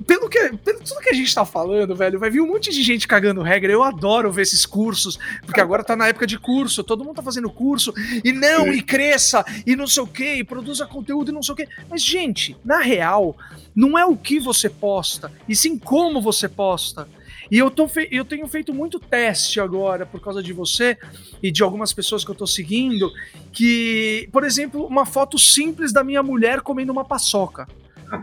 pelo 0.05 0.29
que, 0.29 0.57
pelo 0.57 0.79
tudo 0.79 1.01
que 1.01 1.09
a 1.09 1.13
gente 1.13 1.33
tá 1.33 1.45
falando, 1.45 1.95
velho, 1.95 2.19
vai 2.19 2.29
vir 2.29 2.41
um 2.41 2.47
monte 2.47 2.71
de 2.71 2.81
gente 2.83 3.07
cagando 3.07 3.41
regra. 3.41 3.71
Eu 3.71 3.83
adoro 3.83 4.31
ver 4.31 4.43
esses 4.43 4.65
cursos, 4.65 5.17
porque 5.45 5.61
agora 5.61 5.83
tá 5.83 5.95
na 5.95 6.07
época 6.07 6.27
de 6.27 6.37
curso, 6.37 6.83
todo 6.83 7.03
mundo 7.03 7.15
tá 7.15 7.23
fazendo 7.23 7.49
curso, 7.49 7.93
e 8.23 8.31
não, 8.31 8.67
e 8.71 8.81
cresça, 8.81 9.45
e 9.65 9.75
não 9.75 9.87
sei 9.87 10.03
o 10.03 10.07
que, 10.07 10.35
e 10.35 10.43
produza 10.43 10.85
conteúdo 10.85 11.31
e 11.31 11.33
não 11.33 11.43
sei 11.43 11.53
o 11.53 11.55
que. 11.55 11.67
Mas, 11.89 12.03
gente, 12.03 12.57
na 12.63 12.79
real, 12.79 13.35
não 13.75 13.97
é 13.97 14.05
o 14.05 14.17
que 14.17 14.39
você 14.39 14.69
posta, 14.69 15.31
e 15.47 15.55
sim 15.55 15.77
como 15.77 16.21
você 16.21 16.47
posta. 16.49 17.07
E 17.49 17.57
eu, 17.57 17.69
tô 17.69 17.89
eu 18.09 18.23
tenho 18.23 18.47
feito 18.47 18.73
muito 18.73 18.97
teste 18.97 19.59
agora 19.59 20.05
por 20.05 20.21
causa 20.21 20.41
de 20.41 20.53
você 20.53 20.97
e 21.43 21.51
de 21.51 21.61
algumas 21.61 21.91
pessoas 21.91 22.23
que 22.23 22.31
eu 22.31 22.35
tô 22.35 22.47
seguindo. 22.47 23.11
Que, 23.51 24.29
por 24.31 24.45
exemplo, 24.45 24.85
uma 24.85 25.05
foto 25.05 25.37
simples 25.37 25.91
da 25.91 26.01
minha 26.01 26.23
mulher 26.23 26.61
comendo 26.61 26.93
uma 26.93 27.03
paçoca. 27.03 27.67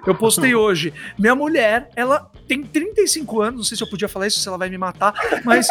Eu 0.07 0.15
postei 0.15 0.55
hoje. 0.55 0.93
Minha 1.19 1.35
mulher, 1.35 1.91
ela 1.97 2.31
tem 2.47 2.63
35 2.63 3.43
anos, 3.43 3.57
não 3.57 3.65
sei 3.65 3.77
se 3.77 3.83
eu 3.83 3.91
podia 3.91 4.09
falar 4.09 4.27
isso, 4.27 4.41
se 4.41 4.49
ela 4.49 4.59
vai 4.59 4.69
me 4.69 4.79
matar, 4.79 5.15
mas. 5.45 5.69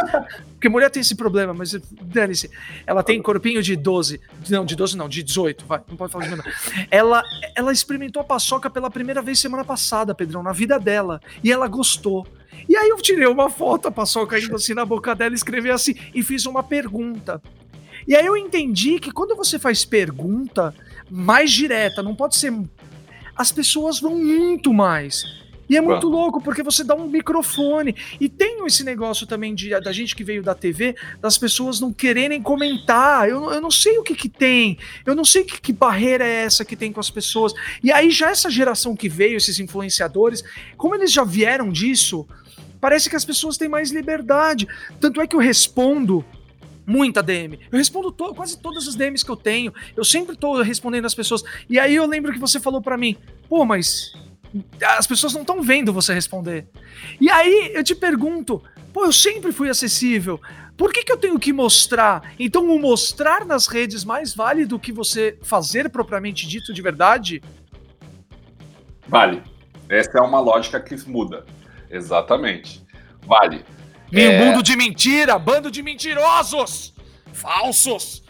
Porque 0.54 0.70
mulher 0.70 0.90
tem 0.90 1.02
esse 1.02 1.16
problema, 1.16 1.54
mas 1.54 1.74
dane-se. 2.02 2.50
Ela 2.86 3.04
tem 3.04 3.22
corpinho 3.22 3.62
de 3.62 3.76
12. 3.76 4.20
Não, 4.50 4.66
de 4.66 4.76
12 4.76 4.98
não, 4.98 5.08
de 5.08 5.24
18. 5.24 5.66
Vai, 5.66 5.82
não 5.88 5.98
pode 5.98 6.12
falar 6.12 6.26
de 6.26 6.32
menor. 6.32 6.46
Ela, 6.90 7.24
ela 7.56 7.72
experimentou 7.72 8.22
a 8.22 8.26
paçoca 8.26 8.70
pela 8.70 8.90
primeira 8.90 9.22
vez 9.22 9.40
semana 9.40 9.64
passada, 9.64 10.16
Pedrão, 10.16 10.42
na 10.42 10.52
vida 10.52 10.80
dela. 10.80 11.22
E 11.44 11.52
ela 11.52 11.68
gostou. 11.68 12.26
E 12.68 12.76
aí 12.76 12.90
eu 12.90 12.98
tirei 12.98 13.28
uma 13.28 13.50
foto, 13.50 13.88
a 13.88 13.92
paçoca 13.92 14.40
indo 14.40 14.56
assim 14.56 14.74
na 14.74 14.86
boca 14.86 15.14
dela, 15.14 15.36
escrevi 15.36 15.70
assim 15.70 15.96
e 16.14 16.24
fiz 16.24 16.46
uma 16.46 16.64
pergunta. 16.64 17.42
E 18.08 18.16
aí 18.16 18.26
eu 18.26 18.38
entendi 18.38 19.00
que 19.00 19.12
quando 19.12 19.36
você 19.36 19.60
faz 19.60 19.84
pergunta 19.84 20.74
mais 21.10 21.52
direta, 21.52 22.02
não 22.02 22.16
pode 22.16 22.36
ser 22.36 22.54
as 23.38 23.52
pessoas 23.52 24.00
vão 24.00 24.18
muito 24.18 24.74
mais. 24.74 25.24
E 25.70 25.76
é 25.76 25.82
muito 25.82 26.08
louco, 26.08 26.42
porque 26.42 26.64
você 26.64 26.84
dá 26.84 26.96
um 26.96 27.10
microfone. 27.10 27.94
E 28.20 28.30
tem 28.30 28.66
esse 28.66 28.84
negócio 28.84 29.28
também 29.28 29.54
de, 29.54 29.70
da 29.82 29.92
gente 29.92 30.16
que 30.16 30.24
veio 30.24 30.42
da 30.42 30.56
TV, 30.56 30.96
das 31.22 31.38
pessoas 31.38 31.80
não 31.80 31.92
quererem 31.92 32.42
comentar. 32.42 33.28
Eu, 33.28 33.52
eu 33.52 33.60
não 33.60 33.70
sei 33.70 33.98
o 33.98 34.04
que, 34.04 34.16
que 34.16 34.30
tem. 34.30 34.78
Eu 35.06 35.14
não 35.14 35.26
sei 35.26 35.44
que, 35.44 35.60
que 35.60 35.74
barreira 35.74 36.26
é 36.26 36.46
essa 36.46 36.64
que 36.64 36.76
tem 36.76 36.92
com 36.92 37.02
as 37.02 37.10
pessoas. 37.10 37.54
E 37.84 37.92
aí, 37.92 38.10
já 38.10 38.30
essa 38.30 38.50
geração 38.50 38.96
que 38.96 39.10
veio, 39.10 39.36
esses 39.36 39.60
influenciadores, 39.60 40.42
como 40.78 40.96
eles 40.96 41.12
já 41.12 41.26
vieram 41.26 41.70
disso, 41.70 42.26
parece 42.80 43.10
que 43.10 43.16
as 43.18 43.26
pessoas 43.26 43.58
têm 43.58 43.68
mais 43.68 43.92
liberdade. 43.92 44.68
Tanto 45.02 45.20
é 45.20 45.28
que 45.28 45.36
eu 45.36 45.40
respondo 45.40 46.24
muita 46.88 47.22
DM. 47.22 47.60
Eu 47.70 47.78
respondo 47.78 48.12
to 48.12 48.34
quase 48.34 48.58
todas 48.58 48.88
as 48.88 48.96
DMs 48.96 49.24
que 49.24 49.30
eu 49.30 49.36
tenho. 49.36 49.74
Eu 49.96 50.06
sempre 50.06 50.38
tô 50.38 50.62
respondendo 50.62 51.06
as 51.06 51.14
pessoas. 51.14 51.44
E 51.70 51.78
aí 51.78 51.94
eu 51.94 52.08
lembro 52.08 52.32
que 52.32 52.40
você 52.40 52.60
falou 52.60 52.82
para 52.82 52.98
mim, 52.98 53.18
pô, 53.50 53.66
mas 53.66 54.14
as 54.82 55.06
pessoas 55.06 55.34
não 55.34 55.42
estão 55.42 55.62
vendo 55.62 55.92
você 55.92 56.14
responder. 56.14 56.66
E 57.20 57.30
aí 57.30 57.72
eu 57.74 57.84
te 57.84 57.94
pergunto, 57.94 58.64
pô, 58.94 59.04
eu 59.04 59.12
sempre 59.12 59.52
fui 59.52 59.70
acessível. 59.70 60.40
Por 60.78 60.94
que, 60.94 61.04
que 61.04 61.12
eu 61.12 61.18
tenho 61.18 61.40
que 61.40 61.52
mostrar? 61.52 62.34
Então, 62.40 62.70
o 62.70 62.80
mostrar 62.80 63.44
nas 63.44 63.66
redes 63.66 64.06
mais 64.06 64.36
vale 64.36 64.64
do 64.64 64.80
que 64.80 64.92
você 64.92 65.38
fazer 65.42 65.90
propriamente 65.90 66.48
dito 66.48 66.72
de 66.72 66.82
verdade? 66.84 67.42
Vale. 69.08 69.42
Essa 69.90 70.20
é 70.20 70.22
uma 70.22 70.40
lógica 70.40 70.80
que 70.80 70.96
muda. 71.10 71.46
Exatamente. 71.90 72.86
Vale. 73.26 73.66
Meio 74.12 74.32
é... 74.32 74.46
mundo 74.46 74.64
de 74.64 74.76
mentira, 74.76 75.38
bando 75.38 75.70
de 75.70 75.82
mentirosos! 75.84 76.94
Falsos! 77.34 78.24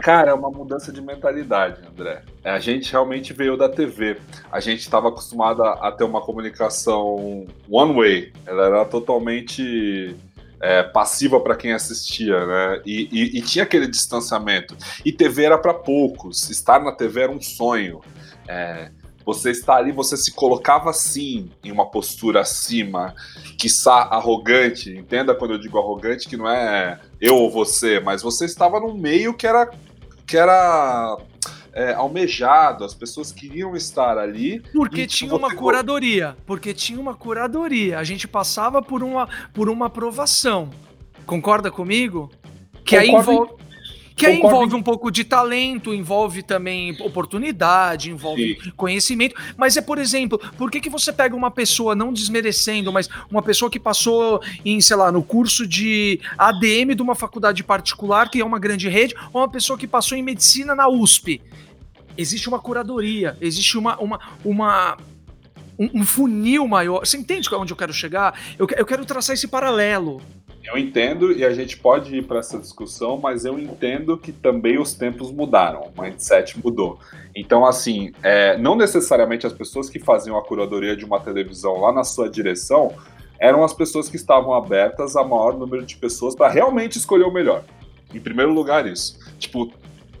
Cara, 0.00 0.30
é 0.30 0.34
uma 0.34 0.50
mudança 0.50 0.90
de 0.90 1.00
mentalidade, 1.02 1.80
André. 1.86 2.22
A 2.44 2.58
gente 2.58 2.90
realmente 2.90 3.32
veio 3.32 3.56
da 3.56 3.68
TV. 3.68 4.18
A 4.50 4.58
gente 4.58 4.80
estava 4.80 5.08
acostumado 5.08 5.62
a, 5.62 5.92
ter 5.92 6.04
uma 6.04 6.20
comunicação 6.22 7.46
one 7.68 7.94
way. 7.94 8.32
Ela 8.46 8.66
era 8.66 8.84
totalmente 8.86 10.16
é, 10.60 10.82
passiva 10.82 11.40
para 11.40 11.56
quem 11.56 11.72
assistia, 11.72 12.46
né? 12.46 12.82
E, 12.86 13.08
e, 13.12 13.38
e, 13.38 13.42
tinha 13.42 13.64
aquele 13.64 13.86
distanciamento. 13.86 14.76
E 15.04 15.12
TV 15.12 15.44
era 15.44 15.58
para 15.58 15.74
poucos. 15.74 16.48
Estar 16.48 16.82
na 16.82 16.92
TV 16.92 17.22
era 17.22 17.32
um 17.32 17.40
sonho. 17.40 18.00
É, 18.48 18.90
você 19.24 19.50
está 19.50 19.76
ali, 19.76 19.92
você 19.92 20.16
se 20.16 20.32
colocava 20.32 20.90
assim, 20.90 21.50
em 21.62 21.70
uma 21.70 21.86
postura 21.90 22.40
acima, 22.40 23.14
quiçá 23.58 23.94
arrogante. 24.10 24.90
Entenda 24.90 25.34
quando 25.34 25.52
eu 25.52 25.58
digo 25.58 25.78
arrogante, 25.78 26.28
que 26.28 26.36
não 26.36 26.48
é 26.48 27.00
eu 27.20 27.36
ou 27.36 27.50
você, 27.50 28.00
mas 28.00 28.22
você 28.22 28.44
estava 28.44 28.80
num 28.80 28.94
meio 28.94 29.34
que 29.34 29.46
era 29.46 29.70
que 30.26 30.36
era 30.36 31.18
é, 31.72 31.92
almejado, 31.94 32.84
as 32.84 32.94
pessoas 32.94 33.32
queriam 33.32 33.74
estar 33.74 34.18
ali. 34.18 34.60
Porque 34.72 35.06
tinha 35.06 35.34
uma 35.34 35.54
curadoria. 35.54 36.36
Porque 36.46 36.72
tinha 36.72 37.00
uma 37.00 37.14
curadoria. 37.14 37.98
A 37.98 38.04
gente 38.04 38.28
passava 38.28 38.82
por 38.82 39.02
uma, 39.02 39.28
por 39.52 39.68
uma 39.68 39.86
aprovação. 39.86 40.70
Concorda 41.26 41.70
comigo? 41.70 42.30
Que 42.84 42.98
Concordo 42.98 43.30
aí 43.30 43.36
envolve. 43.36 43.62
Que 44.14 44.26
aí 44.26 44.38
envolve 44.38 44.74
um 44.74 44.82
pouco 44.82 45.10
de 45.10 45.24
talento, 45.24 45.94
envolve 45.94 46.42
também 46.42 46.96
oportunidade, 47.00 48.10
envolve 48.10 48.58
Sim. 48.62 48.72
conhecimento. 48.76 49.34
Mas 49.56 49.76
é, 49.76 49.80
por 49.80 49.98
exemplo, 49.98 50.38
por 50.56 50.70
que, 50.70 50.80
que 50.80 50.90
você 50.90 51.12
pega 51.12 51.34
uma 51.34 51.50
pessoa, 51.50 51.94
não 51.94 52.12
desmerecendo, 52.12 52.92
mas 52.92 53.08
uma 53.30 53.42
pessoa 53.42 53.70
que 53.70 53.80
passou 53.80 54.40
em, 54.64 54.80
sei 54.80 54.96
lá, 54.96 55.10
no 55.10 55.22
curso 55.22 55.66
de 55.66 56.20
ADM 56.36 56.94
de 56.94 57.02
uma 57.02 57.14
faculdade 57.14 57.62
particular, 57.64 58.30
que 58.30 58.40
é 58.40 58.44
uma 58.44 58.58
grande 58.58 58.88
rede, 58.88 59.14
ou 59.32 59.40
uma 59.40 59.48
pessoa 59.48 59.78
que 59.78 59.86
passou 59.86 60.16
em 60.16 60.22
medicina 60.22 60.74
na 60.74 60.88
USP? 60.88 61.40
Existe 62.16 62.48
uma 62.48 62.58
curadoria, 62.58 63.36
existe 63.40 63.78
uma, 63.78 63.96
uma, 63.98 64.20
uma 64.44 64.98
um, 65.78 66.04
funil 66.04 66.66
maior. 66.68 67.00
Você 67.00 67.16
entende 67.16 67.48
onde 67.54 67.72
eu 67.72 67.76
quero 67.76 67.92
chegar? 67.92 68.38
Eu, 68.58 68.66
eu 68.76 68.86
quero 68.86 69.04
traçar 69.04 69.34
esse 69.34 69.48
paralelo. 69.48 70.20
Eu 70.64 70.78
entendo 70.78 71.32
e 71.32 71.44
a 71.44 71.52
gente 71.52 71.76
pode 71.76 72.16
ir 72.16 72.22
para 72.24 72.38
essa 72.38 72.58
discussão, 72.58 73.18
mas 73.18 73.44
eu 73.44 73.58
entendo 73.58 74.16
que 74.16 74.30
também 74.30 74.78
os 74.78 74.94
tempos 74.94 75.30
mudaram, 75.30 75.90
o 75.94 76.02
mindset 76.02 76.58
mudou. 76.62 76.98
Então, 77.34 77.66
assim, 77.66 78.12
é, 78.22 78.56
não 78.56 78.76
necessariamente 78.76 79.46
as 79.46 79.52
pessoas 79.52 79.90
que 79.90 79.98
faziam 79.98 80.38
a 80.38 80.42
curadoria 80.42 80.96
de 80.96 81.04
uma 81.04 81.18
televisão 81.18 81.80
lá 81.80 81.92
na 81.92 82.04
sua 82.04 82.30
direção 82.30 82.94
eram 83.40 83.64
as 83.64 83.72
pessoas 83.72 84.08
que 84.08 84.14
estavam 84.14 84.54
abertas 84.54 85.16
a 85.16 85.24
maior 85.24 85.58
número 85.58 85.84
de 85.84 85.96
pessoas 85.96 86.32
para 86.32 86.48
realmente 86.48 86.96
escolher 86.96 87.24
o 87.24 87.32
melhor. 87.32 87.64
Em 88.14 88.20
primeiro 88.20 88.52
lugar, 88.52 88.86
isso. 88.86 89.18
Tipo, 89.36 89.72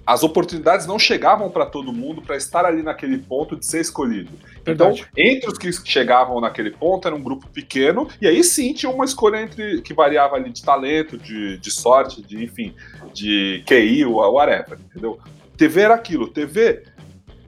as 0.06 0.22
oportunidades 0.22 0.86
não 0.86 0.98
chegavam 0.98 1.50
para 1.50 1.64
todo 1.64 1.92
mundo 1.92 2.20
para 2.20 2.36
estar 2.36 2.64
ali 2.64 2.82
naquele 2.82 3.18
ponto 3.18 3.56
de 3.56 3.64
ser 3.64 3.80
escolhido. 3.80 4.30
Então, 4.62 4.88
Verdade. 4.92 5.08
Então, 5.12 5.32
entre 5.32 5.50
os 5.50 5.58
que 5.58 5.72
chegavam 5.88 6.40
naquele 6.40 6.70
ponto, 6.70 7.06
era 7.06 7.16
um 7.16 7.22
grupo 7.22 7.48
pequeno, 7.48 8.08
e 8.20 8.26
aí 8.26 8.42
sim 8.42 8.72
tinha 8.72 8.90
uma 8.90 9.04
escolha 9.04 9.40
entre 9.40 9.80
que 9.82 9.94
variava 9.94 10.36
ali 10.36 10.50
de 10.50 10.62
talento, 10.62 11.16
de, 11.16 11.56
de 11.58 11.70
sorte, 11.70 12.20
de 12.22 12.42
enfim, 12.42 12.74
de 13.12 13.62
QI, 13.66 14.04
whatever, 14.04 14.78
entendeu? 14.90 15.18
TV 15.56 15.82
era 15.82 15.94
aquilo, 15.94 16.28
TV. 16.28 16.82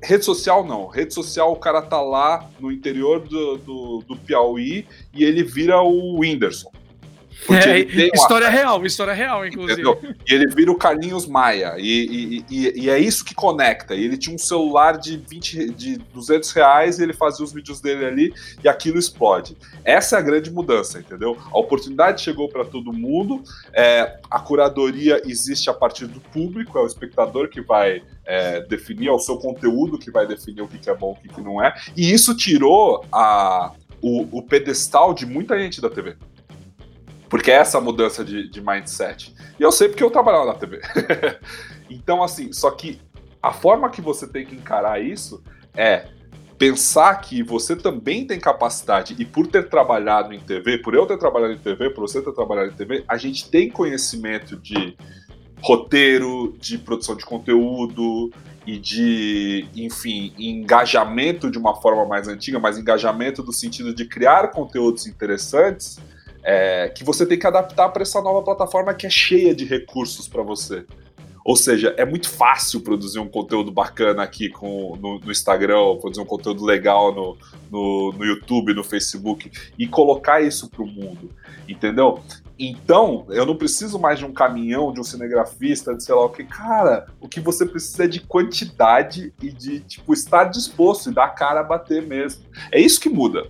Rede 0.03 0.25
social 0.25 0.65
não. 0.65 0.87
Rede 0.87 1.15
social, 1.15 1.53
o 1.53 1.57
cara 1.57 1.81
tá 1.81 2.01
lá 2.01 2.49
no 2.61 2.71
interior 2.71 3.21
do, 3.21 3.57
do, 3.57 4.05
do 4.07 4.17
Piauí 4.17 4.87
e 5.15 5.25
ele 5.25 5.43
vira 5.43 5.81
o 5.81 6.21
Whindersson. 6.21 6.71
É, 7.51 8.11
história 8.14 8.49
real, 8.49 8.85
história 8.87 9.12
real, 9.12 9.47
inclusive. 9.47 9.82
Entendeu? 9.82 10.14
E 10.26 10.35
ele 10.35 10.47
vira 10.49 10.70
o 10.70 10.76
Carlinhos 10.76 11.26
Maia, 11.26 11.74
e, 11.78 12.45
e, 12.49 12.57
e, 12.66 12.82
e, 12.85 12.91
é 12.91 12.99
isso 12.99 13.24
que 13.24 13.35
conecta. 13.35 13.95
E 13.95 14.05
ele 14.05 14.16
tinha 14.16 14.35
um 14.35 14.39
celular 14.39 14.97
de 14.99 15.16
20, 15.16 15.70
de 15.70 15.99
200 15.99 16.51
reais, 16.53 16.99
e 16.99 17.03
ele 17.03 17.12
fazia 17.12 17.45
os 17.45 17.53
vídeos 17.53 17.80
dele 17.80 18.05
ali, 18.05 18.35
e 18.62 18.68
aquilo 18.68 18.99
explode. 18.99 19.57
Essa 19.85 20.16
é 20.16 20.18
a 20.18 20.22
grande 20.22 20.51
mudança, 20.51 20.99
entendeu? 20.99 21.37
A 21.53 21.59
oportunidade 21.59 22.22
chegou 22.22 22.49
para 22.49 22.64
todo 22.64 22.93
mundo, 22.93 23.43
é, 23.72 24.18
a 24.30 24.41
curadoria 24.41 25.20
existe 25.24 25.68
a 25.68 25.74
partir 25.74 26.07
do 26.07 26.20
público, 26.20 26.78
é 26.78 26.82
o 26.82 26.87
espectador 26.87 27.49
que 27.49 27.61
vai 27.61 28.03
é, 28.24 28.61
definir, 28.62 29.09
é 29.09 29.12
o 29.12 29.18
seu 29.18 29.37
conteúdo 29.37 29.99
que 29.99 30.11
vai 30.11 30.26
definir 30.26 30.62
o 30.62 30.68
que, 30.68 30.89
é 30.89 30.95
bom 30.95 31.16
e 31.16 31.26
o 31.26 31.28
que, 31.28 31.35
que 31.35 31.41
não 31.41 31.62
é, 31.62 31.74
e 31.97 32.12
isso 32.12 32.35
tirou 32.35 33.05
a, 33.12 33.72
o, 34.01 34.39
o 34.39 34.43
pedestal 34.43 35.12
de 35.12 35.26
muita 35.26 35.59
gente 35.59 35.80
da 35.80 35.91
TV. 35.91 36.16
Porque 37.35 37.51
é 37.51 37.57
essa 37.57 37.80
mudança 37.80 38.24
de, 38.24 38.49
de 38.49 38.61
mindset. 38.61 39.35
E 39.59 39.62
eu 39.64 39.72
sei 39.72 39.89
porque 39.89 40.05
eu 40.05 40.09
trabalhava 40.09 40.47
na 40.47 40.55
TV. 40.55 40.80
então, 41.91 42.22
assim, 42.22 42.53
só 42.53 42.70
que 42.70 43.01
a 43.43 43.51
forma 43.53 43.91
que 43.91 44.01
você 44.01 44.24
tem 44.24 44.47
que 44.47 44.55
encarar 44.55 45.03
isso 45.03 45.43
é 45.76 46.07
pensar 46.57 47.12
que 47.16 47.43
você 47.43 47.74
também 47.74 48.24
tem 48.24 48.39
capacidade, 48.39 49.16
e 49.18 49.24
por 49.24 49.49
ter 49.49 49.68
trabalhado 49.68 50.32
em 50.32 50.39
TV, 50.39 50.78
por 50.78 50.95
eu 50.95 51.07
ter 51.07 51.18
trabalhado 51.18 51.55
em 51.55 51.59
TV, 51.59 51.91
por 51.91 52.03
você 52.03 52.22
ter 52.22 52.30
trabalhado 52.30 52.70
em 52.70 52.76
TV, 52.76 53.05
a 53.09 53.16
gente 53.16 53.51
tem 53.51 53.68
conhecimento 53.68 54.57
de 54.57 54.97
roteiro, 55.61 56.55
de 56.61 56.78
produção 56.78 57.16
de 57.16 57.24
conteúdo 57.24 58.30
e 58.64 58.78
de, 58.78 59.66
enfim, 59.74 60.32
engajamento 60.39 61.51
de 61.51 61.59
uma 61.59 61.74
forma 61.74 62.07
mais 62.07 62.28
antiga, 62.28 62.61
mas 62.61 62.78
engajamento 62.78 63.43
do 63.43 63.53
sentido 63.53 63.93
de 63.93 64.05
criar 64.05 64.53
conteúdos 64.53 65.09
interessantes 65.09 65.99
é, 66.45 66.89
que 66.89 67.03
você 67.03 67.25
tem 67.25 67.39
que 67.39 67.47
adaptar 67.47 67.89
para 67.89 68.03
essa 68.03 68.21
nova 68.21 68.43
plataforma 68.43 68.93
que 68.95 69.07
é 69.07 69.11
cheia 69.11 69.55
de 69.55 69.65
recursos 69.65 70.29
para 70.29 70.43
você. 70.43 70.85
Ou 71.45 71.57
seja, 71.57 71.95
é 71.99 72.07
muito 72.07 72.31
fácil 72.31 72.81
produzir 72.81 73.19
um 73.19 73.29
conteúdo 73.29 73.71
bacana 73.71 74.23
aqui 74.23 74.49
com, 74.49 74.97
no, 74.97 75.19
no 75.19 75.31
Instagram, 75.31 75.97
produzir 76.01 76.23
um 76.23 76.27
conteúdo 76.27 76.65
legal 76.65 77.15
no, 77.15 77.37
no, 77.71 78.13
no 78.13 78.25
YouTube, 78.25 78.73
no 78.73 78.83
Facebook 78.83 79.51
e 79.79 79.87
colocar 79.87 80.41
isso 80.41 80.71
para 80.71 80.83
o 80.83 80.87
mundo, 80.87 81.31
entendeu? 81.69 82.19
Então, 82.59 83.27
eu 83.29 83.45
não 83.45 83.57
preciso 83.57 83.99
mais 83.99 84.19
de 84.19 84.25
um 84.25 84.33
caminhão, 84.33 84.93
de 84.93 85.01
um 85.01 85.05
cinegrafista, 85.05 85.95
de 85.95 86.03
sei 86.03 86.15
lá 86.15 86.25
o 86.25 86.31
que. 86.31 86.45
Cara, 86.45 87.07
o 87.21 87.29
que 87.29 87.41
você 87.41 87.67
precisa 87.67 88.05
é 88.05 88.09
de 88.09 88.21
quantidade 88.21 89.35
e 89.43 89.51
de, 89.51 89.81
tipo, 89.81 90.15
estar 90.15 90.45
disposto 90.45 91.11
e 91.11 91.15
dar 91.15 91.25
a 91.25 91.31
cara 91.31 91.61
a 91.61 91.65
bater 91.65 92.01
mesmo. 92.01 92.45
É 92.71 92.81
isso 92.81 93.01
que 93.01 93.09
muda. 93.09 93.47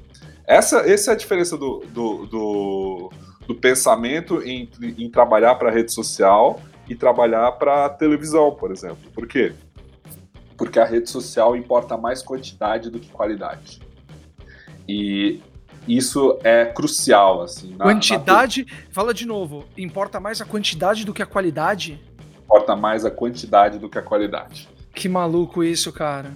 Essa, 0.47 0.79
essa 0.81 1.11
é 1.11 1.15
a 1.15 1.17
diferença 1.17 1.57
do, 1.57 1.85
do, 1.89 2.27
do, 2.27 3.13
do 3.47 3.55
pensamento 3.55 4.43
em, 4.43 4.69
em 4.81 5.11
trabalhar 5.11 5.55
para 5.55 5.71
rede 5.71 5.93
social 5.93 6.61
e 6.89 6.95
trabalhar 6.95 7.53
para 7.53 7.89
televisão, 7.89 8.53
por 8.53 8.71
exemplo. 8.71 9.11
Por 9.13 9.27
quê? 9.27 9.55
Porque 10.57 10.79
a 10.79 10.85
rede 10.85 11.09
social 11.09 11.57
importa 11.57 11.97
mais 11.97 12.23
quantidade 12.23 12.91
do 12.91 13.01
que 13.01 13.09
qualidade. 13.09 13.81
E 14.87 15.41
isso 15.89 16.39
é 16.45 16.67
crucial, 16.67 17.43
assim. 17.43 17.75
Na, 17.77 17.85
quantidade, 17.85 18.67
na... 18.69 18.73
fala 18.91 19.13
de 19.13 19.27
novo, 19.27 19.65
importa 19.77 20.21
mais 20.21 20.41
a 20.41 20.45
quantidade 20.45 21.05
do 21.05 21.13
que 21.13 21.23
a 21.23 21.27
qualidade? 21.27 22.01
Importa 22.45 22.77
mais 22.77 23.05
a 23.05 23.11
quantidade 23.11 23.79
do 23.79 23.89
que 23.89 23.99
a 23.99 24.03
qualidade. 24.03 24.69
Que 24.95 25.09
maluco 25.09 25.65
isso, 25.65 25.93
cara. 25.93 26.33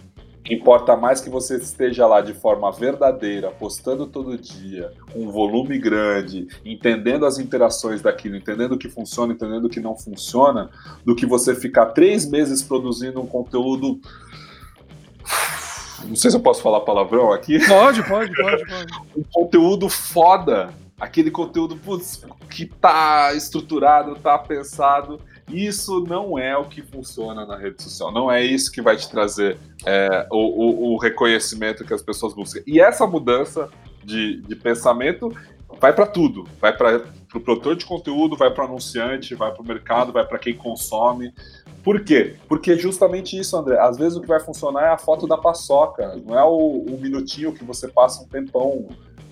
Importa 0.48 0.96
mais 0.96 1.20
que 1.20 1.28
você 1.28 1.56
esteja 1.56 2.06
lá 2.06 2.22
de 2.22 2.32
forma 2.32 2.70
verdadeira, 2.72 3.50
postando 3.50 4.06
todo 4.06 4.38
dia, 4.38 4.92
com 5.12 5.26
um 5.26 5.30
volume 5.30 5.78
grande, 5.78 6.48
entendendo 6.64 7.26
as 7.26 7.38
interações 7.38 8.00
daquilo, 8.00 8.36
entendendo 8.36 8.72
o 8.72 8.78
que 8.78 8.88
funciona, 8.88 9.34
entendendo 9.34 9.66
o 9.66 9.68
que 9.68 9.80
não 9.80 9.94
funciona, 9.96 10.70
do 11.04 11.14
que 11.14 11.26
você 11.26 11.54
ficar 11.54 11.86
três 11.86 12.26
meses 12.26 12.62
produzindo 12.62 13.20
um 13.20 13.26
conteúdo. 13.26 14.00
Não 16.04 16.16
sei 16.16 16.30
se 16.30 16.36
eu 16.36 16.40
posso 16.40 16.62
falar 16.62 16.80
palavrão 16.80 17.30
aqui. 17.32 17.58
Pode, 17.66 18.02
pode, 18.08 18.34
pode, 18.34 18.66
pode. 18.66 18.92
um 19.16 19.24
conteúdo 19.30 19.88
foda. 19.88 20.70
Aquele 20.98 21.30
conteúdo 21.30 21.76
putz, 21.76 22.24
que 22.50 22.64
tá 22.66 23.32
estruturado, 23.34 24.16
tá 24.16 24.36
pensado 24.38 25.20
isso 25.48 26.00
não 26.00 26.38
é 26.38 26.56
o 26.56 26.64
que 26.64 26.82
funciona 26.82 27.44
na 27.46 27.56
rede 27.56 27.82
social. 27.82 28.12
Não 28.12 28.30
é 28.30 28.42
isso 28.42 28.70
que 28.70 28.82
vai 28.82 28.96
te 28.96 29.08
trazer 29.08 29.58
é, 29.84 30.26
o, 30.30 30.36
o, 30.36 30.94
o, 30.94 30.98
reconhecimento 30.98 31.84
que 31.84 31.94
as 31.94 32.02
pessoas 32.02 32.34
buscam. 32.34 32.60
E 32.66 32.80
essa 32.80 33.06
mudança 33.06 33.68
de, 34.04 34.40
de 34.42 34.56
pensamento 34.56 35.32
vai 35.80 35.92
para 35.92 36.06
tudo. 36.06 36.46
Vai 36.60 36.76
para 36.76 36.96
o 36.96 37.00
pro 37.28 37.40
produtor 37.40 37.76
de 37.76 37.84
conteúdo, 37.84 38.36
vai 38.36 38.50
para 38.50 38.64
o 38.64 38.68
anunciante, 38.68 39.34
vai 39.34 39.52
para 39.52 39.62
o 39.62 39.66
mercado, 39.66 40.12
vai 40.12 40.24
para 40.26 40.38
quem 40.38 40.54
consome. 40.54 41.32
Por 41.84 42.02
quê? 42.02 42.36
Porque 42.48 42.76
justamente 42.76 43.38
isso, 43.38 43.56
André. 43.56 43.78
Às 43.78 43.96
vezes 43.96 44.16
o 44.16 44.20
que 44.20 44.26
vai 44.26 44.40
funcionar 44.40 44.84
é 44.84 44.88
a 44.90 44.98
foto 44.98 45.26
da 45.26 45.36
paçoca, 45.36 46.16
não 46.26 46.38
é 46.38 46.44
o, 46.44 46.84
o 46.88 46.98
minutinho 47.00 47.52
que 47.52 47.64
você 47.64 47.88
passa 47.88 48.22
um 48.22 48.26
tempão 48.26 48.88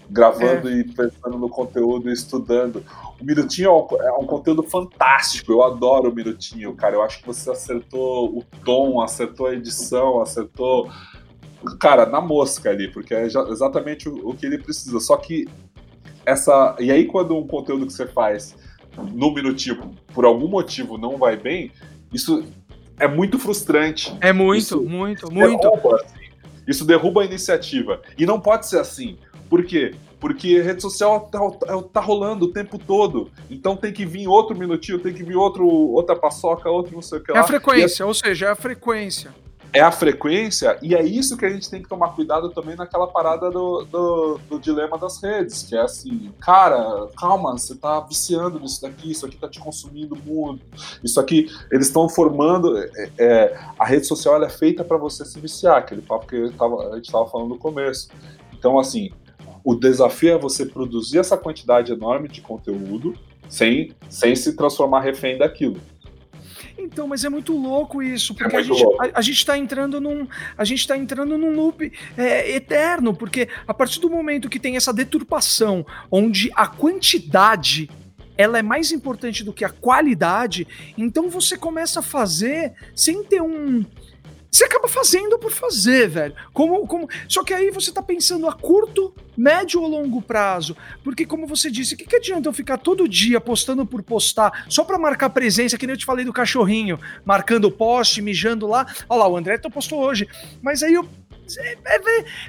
gravando 0.08 0.68
é. 0.68 0.72
e 0.72 0.84
pensando 0.84 1.38
no 1.38 1.48
conteúdo 1.48 2.08
e 2.08 2.12
estudando. 2.12 2.84
O 3.20 3.24
Minutinho 3.24 3.68
é 3.68 3.72
um, 3.72 4.02
é 4.02 4.12
um, 4.12 4.26
conteúdo 4.26 4.62
fantástico, 4.62 5.50
eu 5.50 5.62
adoro 5.62 6.10
o 6.10 6.14
Minutinho, 6.14 6.74
cara. 6.74 6.94
Eu 6.94 7.02
acho 7.02 7.20
que 7.20 7.26
você 7.26 7.50
acertou 7.50 8.38
o 8.38 8.44
tom, 8.64 9.00
acertou 9.00 9.46
a 9.46 9.54
edição, 9.54 10.20
acertou. 10.20 10.90
Cara, 11.80 12.06
na 12.06 12.20
mosca 12.20 12.70
ali, 12.70 12.88
porque 12.90 13.14
é 13.14 13.24
exatamente 13.24 14.08
o, 14.08 14.30
o 14.30 14.34
que 14.34 14.44
ele 14.44 14.58
precisa. 14.58 15.00
Só 15.00 15.16
que 15.16 15.46
essa. 16.26 16.76
E 16.78 16.90
aí, 16.90 17.06
quando 17.06 17.36
um 17.36 17.46
conteúdo 17.46 17.86
que 17.86 17.92
você 17.92 18.06
faz 18.06 18.54
no 18.96 19.32
Minutinho, 19.32 19.92
por 20.12 20.24
algum 20.24 20.48
motivo, 20.48 20.98
não 20.98 21.16
vai 21.16 21.36
bem, 21.36 21.72
isso 22.12 22.44
é 22.98 23.08
muito 23.08 23.38
frustrante. 23.38 24.14
É 24.20 24.32
muito, 24.32 24.58
isso 24.58 24.82
muito, 24.82 25.32
muito. 25.32 25.60
Derruba, 25.60 25.96
assim. 25.96 26.26
Isso 26.66 26.84
derruba 26.84 27.22
a 27.22 27.24
iniciativa. 27.24 28.02
E 28.18 28.26
não 28.26 28.40
pode 28.40 28.66
ser 28.66 28.78
assim 28.78 29.16
Por 29.49 29.64
quê? 29.64 29.94
Porque 30.18 30.61
rede 30.61 30.80
social 30.80 31.20
tá, 31.20 31.38
tá, 31.38 31.82
tá, 31.82 32.01
rolando 32.01 32.47
o 32.47 32.53
tempo 32.53 32.78
todo. 32.78 33.30
Então 33.51 33.76
tem 33.76 33.92
que 33.92 34.07
vir 34.07 34.26
outro 34.26 34.57
minutinho, 34.57 34.99
tem 34.99 35.12
que 35.12 35.22
vir 35.22 35.36
outro, 35.36 35.66
outra 35.66 36.16
paçoca, 36.16 36.70
outro 36.70 36.94
não 36.94 37.03
sei 37.03 37.18
o 37.18 37.22
que 37.22 37.32
lá. 37.32 37.38
É 37.38 37.40
a 37.40 37.47
frequência, 37.47 38.07
ou 38.07 38.14
seja, 38.14 38.47
é 38.47 38.51
a 38.51 38.57
frequência 38.57 39.32
é 39.76 39.80
a 39.80 39.92
frequência, 39.92 40.78
e 40.80 40.94
é 40.94 41.05
isso 41.05 41.36
que 41.36 41.44
a 41.44 41.51
gente 41.51 41.68
tem 41.68 41.82
que 41.82 41.88
tomar 41.88 42.14
cuidado 42.14 42.49
também 42.49 42.74
naquela 42.76 43.07
parada 43.07 43.51
do, 43.51 43.84
do, 43.84 44.40
do, 44.49 44.59
dilema 44.59 44.97
das 44.97 45.22
redes, 45.22 45.64
que 45.64 45.76
é 45.76 45.82
assim, 45.82 46.32
cara, 46.40 47.09
calma, 47.18 47.53
você 47.53 47.74
tá 47.74 48.01
viciando 48.01 48.59
nisso 48.59 48.80
daqui, 48.80 49.11
isso 49.11 49.26
aqui 49.26 49.36
tá 49.36 49.49
te 49.49 49.61
consumindo 49.61 50.16
muito, 50.24 50.62
isso 51.05 51.20
aqui, 51.20 51.51
eles 51.70 51.88
estão 51.88 52.09
formando, 52.09 52.78
é, 52.78 53.11
é, 53.18 53.61
a 53.78 53.84
rede 53.84 54.07
social 54.07 54.42
é 54.42 54.49
feita 54.49 54.82
para 54.82 54.97
você 54.97 55.26
se 55.26 55.38
viciar, 55.38 55.76
aquele 55.76 56.01
papo 56.01 56.26
que 56.26 56.51
tava, 56.53 56.92
a 56.92 56.97
gente 56.97 57.12
tava 57.12 57.26
falando 57.26 57.51
no 57.51 57.59
começo. 57.59 58.09
Então, 58.55 58.78
assim, 58.78 59.11
o 59.66 59.74
desafio 59.74 60.32
é 60.32 60.38
você 60.38 60.64
produzir 60.64 61.18
essa 61.18 61.36
quantidade 61.36 61.90
enorme 61.90 62.28
de 62.28 62.40
conteúdo 62.40 63.18
sem, 63.48 63.90
sem 64.08 64.36
se 64.36 64.54
transformar 64.54 65.00
refém 65.00 65.36
daquilo. 65.36 65.80
Então, 66.78 67.08
mas 67.08 67.24
é 67.24 67.28
muito 67.28 67.52
louco 67.52 68.00
isso, 68.00 68.32
é 68.32 68.36
porque 68.36 68.54
é 68.54 68.58
a, 68.60 68.62
gente, 68.62 68.84
a, 68.84 69.18
a, 69.18 69.20
gente 69.20 69.44
tá 69.44 69.58
entrando 69.58 70.00
num. 70.00 70.28
A 70.56 70.64
gente 70.64 70.86
tá 70.86 70.96
entrando 70.96 71.36
num 71.36 71.52
loop 71.56 71.92
é, 72.16 72.54
eterno, 72.54 73.12
porque 73.12 73.48
a 73.66 73.74
partir 73.74 73.98
do 73.98 74.08
momento 74.08 74.48
que 74.48 74.60
tem 74.60 74.76
essa 74.76 74.92
deturpação, 74.92 75.84
onde 76.12 76.48
a 76.54 76.68
quantidade 76.68 77.90
ela 78.38 78.60
é 78.60 78.62
mais 78.62 78.92
importante 78.92 79.42
do 79.42 79.52
que 79.52 79.64
a 79.64 79.70
qualidade, 79.70 80.64
então 80.96 81.28
você 81.28 81.56
começa 81.56 81.98
a 81.98 82.02
fazer 82.04 82.72
sem 82.94 83.24
ter 83.24 83.42
um 83.42 83.84
você 84.57 84.64
acaba 84.64 84.88
fazendo 84.88 85.38
por 85.38 85.52
fazer, 85.52 86.09
velho. 86.09 86.34
Como, 86.52 86.86
como... 86.86 87.09
Só 87.28 87.44
que 87.44 87.52
aí 87.52 87.70
você 87.70 87.92
tá 87.92 88.02
pensando 88.02 88.48
a 88.48 88.52
curto, 88.54 89.14
médio 89.36 89.82
ou 89.82 89.86
longo 89.86 90.22
prazo. 90.22 90.74
Porque, 91.04 91.26
como 91.26 91.46
você 91.46 91.70
disse, 91.70 91.94
o 91.94 91.96
que, 91.98 92.07
que 92.07 92.16
adianta 92.16 92.48
eu 92.48 92.52
ficar 92.54 92.78
todo 92.78 93.07
dia 93.07 93.38
postando 93.38 93.84
por 93.84 94.02
postar, 94.02 94.64
só 94.68 94.82
pra 94.82 94.98
marcar 94.98 95.28
presença, 95.28 95.76
que 95.76 95.86
nem 95.86 95.92
eu 95.92 95.98
te 95.98 96.07
falei 96.07 96.24
do 96.24 96.32
cachorrinho, 96.32 96.98
marcando 97.22 97.66
o 97.66 97.70
poste, 97.70 98.22
mijando 98.22 98.66
lá. 98.66 98.86
Olha 99.09 99.20
lá, 99.20 99.28
o 99.28 99.36
André 99.36 99.59
postou 99.59 100.00
hoje. 100.00 100.26
Mas 100.62 100.82
aí 100.82 100.94
eu 100.94 101.07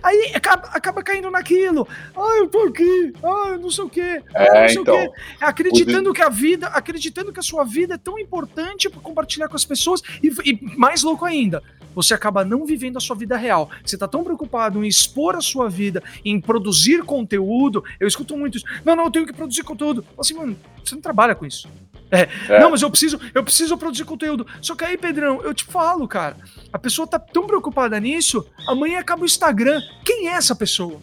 aí 0.03 0.31
acaba, 0.35 0.67
acaba 0.69 1.03
caindo 1.03 1.29
naquilo. 1.29 1.87
Ah, 2.15 2.37
eu 2.37 2.47
tô 2.47 2.59
aqui. 2.63 3.13
Ah, 3.23 3.57
não 3.57 3.69
sei 3.69 3.83
o 3.83 3.89
quê. 3.89 4.23
É, 4.33 4.61
não 4.61 4.69
sei 4.69 4.81
então, 4.81 4.95
o 4.95 5.11
quê. 5.11 5.21
Acreditando 5.39 6.13
que 6.13 6.21
a 6.21 6.29
vida, 6.29 6.67
acreditando 6.67 7.31
que 7.31 7.39
a 7.39 7.43
sua 7.43 7.63
vida 7.63 7.95
é 7.95 7.97
tão 7.97 8.17
importante 8.19 8.89
para 8.89 9.01
compartilhar 9.01 9.47
com 9.47 9.55
as 9.55 9.65
pessoas. 9.65 10.01
E, 10.21 10.31
e, 10.45 10.77
mais 10.77 11.03
louco 11.03 11.25
ainda, 11.25 11.61
você 11.93 12.13
acaba 12.13 12.45
não 12.45 12.65
vivendo 12.65 12.97
a 12.97 12.99
sua 12.99 13.15
vida 13.15 13.35
real. 13.35 13.69
Você 13.83 13.97
tá 13.97 14.07
tão 14.07 14.23
preocupado 14.23 14.83
em 14.83 14.87
expor 14.87 15.35
a 15.35 15.41
sua 15.41 15.69
vida, 15.69 16.03
em 16.23 16.39
produzir 16.39 17.03
conteúdo. 17.03 17.83
Eu 17.99 18.07
escuto 18.07 18.37
muito 18.37 18.57
isso. 18.57 18.65
Não, 18.85 18.95
não, 18.95 19.05
eu 19.05 19.11
tenho 19.11 19.25
que 19.25 19.33
produzir 19.33 19.63
conteúdo. 19.63 20.05
Assim, 20.19 20.35
mano, 20.35 20.55
você 20.83 20.95
não 20.95 21.01
trabalha 21.01 21.33
com 21.33 21.45
isso. 21.45 21.67
É. 22.11 22.27
É. 22.49 22.59
Não, 22.59 22.71
mas 22.71 22.81
eu 22.81 22.89
preciso, 22.89 23.19
eu 23.33 23.43
preciso 23.43 23.77
produzir 23.77 24.05
conteúdo. 24.05 24.47
Só 24.61 24.75
que 24.75 24.85
aí, 24.85 24.97
Pedrão, 24.97 25.41
eu 25.41 25.53
te 25.53 25.63
falo, 25.65 26.07
cara, 26.07 26.37
a 26.71 26.79
pessoa 26.79 27.07
tá 27.07 27.19
tão 27.19 27.45
preocupada 27.45 27.99
nisso, 27.99 28.45
amanhã 28.67 28.99
acaba 28.99 29.23
o 29.23 29.25
Instagram. 29.25 29.81
Quem 30.05 30.29
é 30.29 30.31
essa 30.31 30.55
pessoa? 30.55 31.01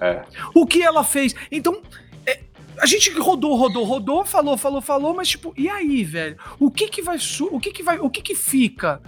É. 0.00 0.22
O 0.54 0.66
que 0.66 0.82
ela 0.82 1.04
fez? 1.04 1.34
Então, 1.50 1.82
é, 2.26 2.40
a 2.78 2.86
gente 2.86 3.10
rodou, 3.18 3.54
rodou, 3.54 3.84
rodou, 3.84 4.24
falou, 4.24 4.56
falou, 4.56 4.80
falou, 4.80 5.14
mas 5.14 5.28
tipo, 5.28 5.52
e 5.56 5.68
aí, 5.68 6.02
velho? 6.04 6.36
O 6.58 6.70
que 6.70 6.88
que 6.88 7.02
vai, 7.02 7.18
o 7.50 7.60
que 7.60 7.70
que 7.70 7.82
vai, 7.82 7.98
o 7.98 8.08
que 8.08 8.22
que 8.22 8.34
fica? 8.34 9.00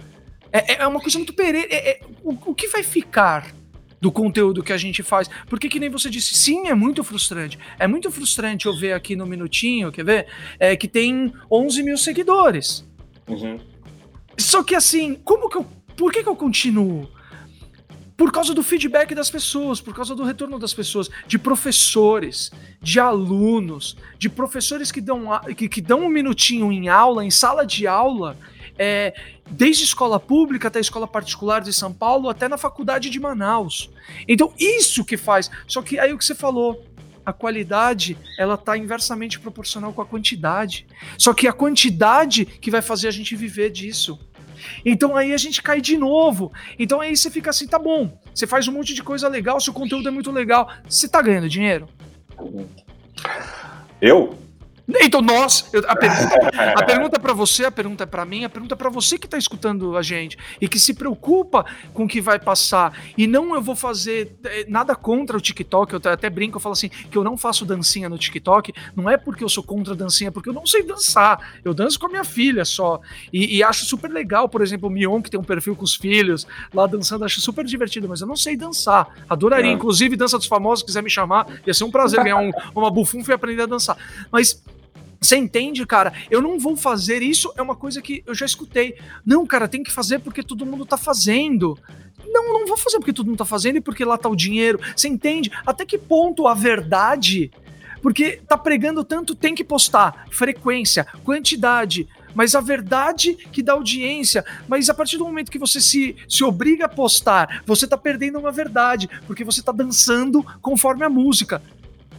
É, 0.51 0.83
é 0.83 0.87
uma 0.87 0.99
coisa 0.99 1.17
muito 1.17 1.33
perene. 1.33 1.65
É, 1.69 1.89
é, 1.89 1.99
o, 2.23 2.51
o 2.51 2.55
que 2.55 2.67
vai 2.67 2.83
ficar? 2.83 3.47
Do 4.03 4.11
conteúdo 4.11 4.61
que 4.61 4.73
a 4.73 4.77
gente 4.77 5.01
faz. 5.01 5.29
Porque 5.47 5.69
que 5.69 5.79
nem 5.79 5.89
você 5.89 6.09
disse, 6.09 6.33
sim, 6.33 6.67
é 6.67 6.73
muito 6.73 7.01
frustrante. 7.05 7.57
É 7.79 7.87
muito 7.87 8.11
frustrante 8.11 8.65
eu 8.65 8.77
ver 8.77 8.91
aqui 8.91 9.15
no 9.15 9.25
Minutinho, 9.25 9.93
quer 9.93 10.03
ver? 10.03 10.27
É, 10.59 10.75
que 10.75 10.89
tem 10.89 11.31
11 11.49 11.81
mil 11.81 11.97
seguidores. 11.97 12.85
Uhum. 13.25 13.57
Só 14.37 14.61
que 14.61 14.75
assim, 14.75 15.15
como 15.23 15.49
que 15.49 15.57
eu... 15.57 15.65
Por 15.95 16.11
que 16.11 16.21
que 16.21 16.27
eu 16.27 16.35
continuo? 16.35 17.09
Por 18.17 18.29
causa 18.29 18.53
do 18.53 18.61
feedback 18.61 19.15
das 19.15 19.31
pessoas, 19.31 19.79
por 19.79 19.95
causa 19.95 20.13
do 20.13 20.25
retorno 20.25 20.59
das 20.59 20.73
pessoas, 20.73 21.09
de 21.25 21.39
professores, 21.39 22.51
de 22.81 22.99
alunos, 22.99 23.95
de 24.19 24.29
professores 24.29 24.91
que 24.91 24.99
dão, 24.99 25.29
que, 25.55 25.69
que 25.69 25.79
dão 25.79 26.01
um 26.01 26.09
minutinho 26.09 26.73
em 26.73 26.89
aula, 26.89 27.23
em 27.23 27.31
sala 27.31 27.65
de 27.65 27.87
aula, 27.87 28.37
é, 28.77 29.13
desde 29.53 29.83
escola 29.83 30.19
pública 30.19 30.67
até 30.67 30.79
escola 30.79 31.07
particular 31.07 31.61
de 31.61 31.71
São 31.71 31.93
Paulo, 31.93 32.29
até 32.29 32.47
na 32.47 32.57
faculdade 32.57 33.09
de 33.09 33.19
Manaus. 33.19 33.89
Então, 34.27 34.53
isso 34.59 35.05
que 35.05 35.15
faz. 35.15 35.49
Só 35.67 35.81
que 35.81 35.99
aí 35.99 36.11
o 36.13 36.17
que 36.17 36.25
você 36.25 36.35
falou, 36.35 36.83
a 37.25 37.31
qualidade 37.31 38.17
ela 38.37 38.55
está 38.55 38.77
inversamente 38.77 39.39
proporcional 39.39 39.93
com 39.93 40.01
a 40.01 40.05
quantidade. 40.05 40.85
Só 41.17 41.33
que 41.33 41.47
a 41.47 41.53
quantidade 41.53 42.45
que 42.45 42.71
vai 42.71 42.81
fazer 42.81 43.07
a 43.07 43.11
gente 43.11 43.35
viver 43.35 43.69
disso. 43.69 44.19
Então 44.85 45.15
aí 45.15 45.33
a 45.33 45.37
gente 45.37 45.61
cai 45.61 45.81
de 45.81 45.97
novo. 45.97 46.51
Então 46.77 46.99
aí 46.99 47.15
você 47.15 47.29
fica 47.29 47.49
assim, 47.49 47.67
tá 47.67 47.79
bom. 47.79 48.17
Você 48.33 48.47
faz 48.47 48.67
um 48.67 48.71
monte 48.71 48.93
de 48.93 49.03
coisa 49.03 49.27
legal, 49.27 49.59
seu 49.59 49.73
conteúdo 49.73 50.07
é 50.07 50.11
muito 50.11 50.31
legal. 50.31 50.69
Você 50.87 51.07
tá 51.07 51.21
ganhando 51.21 51.49
dinheiro? 51.49 51.87
Eu? 54.01 54.42
Então, 55.01 55.21
nós, 55.21 55.69
a 55.87 55.95
pergunta, 55.95 56.83
pergunta 56.85 57.19
para 57.19 57.33
você, 57.33 57.65
a 57.65 57.71
pergunta 57.71 58.03
é 58.03 58.05
para 58.05 58.25
mim, 58.25 58.43
a 58.43 58.49
pergunta 58.49 58.75
é 58.75 58.77
para 58.77 58.89
você 58.89 59.17
que 59.17 59.25
está 59.25 59.37
escutando 59.37 59.97
a 59.97 60.01
gente 60.01 60.37
e 60.59 60.67
que 60.67 60.79
se 60.79 60.93
preocupa 60.93 61.65
com 61.93 62.05
o 62.05 62.07
que 62.07 62.19
vai 62.21 62.39
passar. 62.39 62.97
E 63.17 63.25
não 63.25 63.55
eu 63.55 63.61
vou 63.61 63.75
fazer 63.75 64.35
eh, 64.43 64.65
nada 64.67 64.95
contra 64.95 65.37
o 65.37 65.41
TikTok, 65.41 65.93
eu 65.93 66.01
até 66.11 66.29
brinco, 66.29 66.57
eu 66.57 66.61
falo 66.61 66.73
assim, 66.73 66.89
que 66.89 67.17
eu 67.17 67.23
não 67.23 67.37
faço 67.37 67.65
dancinha 67.65 68.09
no 68.09 68.17
TikTok, 68.17 68.73
não 68.95 69.09
é 69.09 69.17
porque 69.17 69.43
eu 69.43 69.49
sou 69.49 69.63
contra 69.63 69.93
a 69.93 69.97
dancinha, 69.97 70.27
é 70.27 70.31
porque 70.31 70.49
eu 70.49 70.53
não 70.53 70.65
sei 70.65 70.83
dançar. 70.83 71.59
Eu 71.63 71.73
danço 71.73 71.99
com 71.99 72.07
a 72.07 72.09
minha 72.09 72.23
filha 72.23 72.65
só. 72.65 72.99
E, 73.31 73.57
e 73.57 73.63
acho 73.63 73.85
super 73.85 74.11
legal, 74.11 74.49
por 74.49 74.61
exemplo, 74.61 74.89
o 74.89 74.91
Mion, 74.91 75.21
que 75.21 75.29
tem 75.29 75.39
um 75.39 75.43
perfil 75.43 75.75
com 75.75 75.83
os 75.83 75.95
filhos, 75.95 76.45
lá 76.73 76.85
dançando, 76.87 77.25
acho 77.25 77.41
super 77.41 77.65
divertido, 77.65 78.07
mas 78.09 78.21
eu 78.21 78.27
não 78.27 78.35
sei 78.35 78.57
dançar. 78.57 79.07
Adoraria, 79.29 79.71
é. 79.71 79.73
inclusive, 79.73 80.15
Dança 80.15 80.37
dos 80.37 80.47
Famosos, 80.47 80.79
se 80.79 80.85
quiser 80.85 81.03
me 81.03 81.09
chamar, 81.09 81.47
ia 81.65 81.73
ser 81.73 81.83
um 81.83 81.91
prazer 81.91 82.21
ganhar 82.23 82.37
um, 82.37 82.51
uma 82.75 82.91
bufunfa 82.91 83.31
e 83.31 83.35
aprender 83.35 83.63
a 83.63 83.67
dançar. 83.67 83.97
Mas 84.31 84.61
você 85.23 85.37
entende, 85.37 85.85
cara? 85.85 86.13
Eu 86.29 86.41
não 86.41 86.59
vou 86.59 86.75
fazer 86.75 87.21
isso, 87.21 87.51
é 87.55 87.61
uma 87.61 87.75
coisa 87.75 88.01
que 88.01 88.23
eu 88.25 88.35
já 88.35 88.45
escutei. 88.45 88.95
Não, 89.25 89.45
cara, 89.45 89.67
tem 89.67 89.83
que 89.83 89.91
fazer 89.91 90.19
porque 90.19 90.43
todo 90.43 90.65
mundo 90.65 90.85
tá 90.85 90.97
fazendo. 90.97 91.77
Não, 92.25 92.51
não 92.51 92.67
vou 92.67 92.77
fazer 92.77 92.97
porque 92.97 93.13
todo 93.13 93.27
mundo 93.27 93.37
tá 93.37 93.45
fazendo 93.45 93.77
e 93.77 93.81
porque 93.81 94.03
lá 94.03 94.17
tá 94.17 94.27
o 94.27 94.35
dinheiro. 94.35 94.79
Você 94.95 95.07
entende? 95.07 95.51
Até 95.65 95.85
que 95.85 95.97
ponto 95.97 96.47
a 96.47 96.53
verdade. 96.53 97.51
Porque 98.01 98.41
tá 98.47 98.57
pregando 98.57 99.03
tanto, 99.03 99.33
tem 99.33 99.55
que 99.55 99.63
postar. 99.63 100.25
Frequência, 100.29 101.07
quantidade. 101.23 102.07
Mas 102.35 102.55
a 102.55 102.59
verdade 102.61 103.35
que 103.35 103.63
dá 103.63 103.73
audiência. 103.73 104.43
Mas 104.67 104.89
a 104.89 104.93
partir 104.93 105.17
do 105.17 105.25
momento 105.25 105.51
que 105.51 105.59
você 105.59 105.79
se, 105.79 106.15
se 106.27 106.43
obriga 106.43 106.85
a 106.85 106.89
postar, 106.89 107.61
você 107.65 107.87
tá 107.87 107.97
perdendo 107.97 108.39
uma 108.39 108.51
verdade. 108.51 109.09
Porque 109.25 109.43
você 109.43 109.61
tá 109.61 109.71
dançando 109.71 110.43
conforme 110.61 111.05
a 111.05 111.09
música. 111.09 111.61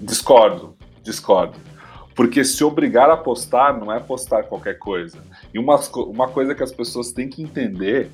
Discordo, 0.01 0.75
discordo. 1.03 1.74
Porque 2.15 2.45
se 2.45 2.63
obrigar 2.63 3.11
a 3.11 3.17
postar 3.17 3.79
não 3.79 3.93
é 3.93 3.99
postar 3.99 4.45
qualquer 4.45 4.79
coisa. 4.79 5.19
E 5.53 5.59
uma, 5.59 5.79
uma 5.97 6.29
coisa 6.29 6.55
que 6.55 6.63
as 6.63 6.73
pessoas 6.73 7.13
têm 7.13 7.29
que 7.29 7.43
entender 7.43 8.11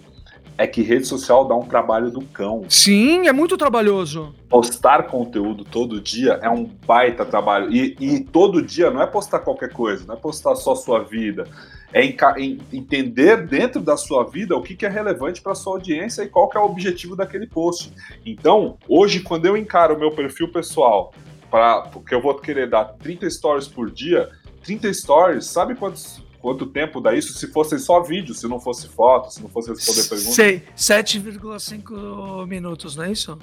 é 0.60 0.66
que 0.66 0.82
rede 0.82 1.06
social 1.06 1.48
dá 1.48 1.54
um 1.54 1.66
trabalho 1.66 2.10
do 2.10 2.20
cão. 2.20 2.64
Sim, 2.68 3.26
é 3.26 3.32
muito 3.32 3.56
trabalhoso. 3.56 4.34
Postar 4.46 5.04
conteúdo 5.04 5.64
todo 5.64 5.98
dia 5.98 6.38
é 6.42 6.50
um 6.50 6.64
baita 6.64 7.24
trabalho. 7.24 7.72
E, 7.72 7.96
e 7.98 8.20
todo 8.20 8.60
dia 8.60 8.90
não 8.90 9.00
é 9.00 9.06
postar 9.06 9.38
qualquer 9.38 9.72
coisa, 9.72 10.04
não 10.06 10.14
é 10.14 10.18
postar 10.18 10.54
só 10.56 10.74
sua 10.74 11.02
vida. 11.02 11.48
É 11.94 12.04
em, 12.04 12.14
em, 12.36 12.58
entender 12.74 13.46
dentro 13.46 13.80
da 13.80 13.96
sua 13.96 14.24
vida 14.24 14.54
o 14.54 14.62
que, 14.62 14.76
que 14.76 14.84
é 14.84 14.88
relevante 14.90 15.40
para 15.40 15.54
sua 15.54 15.72
audiência 15.72 16.22
e 16.22 16.28
qual 16.28 16.46
que 16.48 16.58
é 16.58 16.60
o 16.60 16.64
objetivo 16.64 17.16
daquele 17.16 17.46
post. 17.46 17.90
Então, 18.24 18.76
hoje, 18.86 19.20
quando 19.20 19.46
eu 19.46 19.56
encaro 19.56 19.96
o 19.96 19.98
meu 19.98 20.10
perfil 20.10 20.52
pessoal 20.52 21.12
para 21.50 21.82
porque 21.82 22.14
eu 22.14 22.22
vou 22.22 22.34
querer 22.34 22.68
dar 22.68 22.84
30 22.84 23.28
stories 23.30 23.66
por 23.66 23.90
dia, 23.90 24.30
30 24.62 24.92
stories, 24.94 25.46
sabe 25.46 25.74
quantos, 25.74 26.22
quanto 26.40 26.66
tempo 26.66 27.00
dá 27.00 27.14
isso 27.14 27.32
se 27.34 27.46
fossem 27.48 27.78
só 27.78 28.00
vídeo, 28.00 28.34
se 28.34 28.46
não 28.46 28.60
fosse 28.60 28.88
foto, 28.88 29.30
se 29.32 29.42
não 29.42 29.48
fosse 29.48 29.70
responder 29.70 30.08
perguntas? 30.08 30.34
Sei, 30.34 30.62
7,5 30.76 32.46
minutos, 32.46 32.96
não 32.96 33.04
é 33.04 33.12
isso? 33.12 33.38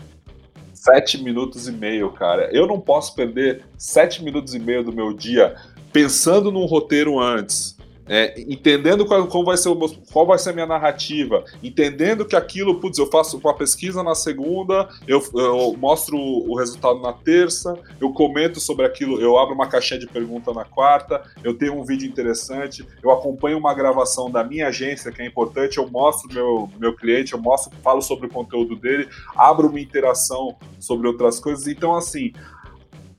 7 0.73 1.23
minutos 1.23 1.67
e 1.67 1.71
meio, 1.71 2.11
cara. 2.11 2.49
Eu 2.53 2.65
não 2.65 2.79
posso 2.79 3.13
perder 3.13 3.65
7 3.77 4.23
minutos 4.23 4.53
e 4.53 4.59
meio 4.59 4.83
do 4.83 4.93
meu 4.93 5.11
dia 5.13 5.55
pensando 5.91 6.51
num 6.51 6.65
roteiro 6.65 7.19
antes, 7.19 7.76
é, 8.07 8.39
entendendo 8.41 9.05
qual, 9.05 9.27
qual, 9.27 9.43
vai 9.43 9.57
ser 9.57 9.69
o, 9.69 9.75
qual 10.11 10.25
vai 10.25 10.37
ser 10.37 10.51
a 10.51 10.53
minha 10.53 10.65
narrativa, 10.65 11.43
entendendo 11.61 12.25
que 12.25 12.35
aquilo, 12.35 12.79
putz, 12.79 12.97
eu 12.97 13.07
faço 13.07 13.37
uma 13.37 13.53
pesquisa 13.53 14.03
na 14.03 14.15
segunda, 14.15 14.89
eu, 15.07 15.23
eu, 15.33 15.75
mostro 15.77 16.17
o 16.17 16.55
resultado 16.57 16.99
na 16.99 17.13
terça, 17.13 17.77
eu 17.99 18.11
comento 18.11 18.59
sobre 18.59 18.85
aquilo, 18.85 19.21
eu 19.21 19.37
abro 19.37 19.53
uma 19.53 19.67
caixinha 19.67 19.99
de 19.99 20.07
pergunta 20.07 20.53
na 20.53 20.63
quarta, 20.63 21.21
eu 21.43 21.53
tenho 21.53 21.73
um 21.79 21.83
vídeo 21.83 22.07
interessante, 22.07 22.85
eu 23.03 23.11
acompanho 23.11 23.57
uma 23.57 23.73
gravação 23.73 24.29
da 24.31 24.43
minha 24.43 24.67
agência, 24.67 25.11
que 25.11 25.21
é 25.21 25.25
importante, 25.25 25.77
eu 25.77 25.89
mostro 25.89 26.33
meu, 26.33 26.69
meu 26.79 26.95
cliente, 26.95 27.33
eu 27.33 27.39
mostro, 27.39 27.71
falo 27.83 28.01
sobre 28.01 28.27
o 28.27 28.29
conteúdo 28.29 28.75
dele, 28.75 29.07
abro 29.35 29.67
uma 29.67 29.79
interação 29.79 30.55
sobre 30.79 31.07
outras 31.07 31.39
coisas. 31.39 31.67
Então, 31.67 31.95
assim, 31.95 32.31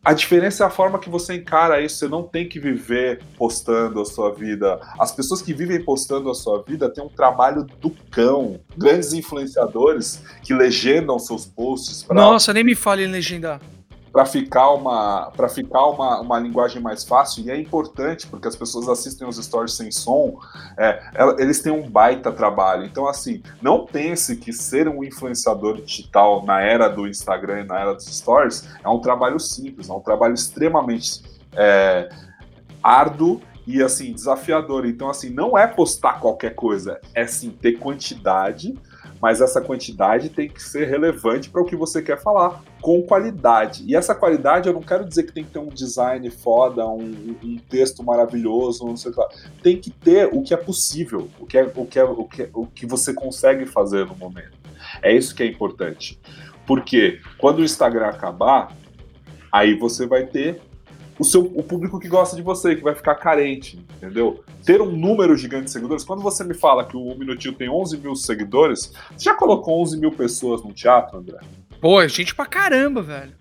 a 0.09 0.15
diferença 0.15 0.65
é 0.65 0.67
a 0.67 0.71
forma 0.71 0.99
que 0.99 1.11
você 1.11 1.35
encara 1.35 1.83
isso. 1.83 1.99
Você 1.99 2.09
não 2.09 2.23
tem 2.23 2.49
que 2.49 2.59
viver 2.59 3.21
postando 3.37 4.01
a 4.01 4.07
sua 4.07 4.33
vida. 4.33 4.81
As 4.99 5.13
pessoas 5.13 5.43
que 5.43 5.53
vivem 5.53 5.85
postando 5.85 6.31
a 6.31 6.35
sua 6.35 6.63
vida 6.63 6.89
têm 6.89 7.05
um 7.05 7.11
trabalho 7.11 7.67
do 7.79 7.91
cão. 8.11 8.59
Grandes 8.75 9.13
influenciadores 9.13 10.23
que 10.43 10.55
legendam 10.55 11.19
seus 11.19 11.45
posts. 11.45 12.05
Pra... 12.05 12.17
Nossa, 12.17 12.55
nem 12.55 12.65
me 12.65 12.75
fale 12.75 13.05
em 13.05 13.07
legendar 13.07 13.61
para 14.13 14.25
ficar 14.25 14.71
uma 14.71 15.31
para 15.37 15.49
ficar 15.49 15.87
uma, 15.87 16.21
uma 16.21 16.39
linguagem 16.39 16.81
mais 16.81 17.05
fácil 17.05 17.45
e 17.45 17.51
é 17.51 17.61
importante 17.61 18.27
porque 18.27 18.49
as 18.49 18.57
pessoas 18.57 18.89
assistem 18.89 19.29
os 19.29 19.37
stories 19.37 19.75
sem 19.75 19.91
som 19.91 20.39
é, 20.77 21.01
eles 21.39 21.61
têm 21.61 21.73
um 21.73 21.89
baita 21.89 22.33
trabalho. 22.33 22.85
Então 22.85 23.07
assim 23.07 23.43
não 23.61 23.85
pense 23.87 24.37
que 24.37 24.53
ser 24.53 24.89
um 24.89 25.05
influenciador 25.05 25.81
digital 25.83 26.45
na 26.45 26.61
era 26.61 26.89
do 26.89 27.07
Instagram 27.07 27.65
na 27.65 27.81
era 27.81 27.95
dos 27.95 28.07
stories 28.07 28.69
é 28.83 28.89
um 28.89 29.01
trabalho 29.01 29.39
simples 29.39 29.89
é 29.89 29.93
um 29.93 30.01
trabalho 30.01 30.35
extremamente 30.35 31.23
é, 31.55 32.09
árduo 32.83 33.41
e 33.67 33.83
assim 33.83 34.13
desafiador. 34.13 34.87
Então 34.87 35.11
assim 35.11 35.31
não 35.31 35.57
é 35.57 35.67
postar 35.67 36.21
qualquer 36.21 36.55
coisa 36.55 37.01
é 37.15 37.27
sim 37.27 37.51
ter 37.51 37.73
quantidade 37.73 38.75
mas 39.21 39.41
essa 39.41 39.61
quantidade 39.61 40.29
tem 40.29 40.49
que 40.49 40.63
ser 40.63 40.87
relevante 40.87 41.51
para 41.51 41.61
o 41.61 41.65
que 41.65 41.77
você 41.77 42.01
quer 42.01 42.21
falar, 42.21 42.63
com 42.81 43.03
qualidade. 43.03 43.85
E 43.87 43.97
essa 43.97 44.15
qualidade 44.15 44.69
eu 44.69 44.75
não 44.75 44.83
quero 44.83 45.05
dizer 45.05 45.25
que 45.25 45.33
tem 45.33 45.45
que 45.45 45.51
ter 45.51 45.59
um 45.59 45.69
design 45.69 46.29
foda, 46.31 46.87
um, 46.87 47.37
um 47.43 47.59
texto 47.69 48.03
maravilhoso, 48.05 48.87
não 48.87 48.97
sei 48.97 49.11
o 49.11 49.15
que 49.15 49.21
lá. 49.21 49.29
Tem 49.63 49.77
que 49.81 49.91
ter 49.91 50.29
o 50.33 50.43
que 50.43 50.55
é 50.55 50.57
possível, 50.57 51.29
o 51.39 51.47
que, 51.47 51.59
é, 51.59 51.71
o, 51.75 51.87
que 51.87 51.99
é, 51.99 52.05
o, 52.05 52.25
que, 52.25 52.49
o 52.55 52.67
que 52.67 52.87
você 52.87 53.13
consegue 53.13 53.67
fazer 53.67 54.07
no 54.07 54.17
momento. 54.17 54.57
É 55.03 55.15
isso 55.15 55.35
que 55.35 55.43
é 55.43 55.47
importante. 55.47 56.19
Porque 56.67 57.21
quando 57.39 57.61
o 57.61 57.65
Instagram 57.65 58.07
acabar, 58.07 58.77
aí 59.51 59.75
você 59.75 60.07
vai 60.07 60.27
ter 60.27 60.61
o, 61.19 61.25
seu, 61.25 61.43
o 61.43 61.63
público 61.63 61.99
que 61.99 62.09
gosta 62.09 62.37
de 62.37 62.43
você, 62.43 62.77
que 62.77 62.83
vai 62.83 62.95
ficar 62.95 63.17
carente, 63.17 63.85
entendeu? 63.97 64.43
Ter 64.65 64.81
um 64.81 64.91
número 64.91 65.37
gigante 65.37 65.65
de 65.65 65.71
seguidores. 65.71 66.05
Quando 66.05 66.23
você 66.23 66.45
me 66.45 66.55
fala 66.55 66.85
que 66.85 66.97
o 66.97 67.11
Um 67.11 67.19
Minutinho 67.19 67.55
tem 67.55 67.69
11 67.69 67.99
mil 67.99 68.15
seguidores, 68.15 68.93
você 69.17 69.25
já 69.25 69.35
colocou 69.35 69.81
11 69.83 69.99
mil 69.99 70.13
pessoas 70.13 70.63
no 70.63 70.73
teatro, 70.73 71.19
André? 71.19 71.39
Pô, 71.81 72.01
é 72.01 72.09
gente 72.09 72.35
pra 72.35 72.47
caramba, 72.47 73.03
velho. 73.03 73.33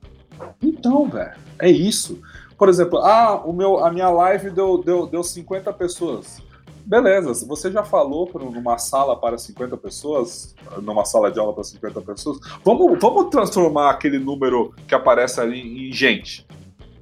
Então, 0.61 1.07
velho, 1.07 1.37
é 1.59 1.69
isso. 1.69 2.21
Por 2.57 2.69
exemplo, 2.69 2.99
ah, 2.99 3.43
o 3.45 3.53
meu, 3.53 3.83
a 3.83 3.91
minha 3.91 4.09
live 4.09 4.49
deu, 4.49 4.81
deu, 4.83 5.05
deu 5.05 5.23
50 5.23 5.71
pessoas. 5.73 6.41
Beleza, 6.87 7.45
você 7.45 7.69
já 7.69 7.83
falou 7.83 8.31
numa 8.33 8.77
sala 8.77 9.19
para 9.19 9.37
50 9.37 9.75
pessoas, 9.75 10.55
numa 10.81 11.03
sala 11.03 11.29
de 11.29 11.37
aula 11.37 11.53
para 11.53 11.65
50 11.65 11.99
pessoas, 11.99 12.39
vamos, 12.63 12.97
vamos 13.01 13.29
transformar 13.29 13.89
aquele 13.89 14.17
número 14.17 14.73
que 14.87 14.95
aparece 14.95 15.41
ali 15.41 15.89
em 15.89 15.91
gente. 15.91 16.47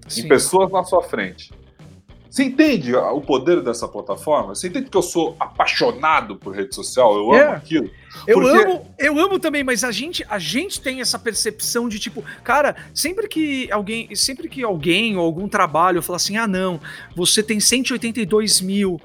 Sim. 0.07 0.21
em 0.21 0.27
pessoas 0.27 0.71
na 0.71 0.83
sua 0.83 1.01
frente. 1.03 1.51
Você 2.29 2.43
entende 2.43 2.93
o 2.93 3.21
poder 3.21 3.61
dessa 3.61 3.87
plataforma? 3.87 4.53
Você 4.53 4.67
entende 4.67 4.89
que 4.89 4.97
eu 4.97 5.01
sou 5.01 5.37
apaixonado 5.39 6.35
por 6.35 6.53
rede 6.53 6.75
social? 6.75 7.15
Eu 7.15 7.31
amo 7.31 7.51
aquilo. 7.53 7.89
Eu 8.27 8.41
porque... 8.41 8.57
amo, 8.57 8.95
eu 8.99 9.19
amo 9.19 9.39
também, 9.39 9.63
mas 9.63 9.85
a 9.85 9.91
gente, 9.91 10.25
a 10.29 10.37
gente 10.37 10.81
tem 10.81 10.99
essa 10.99 11.17
percepção 11.17 11.87
de 11.87 11.97
tipo, 11.97 12.21
cara, 12.43 12.75
sempre 12.93 13.29
que 13.29 13.71
alguém, 13.71 14.13
sempre 14.17 14.49
que 14.49 14.63
alguém 14.63 15.15
ou 15.15 15.25
algum 15.25 15.47
trabalho 15.47 16.01
fala 16.01 16.17
assim, 16.17 16.35
ah 16.35 16.45
não, 16.45 16.77
você 17.15 17.41
tem 17.41 17.61
182 17.61 18.59
mil, 18.59 18.99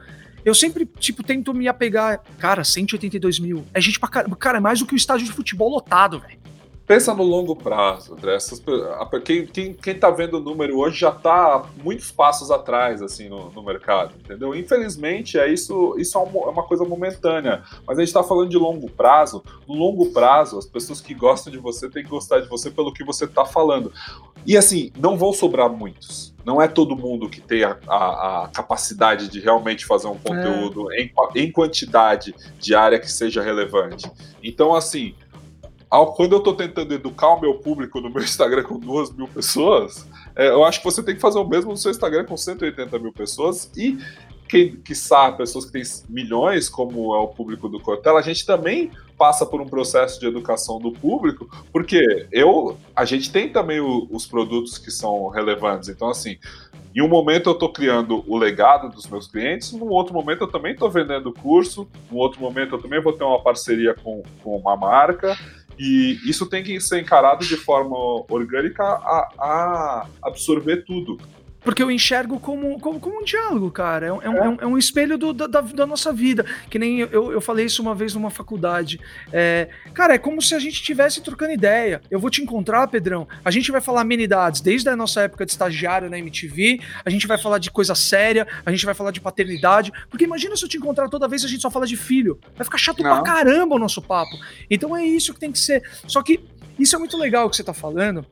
eu 0.44 0.55
sempre, 0.55 0.84
tipo, 0.98 1.22
tento 1.22 1.55
me 1.55 1.68
apegar, 1.68 2.20
cara, 2.36 2.64
182 2.64 3.38
mil, 3.38 3.64
é 3.72 3.80
gente 3.80 4.01
pra 4.01 4.09
cara, 4.09 4.28
cara, 4.30 4.59
é 4.59 4.61
mais 4.61 4.80
do 4.80 4.86
que 4.86 4.94
o 4.94 4.96
estádio 4.96 5.26
de 5.26 5.32
futebol 5.32 5.68
lotado, 5.68 6.18
velho. 6.18 6.40
Pensa 6.91 7.14
no 7.14 7.22
longo 7.22 7.55
prazo, 7.55 8.14
André. 8.14 8.34
Essas, 8.34 8.61
quem, 9.24 9.47
quem, 9.47 9.72
quem 9.72 9.95
tá 9.97 10.11
vendo 10.11 10.38
o 10.38 10.41
número 10.41 10.76
hoje 10.76 10.99
já 10.99 11.12
tá 11.12 11.64
muitos 11.84 12.11
passos 12.11 12.51
atrás, 12.51 13.01
assim, 13.01 13.28
no, 13.28 13.49
no 13.53 13.62
mercado, 13.62 14.16
entendeu? 14.18 14.57
Infelizmente, 14.57 15.38
é 15.38 15.47
isso, 15.47 15.95
isso 15.97 16.18
é, 16.18 16.20
é 16.20 16.49
uma 16.49 16.64
coisa 16.64 16.84
momentânea. 16.84 17.62
Mas 17.86 17.97
a 17.97 18.05
gente 18.05 18.12
tá 18.12 18.24
falando 18.24 18.51
de 18.51 18.59
longo 18.59 18.91
prazo. 18.91 19.41
No 19.68 19.74
longo 19.76 20.11
prazo, 20.11 20.59
as 20.59 20.66
pessoas 20.66 21.01
que 21.01 21.14
gostam 21.14 21.53
de 21.53 21.61
você 21.61 21.88
têm 21.88 22.03
que 22.03 22.11
gostar 22.11 22.41
de 22.41 22.49
você 22.49 22.72
pelo 22.72 22.93
que 22.93 23.05
você 23.05 23.24
tá 23.24 23.45
falando. 23.45 23.93
E 24.45 24.57
assim, 24.57 24.91
não 24.99 25.16
vão 25.16 25.32
sobrar 25.32 25.70
muitos. 25.70 26.34
Não 26.45 26.61
é 26.61 26.66
todo 26.66 26.97
mundo 26.97 27.30
que 27.30 27.41
tem 27.41 27.62
a, 27.62 27.78
a, 27.86 28.45
a 28.47 28.49
capacidade 28.49 29.28
de 29.28 29.38
realmente 29.38 29.86
fazer 29.86 30.09
um 30.09 30.18
conteúdo 30.18 30.93
é. 30.93 31.03
em, 31.03 31.12
em 31.36 31.53
quantidade 31.53 32.34
diária 32.59 32.99
que 32.99 33.12
seja 33.12 33.41
relevante. 33.41 34.11
Então, 34.43 34.74
assim, 34.74 35.14
quando 35.91 36.32
eu 36.32 36.38
estou 36.38 36.55
tentando 36.55 36.95
educar 36.95 37.34
o 37.34 37.41
meu 37.41 37.55
público 37.55 38.01
no 38.01 38.11
meu 38.11 38.22
Instagram 38.22 38.62
com 38.62 38.78
duas 38.78 39.12
mil 39.12 39.26
pessoas, 39.26 40.07
é, 40.36 40.49
eu 40.49 40.64
acho 40.64 40.78
que 40.78 40.84
você 40.84 41.03
tem 41.03 41.16
que 41.16 41.20
fazer 41.20 41.38
o 41.38 41.49
mesmo 41.49 41.70
no 41.70 41.76
seu 41.76 41.91
Instagram 41.91 42.24
com 42.24 42.36
180 42.36 42.99
mil 42.99 43.12
pessoas 43.12 43.70
e 43.76 43.99
quem 44.51 44.76
que 44.76 44.97
sabe, 44.97 45.36
pessoas 45.36 45.64
que 45.64 45.72
têm 45.72 45.82
milhões, 46.09 46.68
como 46.68 47.14
é 47.14 47.18
o 47.18 47.28
público 47.28 47.68
do 47.68 47.78
Cortella, 47.78 48.18
a 48.18 48.22
gente 48.22 48.45
também 48.45 48.91
passa 49.16 49.47
por 49.47 49.61
um 49.61 49.66
processo 49.66 50.18
de 50.18 50.26
educação 50.26 50.80
do 50.80 50.91
público, 50.91 51.49
porque 51.72 52.26
eu, 52.32 52.76
a 52.97 53.05
gente 53.05 53.30
tem 53.30 53.49
também 53.49 53.78
o, 53.78 54.09
os 54.11 54.26
produtos 54.26 54.76
que 54.76 54.91
são 54.91 55.28
relevantes. 55.28 55.88
Então, 55.88 56.09
assim, 56.09 56.36
em 56.93 57.01
um 57.01 57.09
momento 57.09 57.49
eu 57.49 57.53
estou 57.53 57.72
criando 57.72 58.24
o 58.26 58.36
legado 58.36 58.88
dos 58.88 59.07
meus 59.07 59.28
clientes, 59.28 59.70
num 59.70 59.88
outro 59.88 60.12
momento 60.12 60.43
eu 60.43 60.49
também 60.49 60.72
estou 60.72 60.91
vendendo 60.91 61.32
curso, 61.32 61.88
num 62.11 62.18
outro 62.18 62.41
momento 62.41 62.74
eu 62.74 62.82
também 62.82 63.01
vou 63.01 63.12
ter 63.12 63.22
uma 63.22 63.41
parceria 63.41 63.95
com, 63.95 64.22
com 64.43 64.57
uma 64.57 64.76
marca. 64.76 65.38
E 65.83 66.20
isso 66.28 66.45
tem 66.45 66.62
que 66.62 66.78
ser 66.78 67.01
encarado 67.01 67.43
de 67.43 67.57
forma 67.57 67.97
orgânica 68.28 68.85
a, 68.85 69.33
a 69.39 70.07
absorver 70.22 70.85
tudo. 70.85 71.18
Porque 71.63 71.83
eu 71.83 71.91
enxergo 71.91 72.41
como, 72.41 72.79
como, 72.81 72.99
como 72.99 73.21
um 73.21 73.25
diálogo, 73.25 73.71
cara. 73.71 74.07
É 74.07 74.13
um, 74.13 74.23
é 74.23 74.31
um, 74.31 74.57
é 74.61 74.67
um 74.67 74.77
é 74.77 74.79
espelho 74.79 75.19
do, 75.19 75.33
da, 75.33 75.47
da, 75.47 75.87
nossa 75.87 76.13
vida. 76.13 76.45
Que 76.69 76.79
nem 76.79 77.01
eu, 77.01 77.33
eu 77.33 77.41
falei 77.41 77.67
isso 77.67 77.83
uma 77.83 77.95
vez 77.95 78.15
numa 78.15 78.31
faculdade. 78.31 79.01
É, 79.33 79.69
cara, 79.93 80.15
é 80.15 80.19
como 80.19 80.41
se 80.41 80.55
a 80.55 80.59
gente 80.59 80.75
estivesse 80.75 81.21
trocando 81.21 81.53
ideia. 81.53 82.01
Eu 82.11 82.19
vou 82.19 82.31
te 82.31 82.43
encontrar, 82.43 82.87
Pedrão. 82.89 83.29
A 83.45 83.51
gente 83.51 83.71
vai 83.71 83.81
falar 83.81 84.01
amenidades 84.01 84.61
desde 84.61 84.89
a 84.89 84.97
nossa 84.97 85.23
época 85.23 85.45
de 85.45 85.53
estagiário 85.53 86.09
na 86.09 86.19
MTV. 86.19 86.81
A 87.05 87.11
gente 87.11 87.27
vai 87.27 87.39
falar 87.39 87.59
de 87.59 87.71
coisa 87.71 87.95
séria. 87.95 88.47
A 88.65 88.71
gente 88.71 88.85
vai 88.85 88.95
falar 88.95 89.11
de 89.11 89.21
paternidade. 89.21 89.93
Porque 90.09 90.25
imagina 90.25 90.57
se 90.57 90.65
eu 90.65 90.69
te 90.69 90.79
encontrar 90.79 91.09
toda 91.09 91.29
vez 91.29 91.45
a 91.45 91.49
gente 91.49 91.61
só 91.61 91.71
fala 91.71 91.87
de 91.87 91.97
filho. 91.97 92.39
Vai 92.57 92.65
ficar 92.65 92.79
chato 92.79 93.03
Não. 93.03 93.23
pra 93.23 93.23
caramba 93.23 93.75
o 93.75 93.79
nosso 93.79 94.01
papo. 94.01 94.33
Então 94.71 94.97
é 94.97 95.05
isso 95.05 95.35
que 95.35 95.41
tem 95.41 95.53
que 95.53 95.59
ser. 95.59 95.83
Só 96.07 96.23
que 96.23 96.41
isso 96.79 96.97
é 96.97 96.99
muito 96.99 97.17
legal 97.19 97.47
o 97.47 97.51
que 97.51 97.57
você 97.57 97.65
tá 97.65 97.75
falando. 97.75 98.25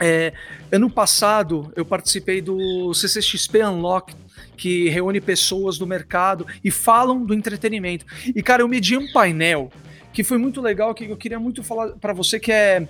É, 0.00 0.32
ano 0.72 0.88
passado 0.88 1.70
eu 1.76 1.84
participei 1.84 2.40
do 2.40 2.92
CCXP 2.94 3.62
Unlock, 3.64 4.14
que 4.56 4.88
reúne 4.88 5.20
pessoas 5.20 5.76
do 5.78 5.86
mercado 5.86 6.46
e 6.64 6.70
falam 6.70 7.24
do 7.24 7.34
entretenimento. 7.34 8.06
E 8.34 8.42
cara, 8.42 8.62
eu 8.62 8.68
medi 8.68 8.96
um 8.96 9.12
painel 9.12 9.70
que 10.12 10.24
foi 10.24 10.38
muito 10.38 10.60
legal, 10.60 10.94
que 10.94 11.04
eu 11.04 11.16
queria 11.16 11.38
muito 11.38 11.62
falar 11.62 11.90
para 11.92 12.12
você 12.12 12.40
que 12.40 12.50
é 12.50 12.88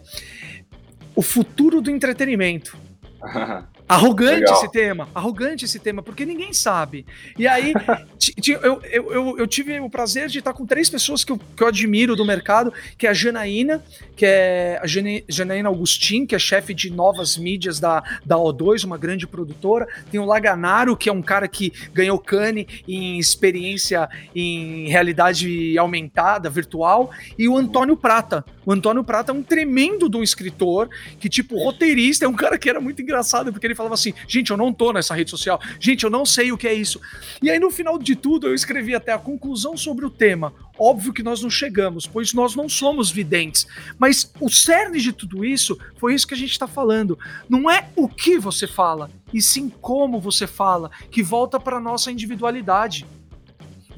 o 1.15 1.23
futuro 1.23 1.81
do 1.81 1.91
entretenimento. 1.91 2.77
Arrogante 3.91 4.43
Legal. 4.43 4.55
esse 4.55 4.71
tema, 4.71 5.09
arrogante 5.13 5.65
esse 5.65 5.81
tema, 5.81 6.01
porque 6.01 6.25
ninguém 6.25 6.53
sabe. 6.53 7.05
E 7.37 7.49
aí, 7.49 7.75
eu, 8.47 8.81
eu, 8.85 9.13
eu, 9.13 9.39
eu, 9.39 9.47
tive 9.49 9.81
o 9.81 9.91
prazer 9.91 10.29
de 10.29 10.39
estar 10.39 10.53
com 10.53 10.65
três 10.65 10.89
pessoas 10.89 11.25
que 11.25 11.33
eu, 11.33 11.41
que 11.57 11.61
eu 11.61 11.67
admiro 11.67 12.15
do 12.15 12.25
mercado, 12.25 12.73
que 12.97 13.05
é 13.05 13.11
a 13.11 13.13
Janaína, 13.13 13.83
que 14.15 14.25
é 14.25 14.79
a 14.81 14.87
Janaína 14.87 15.69
Augustin, 15.69 16.25
que 16.25 16.37
é 16.37 16.39
chefe 16.39 16.73
de 16.73 16.89
novas 16.89 17.37
mídias 17.37 17.81
da, 17.81 18.01
da 18.25 18.37
O2, 18.37 18.85
uma 18.85 18.97
grande 18.97 19.27
produtora. 19.27 19.89
Tem 20.09 20.21
o 20.21 20.25
Laganaro, 20.25 20.97
que 20.97 21.09
é 21.09 21.13
um 21.13 21.23
cara 21.23 21.49
que 21.49 21.73
ganhou 21.93 22.17
Cane 22.17 22.69
em 22.87 23.19
experiência 23.19 24.09
em 24.33 24.89
realidade 24.89 25.77
aumentada, 25.77 26.49
virtual. 26.49 27.11
E 27.37 27.49
o 27.49 27.57
Antônio 27.57 27.97
Prata. 27.97 28.45
O 28.71 28.73
Antônio 28.73 29.03
Prata 29.03 29.33
é 29.33 29.35
um 29.35 29.43
tremendo 29.43 30.09
de 30.09 30.17
um 30.17 30.23
escritor, 30.23 30.89
que 31.19 31.29
tipo, 31.29 31.61
roteirista, 31.61 32.25
é 32.25 32.29
um 32.29 32.37
cara 32.37 32.57
que 32.57 32.71
era 32.71 32.81
muito 32.81 33.03
engraçado, 33.03 33.51
porque 33.51 33.67
ele 33.67 33.75
falava 33.75 33.95
assim: 33.95 34.15
gente, 34.29 34.53
eu 34.53 34.57
não 34.57 34.73
tô 34.73 34.93
nessa 34.93 35.13
rede 35.13 35.29
social, 35.29 35.61
gente, 35.81 36.05
eu 36.05 36.11
não 36.11 36.25
sei 36.25 36.53
o 36.53 36.57
que 36.57 36.69
é 36.69 36.73
isso. 36.73 37.01
E 37.43 37.51
aí, 37.51 37.59
no 37.59 37.73
final 37.73 37.99
de 37.99 38.15
tudo, 38.15 38.47
eu 38.47 38.55
escrevi 38.55 38.95
até 38.95 39.13
a 39.13 39.19
conclusão 39.19 39.77
sobre 39.77 40.07
o 40.07 40.11
tema. 40.11 40.55
Óbvio 40.79 41.13
que 41.13 41.21
nós 41.21 41.43
não 41.43 41.51
chegamos, 41.51 42.07
pois 42.07 42.33
nós 42.33 42.55
não 42.55 42.69
somos 42.69 43.11
videntes. 43.11 43.67
Mas 43.99 44.33
o 44.41 44.49
cerne 44.49 45.01
de 45.01 45.13
tudo 45.13 45.45
isso 45.45 45.77
foi 45.99 46.15
isso 46.15 46.29
que 46.29 46.35
a 46.35 46.37
gente 46.37 46.53
está 46.53 46.69
falando. 46.69 47.19
Não 47.49 47.69
é 47.69 47.89
o 47.97 48.09
que 48.09 48.39
você 48.39 48.69
fala, 48.69 49.11
e 49.35 49.43
sim 49.43 49.69
como 49.69 50.21
você 50.21 50.47
fala, 50.47 50.93
que 51.11 51.25
volta 51.25 51.59
para 51.59 51.81
nossa 51.81 52.13
individualidade. 52.13 53.05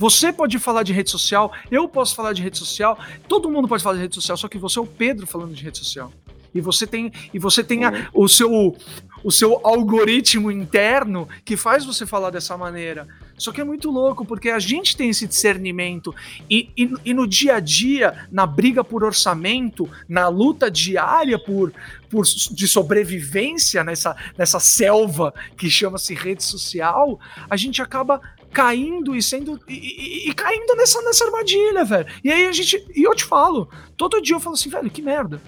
Você 0.03 0.33
pode 0.33 0.59
falar 0.59 0.83
de 0.83 0.93
rede 0.93 1.11
social, 1.11 1.53
eu 1.71 1.87
posso 1.87 2.17
falar 2.17 2.33
de 2.33 2.43
rede 2.43 2.59
social, 2.59 2.99
todo 3.29 3.49
mundo 3.49 3.69
pode 3.69 3.85
falar 3.85 3.95
de 3.95 4.03
rede 4.03 4.17
social, 4.17 4.37
só 4.37 4.49
que 4.49 4.59
você 4.59 4.81
é 4.81 4.83
o 4.83 4.87
Pedro 4.87 5.29
falando 5.29 5.55
de 5.55 5.63
rede 5.63 5.79
social. 5.79 6.13
E 6.53 6.61
você 6.61 6.89
tem, 6.89 7.13
e 7.33 7.39
você 7.39 7.63
tem 7.63 7.85
a, 7.85 7.93
uhum. 7.93 8.25
o 8.25 8.29
seu 8.29 8.77
o 9.23 9.31
seu 9.31 9.61
algoritmo 9.65 10.51
interno 10.51 11.29
que 11.45 11.57
faz 11.57 11.85
você 11.85 12.05
falar 12.05 12.31
dessa 12.31 12.57
maneira. 12.57 13.07
Só 13.39 13.53
que 13.53 13.61
é 13.61 13.65
muito 13.65 13.91
louco, 13.91 14.25
porque 14.25 14.51
a 14.51 14.59
gente 14.59 14.97
tem 14.97 15.11
esse 15.11 15.27
discernimento 15.27 16.15
e, 16.51 16.71
e, 16.77 16.93
e, 17.05 17.15
no 17.15 17.27
dia 17.27 17.55
a 17.55 17.61
dia, 17.61 18.27
na 18.31 18.47
briga 18.47 18.83
por 18.83 19.05
orçamento, 19.05 19.89
na 20.09 20.29
luta 20.29 20.71
diária 20.71 21.39
por, 21.39 21.73
por 22.11 22.25
de 22.25 22.67
sobrevivência 22.69 23.83
nessa, 23.85 24.17
nessa 24.37 24.59
selva 24.59 25.33
que 25.57 25.71
chama-se 25.71 26.15
rede 26.15 26.43
social, 26.43 27.19
a 27.49 27.57
gente 27.57 27.81
acaba 27.81 28.21
caindo 28.53 29.17
e 29.17 29.23
sendo. 29.23 29.59
E, 29.69 30.29
e, 30.29 30.35
caindo 30.35 30.75
nessa, 30.77 31.01
nessa 31.03 31.25
armadilha, 31.25 31.85
velho. 31.85 32.07
E 32.23 32.31
aí 32.31 32.47
a 32.47 32.53
gente. 32.53 32.85
E 32.95 33.03
eu 33.03 33.15
te 33.15 33.25
falo, 33.25 33.69
todo 33.97 34.21
dia 34.21 34.37
eu 34.37 34.41
falo 34.41 34.55
assim, 34.55 34.69
velho, 34.69 34.91
que 34.91 35.03
merda. 35.03 35.41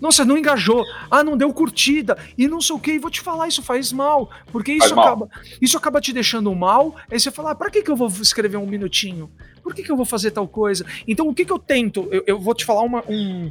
Nossa, 0.00 0.24
não 0.24 0.36
engajou. 0.36 0.84
Ah, 1.10 1.24
não 1.24 1.36
deu 1.36 1.52
curtida. 1.52 2.18
E 2.36 2.46
não 2.46 2.60
sei 2.60 2.76
o 2.76 2.78
que. 2.78 2.92
E 2.92 2.98
vou 2.98 3.10
te 3.10 3.20
falar, 3.20 3.48
isso 3.48 3.62
faz 3.62 3.92
mal. 3.92 4.28
Porque 4.52 4.72
isso 4.72 4.92
acaba, 4.92 5.28
isso 5.62 5.78
acaba 5.78 6.00
te 6.00 6.12
deixando 6.12 6.54
mal. 6.54 6.94
Aí 7.10 7.18
você 7.18 7.30
fala, 7.30 7.52
ah, 7.52 7.54
pra 7.54 7.70
que, 7.70 7.82
que 7.82 7.90
eu 7.90 7.96
vou 7.96 8.08
escrever 8.08 8.58
um 8.58 8.66
minutinho? 8.66 9.30
Por 9.62 9.74
que, 9.74 9.82
que 9.82 9.90
eu 9.90 9.96
vou 9.96 10.04
fazer 10.04 10.30
tal 10.30 10.46
coisa? 10.46 10.84
Então, 11.08 11.26
o 11.26 11.34
que, 11.34 11.44
que 11.44 11.52
eu 11.52 11.58
tento? 11.58 12.06
Eu, 12.10 12.22
eu 12.26 12.38
vou 12.38 12.54
te 12.54 12.66
falar 12.66 12.82
uma, 12.82 13.02
um, 13.08 13.50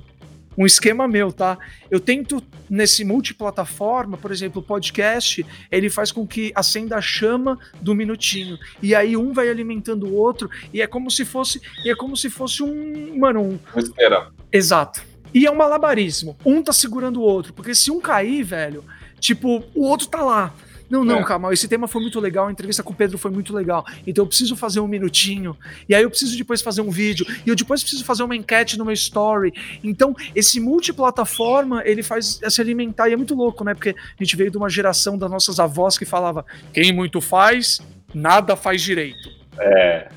um 0.58 0.66
esquema 0.66 1.08
meu, 1.08 1.32
tá? 1.32 1.58
Eu 1.90 2.00
tento 2.00 2.44
nesse 2.70 3.04
multiplataforma, 3.04 4.18
por 4.18 4.32
exemplo, 4.32 4.62
o 4.62 4.66
podcast, 4.66 5.46
ele 5.72 5.90
faz 5.90 6.12
com 6.12 6.26
que 6.26 6.52
acenda 6.56 6.98
a 6.98 7.02
chama 7.02 7.58
do 7.82 7.94
minutinho. 7.94 8.58
E 8.82 8.96
aí 8.96 9.16
um 9.18 9.34
vai 9.34 9.50
alimentando 9.50 10.08
o 10.08 10.14
outro 10.14 10.50
e 10.74 10.82
é 10.82 10.88
como 10.88 11.10
se 11.10 11.26
fosse, 11.26 11.62
e 11.84 11.90
é 11.90 11.96
como 11.96 12.16
se 12.16 12.30
fosse 12.30 12.64
um, 12.64 13.18
mano, 13.18 13.42
um 13.42 13.80
espera. 13.80 14.32
Exato. 14.52 15.04
E 15.34 15.46
é 15.46 15.52
um 15.52 15.56
malabarismo. 15.56 16.38
Um 16.46 16.62
tá 16.62 16.72
segurando 16.72 17.20
o 17.20 17.24
outro. 17.24 17.54
Porque 17.54 17.74
se 17.74 17.90
um 17.90 18.00
cair, 18.00 18.44
velho, 18.44 18.84
tipo, 19.20 19.64
o 19.74 19.84
outro 19.84 20.08
tá 20.08 20.22
lá. 20.22 20.54
Não, 20.94 21.04
não, 21.04 21.22
é. 21.22 21.24
calma, 21.24 21.52
esse 21.52 21.68
tema 21.68 21.88
foi 21.88 22.04
muito 22.04 22.20
legal, 22.20 22.46
a 22.46 22.52
entrevista 22.52 22.84
com 22.84 22.94
o 22.94 22.96
Pedro 22.96 23.18
foi 23.18 23.32
muito 23.32 23.52
legal. 23.52 23.84
Então 24.06 24.24
eu 24.24 24.28
preciso 24.28 24.56
fazer 24.56 24.80
um 24.80 24.88
minutinho. 24.88 25.58
E 25.90 25.96
aí 25.96 26.04
eu 26.04 26.10
preciso 26.12 26.38
depois 26.38 26.62
fazer 26.62 26.82
um 26.82 26.92
vídeo. 26.92 27.26
E 27.44 27.50
eu 27.50 27.56
depois 27.56 27.82
preciso 27.82 28.06
fazer 28.06 28.22
uma 28.22 28.36
enquete 28.36 28.78
no 28.78 28.86
meu 28.86 28.94
story. 28.94 29.52
Então, 29.84 30.16
esse 30.36 30.60
multiplataforma, 30.60 31.82
ele 31.84 32.04
faz 32.04 32.40
se 32.48 32.62
alimentar. 32.62 33.10
E 33.10 33.14
é 33.14 33.16
muito 33.16 33.34
louco, 33.34 33.64
né? 33.64 33.74
Porque 33.74 33.90
a 33.90 34.24
gente 34.24 34.36
veio 34.36 34.52
de 34.52 34.58
uma 34.58 34.70
geração 34.70 35.18
das 35.18 35.32
nossas 35.32 35.60
avós 35.60 35.98
que 35.98 36.06
falava: 36.06 36.46
quem 36.72 36.94
muito 36.94 37.20
faz, 37.20 37.82
nada 38.14 38.56
faz 38.56 38.80
direito. 38.80 39.32
É, 39.58 40.10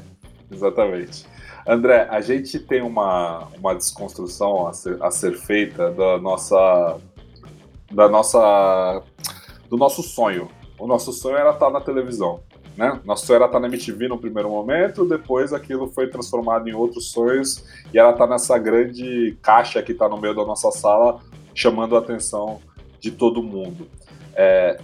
exatamente. 0.52 1.24
André, 1.66 2.06
a 2.10 2.20
gente 2.20 2.58
tem 2.58 2.82
uma, 2.82 3.48
uma 3.58 3.74
desconstrução 3.74 4.66
a 4.66 4.74
ser, 4.74 5.02
a 5.02 5.10
ser 5.10 5.38
feita 5.38 5.90
da 5.90 6.18
nossa, 6.18 6.98
da 7.90 8.10
nossa, 8.10 9.02
do 9.70 9.78
nosso 9.78 10.02
sonho. 10.02 10.50
O 10.78 10.86
nosso 10.86 11.12
sonho 11.12 11.36
era 11.36 11.50
estar 11.50 11.70
na 11.70 11.80
televisão. 11.80 12.40
Né? 12.76 13.00
Nosso 13.04 13.26
sonho 13.26 13.36
era 13.36 13.46
estar 13.46 13.58
na 13.58 13.68
MTV 13.68 14.08
no 14.08 14.18
primeiro 14.18 14.50
momento, 14.50 15.06
depois 15.06 15.52
aquilo 15.52 15.88
foi 15.88 16.08
transformado 16.08 16.68
em 16.68 16.74
outros 16.74 17.10
sonhos 17.10 17.64
e 17.92 17.98
ela 17.98 18.10
está 18.10 18.26
nessa 18.26 18.58
grande 18.58 19.36
caixa 19.40 19.82
que 19.82 19.92
está 19.92 20.08
no 20.08 20.20
meio 20.20 20.34
da 20.34 20.44
nossa 20.44 20.70
sala, 20.70 21.20
chamando 21.54 21.96
a 21.96 22.00
atenção 22.00 22.60
de 23.00 23.10
todo 23.10 23.42
mundo. 23.42 23.88
É, 24.34 24.78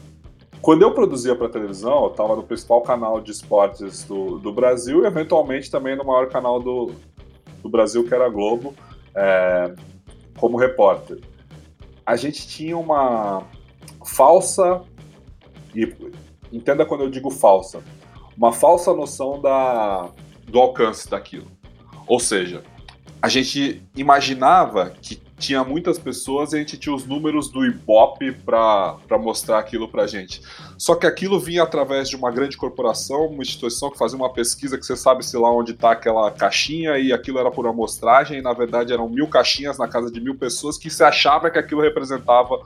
quando 0.63 0.83
eu 0.83 0.95
produzia 0.95 1.35
para 1.35 1.49
televisão, 1.49 2.05
eu 2.05 2.11
estava 2.13 2.37
no 2.37 2.45
principal 2.45 2.81
canal 2.83 3.21
de 3.21 3.33
esportes 3.33 4.05
do, 4.05 4.39
do 4.39 4.53
Brasil 4.53 5.03
e, 5.03 5.07
eventualmente, 5.07 5.71
também 5.71 5.97
no 5.97 6.05
maior 6.05 6.29
canal 6.29 6.61
do, 6.61 6.93
do 7.61 7.69
Brasil, 7.69 8.07
que 8.07 8.15
era 8.15 8.27
a 8.27 8.29
Globo, 8.29 8.73
é, 9.15 9.75
como 10.39 10.57
repórter. 10.57 11.19
A 12.07 12.15
gente 12.15 12.47
tinha 12.47 12.79
uma 12.79 13.43
falsa, 14.05 14.83
e 15.75 15.93
entenda 16.53 16.85
quando 16.85 17.03
eu 17.05 17.11
digo 17.11 17.31
falsa, 17.31 17.83
uma 18.37 18.53
falsa 18.53 18.93
noção 18.93 19.41
da, 19.41 20.11
do 20.47 20.59
alcance 20.59 21.09
daquilo. 21.09 21.47
Ou 22.07 22.19
seja, 22.19 22.63
a 23.21 23.29
gente 23.29 23.83
imaginava 23.97 24.91
que 25.01 25.23
tinha 25.43 25.65
muitas 25.65 25.99
pessoas 25.99 26.53
e 26.53 26.57
a 26.57 26.59
gente 26.61 26.79
tinha 26.79 26.95
os 26.95 27.05
números 27.05 27.49
do 27.49 27.65
Ibope 27.65 28.33
para 28.33 29.19
mostrar 29.19 29.59
aquilo 29.59 29.89
para 29.89 30.07
gente. 30.07 30.41
Só 30.79 30.95
que 30.95 31.07
aquilo 31.07 31.39
vinha 31.39 31.65
através 31.65 32.09
de 32.09 32.15
uma 32.15 32.31
grande 32.31 32.57
corporação, 32.57 33.27
uma 33.27 33.43
instituição 33.43 33.91
que 33.91 33.99
fazia 33.99 34.17
uma 34.17 34.33
pesquisa 34.33 34.79
que 34.79 34.87
você 34.87 34.97
sabe 34.97 35.25
se 35.25 35.37
lá 35.37 35.53
onde 35.53 35.73
está 35.73 35.93
aquela 35.93 36.31
caixinha 36.31 36.97
e 36.97 37.13
aquilo 37.13 37.39
era 37.39 37.51
por 37.51 37.67
amostragem 37.67 38.39
e 38.39 38.43
na 38.43 38.53
verdade 38.53 38.93
eram 38.93 39.09
mil 39.09 39.27
caixinhas 39.27 39.79
na 39.79 39.89
casa 39.89 40.11
de 40.11 40.21
mil 40.21 40.37
pessoas 40.37 40.79
que 40.79 40.89
se 40.89 41.03
achava 41.03 41.51
que 41.51 41.59
aquilo 41.59 41.81
representava 41.81 42.61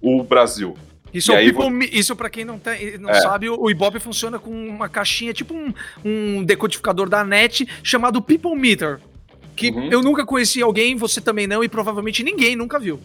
o 0.00 0.22
Brasil. 0.22 0.76
Isso, 1.12 1.32
é 1.32 1.44
people, 1.44 1.88
isso 1.92 2.14
para 2.14 2.30
quem 2.30 2.44
não, 2.44 2.58
tem, 2.58 2.98
não 2.98 3.10
é. 3.10 3.20
sabe, 3.20 3.48
o 3.48 3.70
Ibope 3.70 3.98
funciona 3.98 4.38
com 4.38 4.50
uma 4.50 4.88
caixinha, 4.88 5.32
tipo 5.32 5.54
um, 5.54 5.74
um 6.04 6.44
decodificador 6.44 7.08
da 7.08 7.24
net 7.24 7.66
chamado 7.82 8.22
People 8.22 8.54
Meter 8.54 9.00
que 9.60 9.70
uhum. 9.70 9.90
eu 9.90 10.00
nunca 10.00 10.24
conheci 10.24 10.62
alguém, 10.62 10.96
você 10.96 11.20
também 11.20 11.46
não, 11.46 11.62
e 11.62 11.68
provavelmente 11.68 12.22
ninguém 12.24 12.56
nunca 12.56 12.78
viu. 12.78 12.98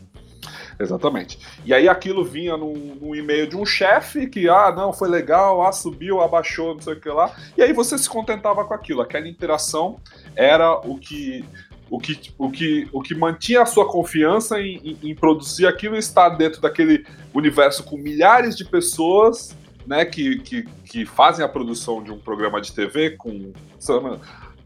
Exatamente. 0.79 1.37
E 1.65 1.73
aí 1.73 1.87
aquilo 1.87 2.23
vinha 2.23 2.55
num, 2.55 2.97
num 3.01 3.15
e-mail 3.15 3.47
de 3.47 3.57
um 3.57 3.65
chefe 3.65 4.27
que, 4.27 4.47
ah, 4.47 4.73
não, 4.75 4.93
foi 4.93 5.09
legal, 5.09 5.65
ah, 5.65 5.71
subiu, 5.73 6.21
abaixou, 6.21 6.75
não 6.75 6.81
sei 6.81 6.93
o 6.93 6.99
que 6.99 7.09
lá. 7.09 7.33
E 7.57 7.61
aí 7.61 7.73
você 7.73 7.97
se 7.97 8.09
contentava 8.09 8.63
com 8.63 8.73
aquilo. 8.73 9.01
Aquela 9.01 9.27
interação 9.27 9.99
era 10.35 10.73
o 10.79 10.97
que. 10.97 11.43
O 11.89 11.99
que, 11.99 12.33
o, 12.37 12.49
que, 12.49 12.89
o 12.91 13.01
que 13.01 13.13
mantinha 13.13 13.61
a 13.61 13.65
sua 13.65 13.87
confiança 13.87 14.59
em, 14.59 14.77
em, 14.83 15.09
em 15.11 15.15
produzir 15.15 15.67
aquilo 15.67 15.95
e 15.95 15.99
estar 15.99 16.29
dentro 16.29 16.59
daquele 16.59 17.05
universo 17.33 17.83
com 17.83 17.95
milhares 17.95 18.55
de 18.55 18.65
pessoas 18.65 19.55
né, 19.85 20.03
que, 20.05 20.39
que, 20.39 20.63
que 20.63 21.05
fazem 21.05 21.45
a 21.45 21.47
produção 21.47 22.03
de 22.03 22.11
um 22.11 22.17
programa 22.17 22.59
de 22.59 22.71
TV 22.71 23.11
com. 23.11 23.53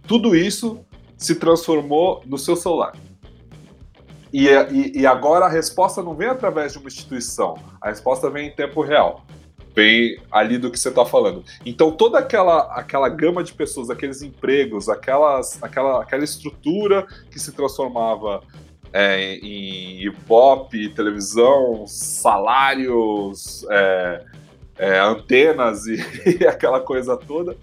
Tudo 0.07 0.36
isso 0.36 0.80
se 1.17 1.36
transformou 1.36 2.24
no 2.26 2.38
seu 2.38 2.55
celular. 2.55 2.93
E, 4.32 4.47
e, 4.47 5.01
e, 5.01 5.05
agora 5.05 5.45
a 5.45 5.49
resposta 5.49 6.01
não 6.03 6.15
vem 6.15 6.28
através 6.28 6.74
de 6.74 6.78
uma 6.78 6.88
instituição, 6.88 7.57
a 7.82 7.89
resposta 7.89 8.30
vem 8.30 8.47
em 8.47 8.51
tempo 8.51 8.82
real. 8.82 9.26
Vem 9.76 10.20
ali 10.32 10.57
do 10.57 10.72
que 10.72 10.80
você 10.80 10.89
está 10.89 11.05
falando. 11.05 11.43
Então 11.65 11.91
toda 11.91 12.20
aquela, 12.20 12.61
aquela 12.74 13.07
gama 13.09 13.43
de 13.43 13.53
pessoas, 13.53 13.89
aqueles 13.89 14.22
empregos, 14.22 14.89
aquelas, 14.89 15.61
aquela, 15.61 16.01
aquela 16.01 16.24
estrutura 16.24 17.07
que 17.32 17.39
se 17.39 17.51
transformava 17.51 18.41
é, 18.91 19.36
em 19.36 20.01
Ibope, 20.03 20.89
televisão, 20.89 21.86
salários, 21.88 23.65
é, 23.70 24.26
é, 24.78 24.99
antenas 24.99 25.86
e, 25.86 25.97
e 26.41 26.47
aquela 26.47 26.80
coisa 26.80 27.15
toda, 27.15 27.55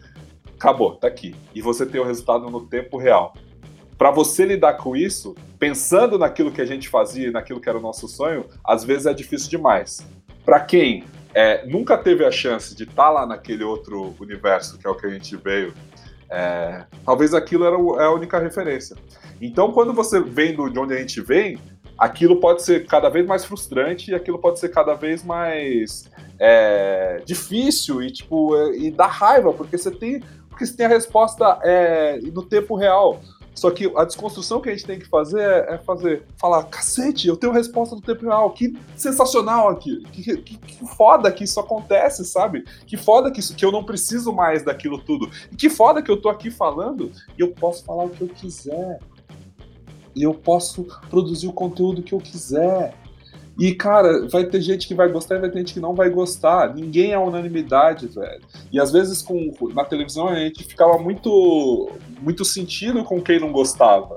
acabou, 0.55 0.97
tá 0.97 1.09
aqui. 1.09 1.35
E 1.55 1.61
você 1.61 1.85
tem 1.85 2.01
o 2.01 2.05
resultado 2.05 2.49
no 2.49 2.67
tempo 2.67 2.97
real 2.97 3.35
para 3.99 4.11
você 4.11 4.45
lidar 4.45 4.75
com 4.75 4.95
isso, 4.95 5.35
pensando 5.59 6.19
naquilo 6.19 6.53
que 6.53 6.61
a 6.61 6.67
gente 6.67 6.89
fazia, 6.89 7.31
naquilo 7.31 7.61
que 7.61 7.69
era 7.69 7.79
o 7.79 7.81
nosso 7.81 8.07
sonho, 8.07 8.45
às 8.63 8.85
vezes 8.85 9.07
é 9.07 9.15
difícil 9.15 9.49
demais. 9.49 10.07
Para 10.45 10.61
quem 10.61 11.05
é, 11.37 11.67
nunca 11.67 11.99
teve 11.99 12.25
a 12.25 12.31
chance 12.31 12.75
de 12.75 12.85
estar 12.85 12.95
tá 12.95 13.11
lá 13.11 13.27
naquele 13.27 13.63
outro 13.63 14.15
universo 14.19 14.79
que 14.79 14.87
é 14.87 14.91
o 14.91 14.95
que 14.95 15.05
a 15.05 15.11
gente 15.11 15.37
veio, 15.37 15.75
é, 16.31 16.87
talvez 17.05 17.35
aquilo 17.35 17.67
era 17.67 17.77
é 18.03 18.07
a 18.07 18.11
única 18.11 18.39
referência. 18.39 18.97
Então, 19.39 19.71
quando 19.71 19.93
você 19.93 20.19
vem 20.19 20.57
de 20.57 20.79
onde 20.79 20.95
a 20.95 20.97
gente 20.97 21.21
vem, 21.21 21.59
aquilo 21.99 22.41
pode 22.41 22.63
ser 22.63 22.87
cada 22.87 23.11
vez 23.11 23.27
mais 23.27 23.45
frustrante 23.45 24.11
e 24.11 24.15
aquilo 24.15 24.39
pode 24.39 24.59
ser 24.59 24.71
cada 24.71 24.95
vez 24.95 25.23
mais 25.23 26.11
é, 26.41 27.21
difícil 27.27 28.03
e 28.03 28.11
tipo 28.11 28.57
e 28.73 28.91
dá 28.91 29.07
raiva 29.07 29.53
porque 29.53 29.77
você 29.77 29.91
tem 29.91 30.23
porque 30.49 30.65
você 30.65 30.75
tem 30.75 30.87
a 30.87 30.89
resposta 30.89 31.61
é, 31.63 32.19
no 32.33 32.43
tempo 32.43 32.77
real. 32.77 33.21
Só 33.57 33.71
que 33.71 33.91
a 33.97 34.05
desconstrução 34.05 34.61
que 34.61 34.69
a 34.69 34.73
gente 34.73 34.85
tem 34.85 34.99
que 34.99 35.09
fazer 35.09 35.41
é, 35.41 35.75
é 35.75 35.79
fazer, 35.79 36.25
falar, 36.37 36.63
cacete, 36.65 37.27
eu 37.27 37.39
tenho 37.39 37.55
resposta 37.55 37.97
do 37.97 38.03
tempo 38.03 38.27
real, 38.27 38.51
que 38.51 38.79
sensacional 38.95 39.71
aqui, 39.71 40.03
que, 40.13 40.37
que, 40.37 40.59
que, 40.59 40.87
foda 40.95 41.33
que 41.33 41.43
isso 41.43 41.59
acontece, 41.59 42.23
sabe? 42.27 42.67
Que 42.87 42.99
foda 42.99 43.31
que, 43.31 43.41
isso, 43.41 43.57
que 43.57 43.65
eu 43.65 43.73
não 43.73 43.83
preciso 43.83 44.31
mais 44.31 44.63
daquilo 44.63 44.99
tudo. 44.99 45.31
E 45.51 45.57
que 45.57 45.71
foda 45.71 46.03
que 46.03 46.11
eu 46.11 46.21
tô 46.21 46.29
aqui 46.29 46.51
falando 46.51 47.11
e 47.37 47.41
eu 47.41 47.53
posso 47.53 47.83
falar 47.83 48.05
o 48.05 48.11
que 48.11 48.21
eu 48.21 48.29
quiser. 48.29 49.01
E 50.15 50.23
eu 50.23 50.35
posso 50.35 50.87
produzir 51.09 51.49
o 51.49 51.53
conteúdo 51.53 52.03
que 52.03 52.13
eu 52.13 52.19
quiser. 52.19 52.95
E, 53.59 53.75
cara, 53.75 54.27
vai 54.29 54.45
ter 54.45 54.61
gente 54.61 54.87
que 54.87 54.95
vai 54.95 55.09
gostar 55.09 55.37
e 55.37 55.41
vai 55.41 55.51
ter 55.51 55.59
gente 55.59 55.75
que 55.75 55.81
não 55.81 55.95
vai 55.95 56.11
gostar. 56.11 56.75
Ninguém 56.75 57.13
é 57.13 57.19
unanimidade, 57.19 58.07
velho. 58.07 58.43
E 58.71 58.79
às 58.79 58.93
vezes 58.93 59.23
com, 59.23 59.51
na 59.73 59.85
televisão 59.85 60.29
a 60.29 60.35
gente 60.35 60.63
ficava 60.65 60.99
muito, 60.99 61.91
muito 62.21 62.45
sentido 62.45 63.03
com 63.03 63.21
quem 63.21 63.41
não 63.41 63.53
gostava. 63.53 64.17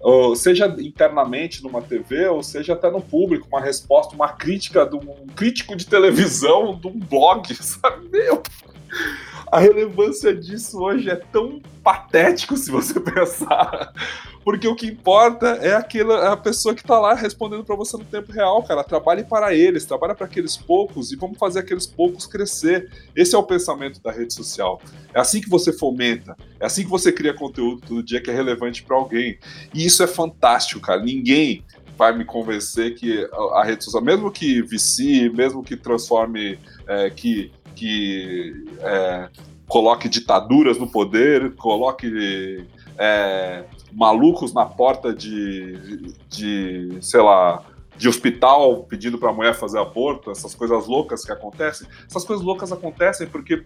Ou 0.00 0.34
seja 0.36 0.66
internamente 0.80 1.62
numa 1.62 1.80
TV, 1.80 2.26
ou 2.26 2.42
seja 2.42 2.74
até 2.74 2.90
no 2.90 3.00
público, 3.00 3.46
uma 3.48 3.60
resposta, 3.60 4.14
uma 4.14 4.28
crítica 4.28 4.84
de 4.84 4.96
um 4.96 5.26
crítico 5.34 5.76
de 5.76 5.86
televisão, 5.86 6.74
de 6.74 6.88
um 6.88 6.98
blog, 6.98 7.54
sabe? 7.62 8.08
Meu. 8.10 8.42
A 9.54 9.60
relevância 9.60 10.34
disso 10.34 10.82
hoje 10.82 11.08
é 11.08 11.14
tão 11.14 11.62
patético 11.80 12.56
se 12.56 12.72
você 12.72 12.98
pensar. 12.98 13.92
Porque 14.42 14.66
o 14.66 14.74
que 14.74 14.88
importa 14.88 15.46
é 15.62 15.76
aquela 15.76 16.32
a 16.32 16.36
pessoa 16.36 16.74
que 16.74 16.80
está 16.80 16.98
lá 16.98 17.14
respondendo 17.14 17.62
para 17.62 17.76
você 17.76 17.96
no 17.96 18.04
tempo 18.04 18.32
real, 18.32 18.64
cara. 18.64 18.82
Trabalhe 18.82 19.22
para 19.22 19.54
eles, 19.54 19.84
trabalhe 19.84 20.12
para 20.12 20.26
aqueles 20.26 20.56
poucos 20.56 21.12
e 21.12 21.16
vamos 21.16 21.38
fazer 21.38 21.60
aqueles 21.60 21.86
poucos 21.86 22.26
crescer. 22.26 22.90
Esse 23.14 23.36
é 23.36 23.38
o 23.38 23.44
pensamento 23.44 24.02
da 24.02 24.10
rede 24.10 24.34
social. 24.34 24.82
É 25.14 25.20
assim 25.20 25.40
que 25.40 25.48
você 25.48 25.72
fomenta, 25.72 26.36
é 26.58 26.66
assim 26.66 26.82
que 26.82 26.90
você 26.90 27.12
cria 27.12 27.32
conteúdo 27.32 27.80
todo 27.86 28.02
dia 28.02 28.20
que 28.20 28.32
é 28.32 28.34
relevante 28.34 28.82
para 28.82 28.96
alguém. 28.96 29.38
E 29.72 29.86
isso 29.86 30.02
é 30.02 30.08
fantástico, 30.08 30.80
cara. 30.80 31.00
Ninguém 31.00 31.64
vai 31.96 32.16
me 32.16 32.24
convencer 32.24 32.96
que 32.96 33.24
a 33.52 33.62
rede 33.64 33.84
social, 33.84 34.02
mesmo 34.02 34.32
que 34.32 34.60
vicie, 34.62 35.30
mesmo 35.30 35.62
que 35.62 35.76
transforme, 35.76 36.58
é, 36.88 37.08
que, 37.10 37.52
que 37.74 38.64
é, 38.80 39.28
coloque 39.66 40.08
ditaduras 40.08 40.78
no 40.78 40.86
poder, 40.86 41.54
coloque 41.56 42.66
é, 42.98 43.64
malucos 43.92 44.52
na 44.52 44.66
porta 44.66 45.12
de, 45.12 46.12
de, 46.28 46.98
sei 47.00 47.20
lá, 47.20 47.62
de 47.96 48.08
hospital 48.08 48.84
pedindo 48.84 49.18
para 49.18 49.30
a 49.30 49.32
mulher 49.32 49.54
fazer 49.54 49.78
aborto, 49.78 50.30
essas 50.30 50.54
coisas 50.54 50.86
loucas 50.86 51.24
que 51.24 51.32
acontecem. 51.32 51.86
Essas 52.08 52.24
coisas 52.24 52.44
loucas 52.44 52.72
acontecem 52.72 53.26
porque 53.26 53.64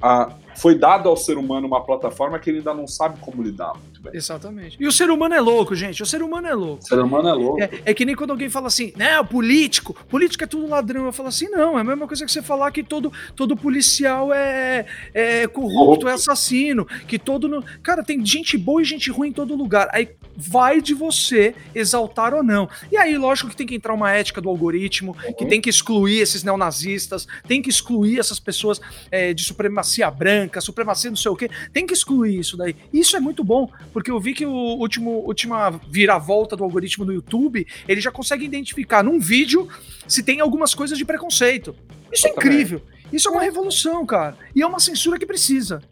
ah, 0.00 0.32
foi 0.56 0.74
dado 0.74 1.08
ao 1.08 1.16
ser 1.16 1.38
humano 1.38 1.66
uma 1.66 1.82
plataforma 1.82 2.38
que 2.38 2.50
ele 2.50 2.58
ainda 2.58 2.74
não 2.74 2.86
sabe 2.86 3.18
como 3.20 3.42
lidar 3.42 3.72
muito 3.74 4.02
bem. 4.02 4.12
Exatamente. 4.14 4.76
E 4.80 4.86
o 4.86 4.92
ser 4.92 5.10
humano 5.10 5.34
é 5.34 5.40
louco, 5.40 5.74
gente. 5.74 6.02
O 6.02 6.06
ser 6.06 6.22
humano 6.22 6.46
é 6.46 6.54
louco. 6.54 6.82
O 6.82 6.86
ser 6.86 6.98
humano 6.98 7.28
é 7.28 7.32
louco. 7.32 7.62
É, 7.62 7.70
é 7.86 7.94
que 7.94 8.04
nem 8.04 8.14
quando 8.14 8.30
alguém 8.30 8.48
fala 8.48 8.66
assim, 8.66 8.92
né, 8.96 9.22
político, 9.22 9.94
político 10.08 10.44
é 10.44 10.46
tudo 10.46 10.66
ladrão. 10.66 11.06
Eu 11.06 11.12
falo 11.12 11.28
assim, 11.28 11.48
não, 11.48 11.78
é 11.78 11.80
a 11.80 11.84
mesma 11.84 12.06
coisa 12.06 12.24
que 12.24 12.32
você 12.32 12.42
falar 12.42 12.70
que 12.72 12.82
todo, 12.82 13.12
todo 13.34 13.56
policial 13.56 14.32
é, 14.32 14.86
é 15.14 15.46
corrupto, 15.46 16.08
é 16.08 16.12
assassino, 16.12 16.86
que 17.06 17.18
todo. 17.18 17.48
No... 17.48 17.62
Cara, 17.82 18.02
tem 18.02 18.24
gente 18.24 18.56
boa 18.58 18.82
e 18.82 18.84
gente 18.84 19.10
ruim 19.10 19.28
em 19.28 19.32
todo 19.32 19.54
lugar. 19.54 19.88
Aí 19.92 20.10
vai 20.36 20.80
de 20.80 20.94
você 20.94 21.54
exaltar 21.74 22.34
ou 22.34 22.42
não. 22.42 22.68
E 22.90 22.96
aí, 22.96 23.16
lógico 23.16 23.50
que 23.50 23.56
tem 23.56 23.66
que 23.66 23.74
entrar 23.74 23.92
uma 23.92 24.10
ética 24.12 24.40
do 24.40 24.48
algoritmo, 24.48 25.16
uhum. 25.24 25.34
que 25.34 25.46
tem 25.46 25.60
que 25.60 25.68
excluir 25.68 26.20
esses 26.20 26.42
neonazistas, 26.42 27.26
tem 27.46 27.60
que 27.60 27.68
excluir 27.68 28.18
essas 28.18 28.40
pessoas 28.40 28.80
é, 29.10 29.34
de 29.34 29.42
supremacia 29.42 29.89
branca, 30.10 30.60
supremacia 30.60 31.10
não 31.10 31.16
sei 31.16 31.30
o 31.30 31.36
quê, 31.36 31.50
tem 31.72 31.86
que 31.86 31.92
excluir 31.92 32.38
isso 32.38 32.56
daí. 32.56 32.76
Isso 32.92 33.16
é 33.16 33.20
muito 33.20 33.42
bom, 33.42 33.68
porque 33.92 34.10
eu 34.10 34.20
vi 34.20 34.34
que 34.34 34.46
o 34.46 34.50
último 34.52 35.10
última 35.26 35.70
viravolta 35.88 36.56
do 36.56 36.64
algoritmo 36.64 37.04
do 37.04 37.12
YouTube, 37.12 37.66
ele 37.88 38.00
já 38.00 38.10
consegue 38.10 38.44
identificar 38.44 39.02
num 39.02 39.18
vídeo 39.18 39.68
se 40.06 40.22
tem 40.22 40.40
algumas 40.40 40.74
coisas 40.74 40.96
de 40.96 41.04
preconceito. 41.04 41.74
Isso 42.12 42.26
é 42.26 42.30
incrível. 42.30 42.82
Isso 43.12 43.28
é 43.28 43.30
uma 43.30 43.42
revolução, 43.42 44.04
cara. 44.06 44.36
E 44.54 44.62
é 44.62 44.66
uma 44.66 44.78
censura 44.78 45.18
que 45.18 45.26
precisa. 45.26 45.82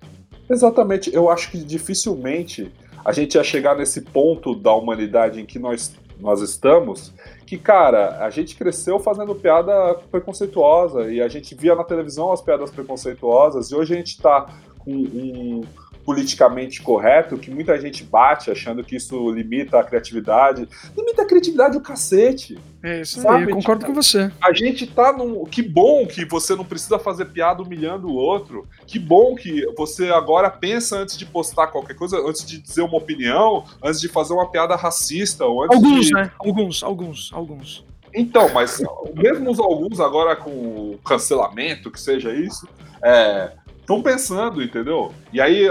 Exatamente. 0.48 1.12
Eu 1.12 1.28
acho 1.28 1.50
que 1.50 1.58
dificilmente 1.58 2.70
a 3.04 3.12
gente 3.12 3.34
ia 3.34 3.44
chegar 3.44 3.76
nesse 3.76 4.02
ponto 4.02 4.54
da 4.54 4.72
humanidade 4.72 5.40
em 5.40 5.46
que 5.46 5.58
nós, 5.58 5.94
nós 6.20 6.40
estamos, 6.40 7.12
que, 7.46 7.56
cara, 7.56 8.24
a 8.24 8.30
gente 8.30 8.56
cresceu 8.56 8.98
fazendo 8.98 9.34
piada 9.34 9.94
preconceituosa 10.10 11.10
e 11.10 11.20
a 11.20 11.28
gente 11.28 11.54
via 11.54 11.74
na 11.74 11.84
televisão 11.84 12.32
as 12.32 12.40
piadas 12.40 12.70
preconceituosas 12.70 13.70
e 13.70 13.74
hoje 13.74 13.94
a 13.94 13.96
gente 13.96 14.20
tá 14.20 14.46
com 14.78 14.92
um 14.92 15.62
politicamente 16.08 16.80
correto, 16.80 17.36
que 17.36 17.50
muita 17.50 17.78
gente 17.78 18.02
bate 18.02 18.50
achando 18.50 18.82
que 18.82 18.96
isso 18.96 19.30
limita 19.30 19.78
a 19.78 19.84
criatividade. 19.84 20.66
Limita 20.96 21.20
a 21.20 21.26
criatividade 21.26 21.76
o 21.76 21.82
cacete. 21.82 22.58
É 22.82 23.02
isso 23.02 23.20
sabe? 23.20 23.44
aí, 23.44 23.50
eu 23.50 23.56
concordo 23.56 23.84
com 23.84 23.92
você. 23.92 24.32
A 24.40 24.50
gente 24.54 24.86
tá 24.86 25.12
num. 25.12 25.44
Que 25.44 25.60
bom 25.60 26.06
que 26.06 26.24
você 26.24 26.56
não 26.56 26.64
precisa 26.64 26.98
fazer 26.98 27.26
piada 27.26 27.62
humilhando 27.62 28.08
o 28.08 28.14
outro. 28.14 28.66
Que 28.86 28.98
bom 28.98 29.34
que 29.34 29.66
você 29.76 30.08
agora 30.08 30.48
pensa 30.48 30.96
antes 30.96 31.18
de 31.18 31.26
postar 31.26 31.66
qualquer 31.66 31.94
coisa, 31.94 32.16
antes 32.26 32.42
de 32.42 32.58
dizer 32.58 32.80
uma 32.80 32.96
opinião, 32.96 33.66
antes 33.84 34.00
de 34.00 34.08
fazer 34.08 34.32
uma 34.32 34.50
piada 34.50 34.76
racista. 34.76 35.44
alguns, 35.44 36.06
de... 36.06 36.14
né? 36.14 36.32
Alguns, 36.38 36.82
alguns, 36.82 37.30
alguns. 37.34 37.84
Então, 38.14 38.48
mas 38.54 38.82
mesmo 39.14 39.50
os 39.50 39.60
alguns 39.60 40.00
agora 40.00 40.34
com 40.34 40.96
cancelamento, 41.04 41.90
que 41.90 42.00
seja 42.00 42.32
isso, 42.32 42.66
é, 43.04 43.52
estão 43.88 44.02
pensando, 44.02 44.62
entendeu? 44.62 45.14
E 45.32 45.40
aí, 45.40 45.66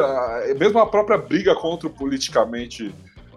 mesmo 0.57 0.80
a 0.80 0.88
própria 0.88 1.20
briga 1.20 1.53
contra 1.53 1.88
o 1.88 1.91
politicamente 1.91 2.91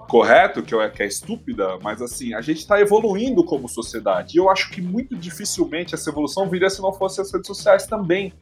correto, 0.08 0.62
que 0.62 0.74
é, 0.74 0.88
que 0.88 1.02
é 1.02 1.06
estúpida, 1.06 1.78
mas 1.82 2.00
assim, 2.00 2.32
a 2.32 2.40
gente 2.40 2.60
está 2.60 2.80
evoluindo 2.80 3.44
como 3.44 3.68
sociedade. 3.68 4.36
E 4.36 4.40
eu 4.40 4.50
acho 4.50 4.70
que 4.70 4.80
muito 4.80 5.14
dificilmente 5.14 5.94
essa 5.94 6.08
evolução 6.08 6.48
viria 6.48 6.70
se 6.70 6.80
não 6.80 6.94
fosse 6.94 7.20
as 7.20 7.30
redes 7.30 7.46
sociais 7.46 7.86
também. 7.86 8.32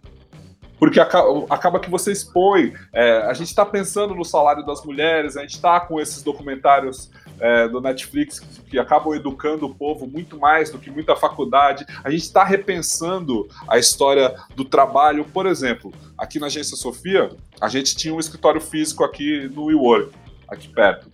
Porque 0.78 1.00
acaba 1.00 1.80
que 1.80 1.90
você 1.90 2.12
expõe. 2.12 2.72
É, 2.92 3.22
a 3.22 3.32
gente 3.32 3.48
está 3.48 3.66
pensando 3.66 4.14
no 4.14 4.24
salário 4.24 4.64
das 4.64 4.84
mulheres, 4.84 5.36
a 5.36 5.40
gente 5.40 5.56
está 5.56 5.80
com 5.80 6.00
esses 6.00 6.22
documentários 6.22 7.10
é, 7.40 7.68
do 7.68 7.80
Netflix 7.80 8.40
que, 8.68 8.78
acabam 8.78 9.14
educando 9.14 9.66
o 9.66 9.74
povo 9.74 10.06
muito 10.06 10.38
mais 10.38 10.70
do 10.70 10.78
que 10.78 10.90
muita 10.90 11.16
faculdade. 11.16 11.86
A 12.02 12.10
gente 12.10 12.22
está 12.22 12.44
repensando 12.44 13.48
a 13.66 13.78
história 13.78 14.34
do 14.54 14.64
trabalho. 14.64 15.24
Por 15.24 15.46
exemplo, 15.46 15.92
aqui 16.16 16.38
na 16.38 16.46
Agência 16.46 16.76
Sofia, 16.76 17.30
a 17.60 17.68
gente 17.68 17.96
tinha 17.96 18.14
um 18.14 18.20
escritório 18.20 18.60
físico 18.60 19.04
aqui 19.04 19.50
no 19.54 19.64
WeWork, 19.64 20.12
aqui 20.48 20.68
perto. 20.68 21.10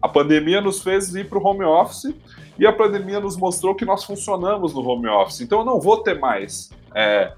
A 0.00 0.08
pandemia 0.08 0.60
nos 0.60 0.82
fez 0.82 1.14
ir 1.14 1.28
para 1.28 1.38
o 1.38 1.46
home 1.46 1.64
office 1.64 2.14
e 2.58 2.66
a 2.66 2.72
pandemia 2.72 3.20
nos 3.20 3.36
mostrou 3.36 3.74
que 3.74 3.84
nós 3.84 4.04
funcionamos 4.04 4.74
no 4.74 4.86
home 4.86 5.08
office. 5.08 5.40
Então 5.40 5.60
eu 5.60 5.64
não 5.64 5.80
vou 5.80 6.02
ter 6.02 6.18
mais 6.18 6.70
é, 6.94 7.32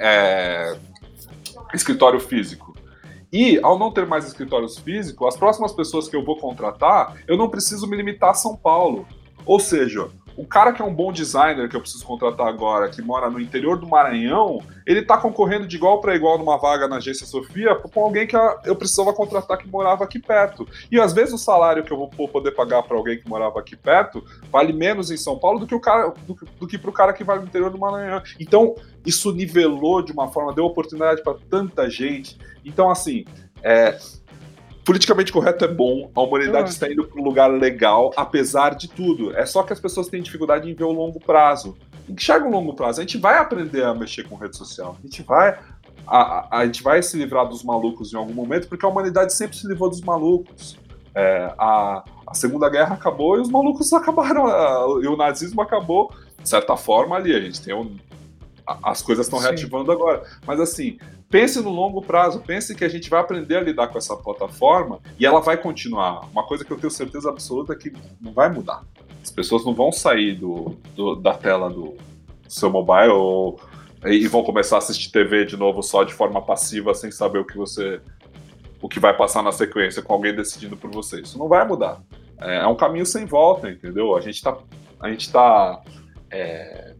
é, 0.00 0.76
escritório 1.72 2.20
físico. 2.20 2.71
E, 3.32 3.58
ao 3.62 3.78
não 3.78 3.90
ter 3.90 4.06
mais 4.06 4.26
escritórios 4.26 4.76
físicos, 4.78 5.26
as 5.26 5.36
próximas 5.36 5.72
pessoas 5.72 6.06
que 6.06 6.14
eu 6.14 6.24
vou 6.24 6.36
contratar, 6.36 7.16
eu 7.26 7.36
não 7.36 7.48
preciso 7.48 7.86
me 7.86 7.96
limitar 7.96 8.30
a 8.30 8.34
São 8.34 8.54
Paulo. 8.54 9.06
Ou 9.46 9.58
seja, 9.58 10.10
o 10.36 10.46
cara 10.46 10.72
que 10.72 10.80
é 10.80 10.84
um 10.84 10.94
bom 10.94 11.12
designer 11.12 11.68
que 11.68 11.76
eu 11.76 11.80
preciso 11.80 12.04
contratar 12.04 12.46
agora, 12.46 12.88
que 12.88 13.02
mora 13.02 13.28
no 13.28 13.40
interior 13.40 13.78
do 13.78 13.86
Maranhão, 13.86 14.60
ele 14.86 15.00
está 15.00 15.16
concorrendo 15.16 15.66
de 15.66 15.76
igual 15.76 16.00
para 16.00 16.14
igual 16.14 16.38
numa 16.38 16.58
vaga 16.58 16.88
na 16.88 16.96
agência 16.96 17.26
Sofia 17.26 17.74
com 17.74 18.04
alguém 18.04 18.26
que 18.26 18.36
eu 18.64 18.74
precisava 18.74 19.12
contratar 19.12 19.58
que 19.58 19.68
morava 19.68 20.04
aqui 20.04 20.18
perto. 20.18 20.66
E 20.90 21.00
às 21.00 21.12
vezes 21.12 21.34
o 21.34 21.38
salário 21.38 21.84
que 21.84 21.92
eu 21.92 21.96
vou 21.96 22.28
poder 22.28 22.52
pagar 22.52 22.82
para 22.82 22.96
alguém 22.96 23.18
que 23.18 23.28
morava 23.28 23.60
aqui 23.60 23.76
perto 23.76 24.24
vale 24.50 24.72
menos 24.72 25.10
em 25.10 25.16
São 25.16 25.38
Paulo 25.38 25.60
do 25.60 25.66
que 25.66 25.74
o 25.74 25.80
cara 25.80 26.12
do, 26.26 26.36
do 26.58 26.66
que 26.66 26.78
para 26.78 26.90
o 26.90 26.92
cara 26.92 27.12
que 27.12 27.24
vai 27.24 27.38
no 27.38 27.44
interior 27.44 27.70
do 27.70 27.78
Maranhão. 27.78 28.22
Então 28.40 28.74
isso 29.04 29.32
nivelou 29.32 30.02
de 30.02 30.12
uma 30.12 30.28
forma, 30.28 30.54
deu 30.54 30.64
oportunidade 30.64 31.22
para 31.22 31.36
tanta 31.50 31.88
gente. 31.88 32.38
Então 32.64 32.90
assim, 32.90 33.24
é, 33.62 33.96
politicamente 34.84 35.32
correto 35.32 35.64
é 35.64 35.68
bom, 35.68 36.10
a 36.14 36.20
humanidade 36.20 36.70
está 36.70 36.90
indo 36.90 37.04
para 37.04 37.20
um 37.20 37.24
lugar 37.24 37.48
legal, 37.48 38.10
apesar 38.16 38.74
de 38.74 38.88
tudo. 38.88 39.34
É 39.36 39.46
só 39.46 39.62
que 39.62 39.72
as 39.72 39.80
pessoas 39.80 40.08
têm 40.08 40.22
dificuldade 40.22 40.68
em 40.70 40.74
ver 40.74 40.84
o 40.84 40.92
longo 40.92 41.20
prazo. 41.20 41.76
Enxerga 42.08 42.46
o 42.46 42.50
longo 42.50 42.74
prazo. 42.74 43.00
A 43.00 43.02
gente 43.04 43.18
vai 43.18 43.38
aprender 43.38 43.84
a 43.84 43.94
mexer 43.94 44.28
com 44.28 44.34
rede 44.34 44.56
social. 44.56 44.96
A 44.98 45.02
gente 45.06 45.22
vai. 45.22 45.58
A, 46.04 46.18
a, 46.18 46.58
a 46.58 46.66
gente 46.66 46.82
vai 46.82 47.00
se 47.00 47.16
livrar 47.16 47.46
dos 47.46 47.62
malucos 47.62 48.12
em 48.12 48.16
algum 48.16 48.32
momento, 48.32 48.68
porque 48.68 48.84
a 48.84 48.88
humanidade 48.88 49.32
sempre 49.32 49.56
se 49.56 49.66
livrou 49.68 49.88
dos 49.88 50.00
malucos. 50.00 50.76
É, 51.14 51.54
a, 51.56 52.04
a 52.26 52.34
Segunda 52.34 52.68
Guerra 52.68 52.94
acabou 52.94 53.36
e 53.36 53.40
os 53.40 53.48
malucos 53.48 53.92
acabaram. 53.92 54.46
A, 54.46 55.00
e 55.02 55.06
o 55.06 55.16
nazismo 55.16 55.62
acabou, 55.62 56.12
de 56.42 56.48
certa 56.48 56.76
forma, 56.76 57.14
ali. 57.14 57.32
A 57.32 57.40
gente 57.40 57.62
tem 57.62 57.72
um, 57.72 57.96
as 58.82 59.02
coisas 59.02 59.26
estão 59.26 59.38
reativando 59.38 59.92
agora. 59.92 60.22
Mas 60.46 60.60
assim, 60.60 60.98
pense 61.32 61.62
no 61.62 61.70
longo 61.70 62.02
prazo, 62.02 62.40
pense 62.40 62.74
que 62.74 62.84
a 62.84 62.88
gente 62.88 63.08
vai 63.08 63.18
aprender 63.18 63.56
a 63.56 63.60
lidar 63.62 63.88
com 63.88 63.96
essa 63.96 64.14
plataforma 64.14 65.00
e 65.18 65.24
ela 65.24 65.40
vai 65.40 65.56
continuar. 65.56 66.28
Uma 66.30 66.44
coisa 66.44 66.62
que 66.62 66.70
eu 66.70 66.76
tenho 66.76 66.90
certeza 66.90 67.30
absoluta 67.30 67.72
é 67.72 67.76
que 67.76 67.90
não 68.20 68.32
vai 68.32 68.52
mudar. 68.52 68.84
As 69.22 69.30
pessoas 69.30 69.64
não 69.64 69.72
vão 69.72 69.90
sair 69.90 70.34
do, 70.34 70.76
do 70.94 71.14
da 71.14 71.32
tela 71.32 71.70
do 71.70 71.94
seu 72.46 72.68
mobile 72.68 73.12
ou, 73.12 73.58
e 74.04 74.28
vão 74.28 74.44
começar 74.44 74.76
a 74.76 74.78
assistir 74.78 75.10
TV 75.10 75.46
de 75.46 75.56
novo 75.56 75.82
só 75.82 76.04
de 76.04 76.12
forma 76.12 76.42
passiva, 76.42 76.92
sem 76.92 77.10
saber 77.10 77.38
o 77.38 77.46
que 77.46 77.56
você. 77.56 77.98
o 78.82 78.88
que 78.88 79.00
vai 79.00 79.16
passar 79.16 79.42
na 79.42 79.52
sequência 79.52 80.02
com 80.02 80.12
alguém 80.12 80.36
decidindo 80.36 80.76
por 80.76 80.90
você. 80.90 81.22
Isso 81.22 81.38
não 81.38 81.48
vai 81.48 81.66
mudar. 81.66 82.02
É, 82.38 82.56
é 82.56 82.66
um 82.66 82.76
caminho 82.76 83.06
sem 83.06 83.24
volta, 83.24 83.70
entendeu? 83.70 84.14
A 84.14 84.20
gente 84.20 84.34
está 84.34 84.54
a 85.00 85.08
gente 85.08 85.32
tá 85.32 85.80
é, 86.30 86.94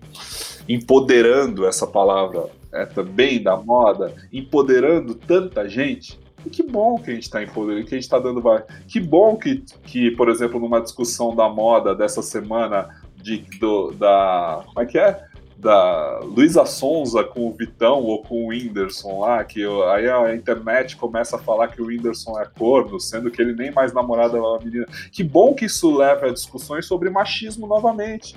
empoderando 0.67 1.67
essa 1.67 1.87
palavra 1.87 2.49
é, 2.73 2.87
também 2.87 3.43
da 3.43 3.57
moda, 3.57 4.15
empoderando 4.33 5.15
tanta 5.15 5.69
gente. 5.69 6.19
E 6.45 6.51
que 6.51 6.63
bom 6.63 6.99
que 6.99 7.11
a 7.11 7.15
gente 7.15 7.25
está 7.25 7.43
empoderando, 7.43 7.87
que 7.87 7.95
a 7.95 7.99
gente 7.99 8.05
está 8.05 8.19
dando. 8.19 8.43
Que 8.89 8.99
bom 8.99 9.37
que, 9.37 9.63
que, 9.85 10.11
por 10.13 10.29
exemplo, 10.29 10.59
numa 10.59 10.81
discussão 10.81 11.37
da 11.37 11.49
moda 11.49 11.95
dessa 11.95 12.23
semana, 12.23 12.89
de, 13.17 13.39
do, 13.61 13.93
da. 13.93 14.63
Como 14.67 14.81
é 14.81 14.87
que 14.87 14.99
é? 14.99 15.25
Da 15.57 16.19
Luísa 16.25 16.67
Sonza 16.67 17.23
com 17.23 17.47
o 17.47 17.53
Vitão 17.53 18.03
ou 18.03 18.21
com 18.25 18.47
o 18.47 18.49
Whindersson 18.49 19.21
lá, 19.21 19.45
que 19.45 19.65
aí 19.93 20.11
a 20.11 20.35
internet 20.35 20.97
começa 20.97 21.37
a 21.37 21.39
falar 21.39 21.69
que 21.69 21.81
o 21.81 21.87
Whindersson 21.87 22.41
é 22.41 22.47
corno, 22.47 22.99
sendo 22.99 23.31
que 23.31 23.41
ele 23.41 23.53
nem 23.53 23.71
mais 23.71 23.93
namorado 23.93 24.37
é 24.37 24.41
uma 24.41 24.59
menina. 24.59 24.87
Que 25.13 25.23
bom 25.23 25.55
que 25.55 25.67
isso 25.67 25.97
leva 25.97 26.27
a 26.27 26.33
discussões 26.33 26.87
sobre 26.87 27.11
machismo 27.11 27.69
novamente 27.69 28.35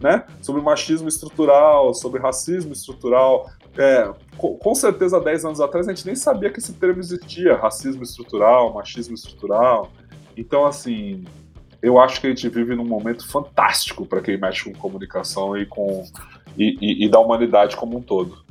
né? 0.00 0.24
Sobre 0.40 0.62
machismo 0.62 1.08
estrutural, 1.08 1.92
sobre 1.94 2.20
racismo 2.20 2.72
estrutural. 2.72 3.50
é, 3.76 4.10
com, 4.36 4.74
certeza 4.74 5.20
10 5.20 5.44
anos 5.44 5.60
atrás 5.60 5.86
a 5.86 5.92
gente 5.92 6.06
nem 6.06 6.16
sabia 6.16 6.50
que 6.50 6.58
esse 6.58 6.72
termo 6.72 7.00
existia, 7.00 7.56
racismo 7.56 8.02
estrutural, 8.02 8.72
machismo 8.72 9.14
estrutural. 9.14 9.92
Então, 10.36 10.64
assim, 10.64 11.24
eu 11.82 12.00
acho 12.00 12.20
que 12.20 12.26
a 12.26 12.30
gente 12.30 12.48
vive 12.48 12.74
num 12.74 12.84
momento 12.84 13.28
fantástico 13.28 14.06
para 14.06 14.20
quem 14.20 14.38
mexe 14.38 14.64
com 14.64 14.72
comunicação 14.78 15.56
e 15.56 15.66
com 15.66 16.04
e, 16.56 16.76
e, 16.80 17.06
e 17.06 17.08
da 17.08 17.20
humanidade 17.20 17.76
como 17.76 17.98
um 17.98 18.02
todo. 18.02 18.44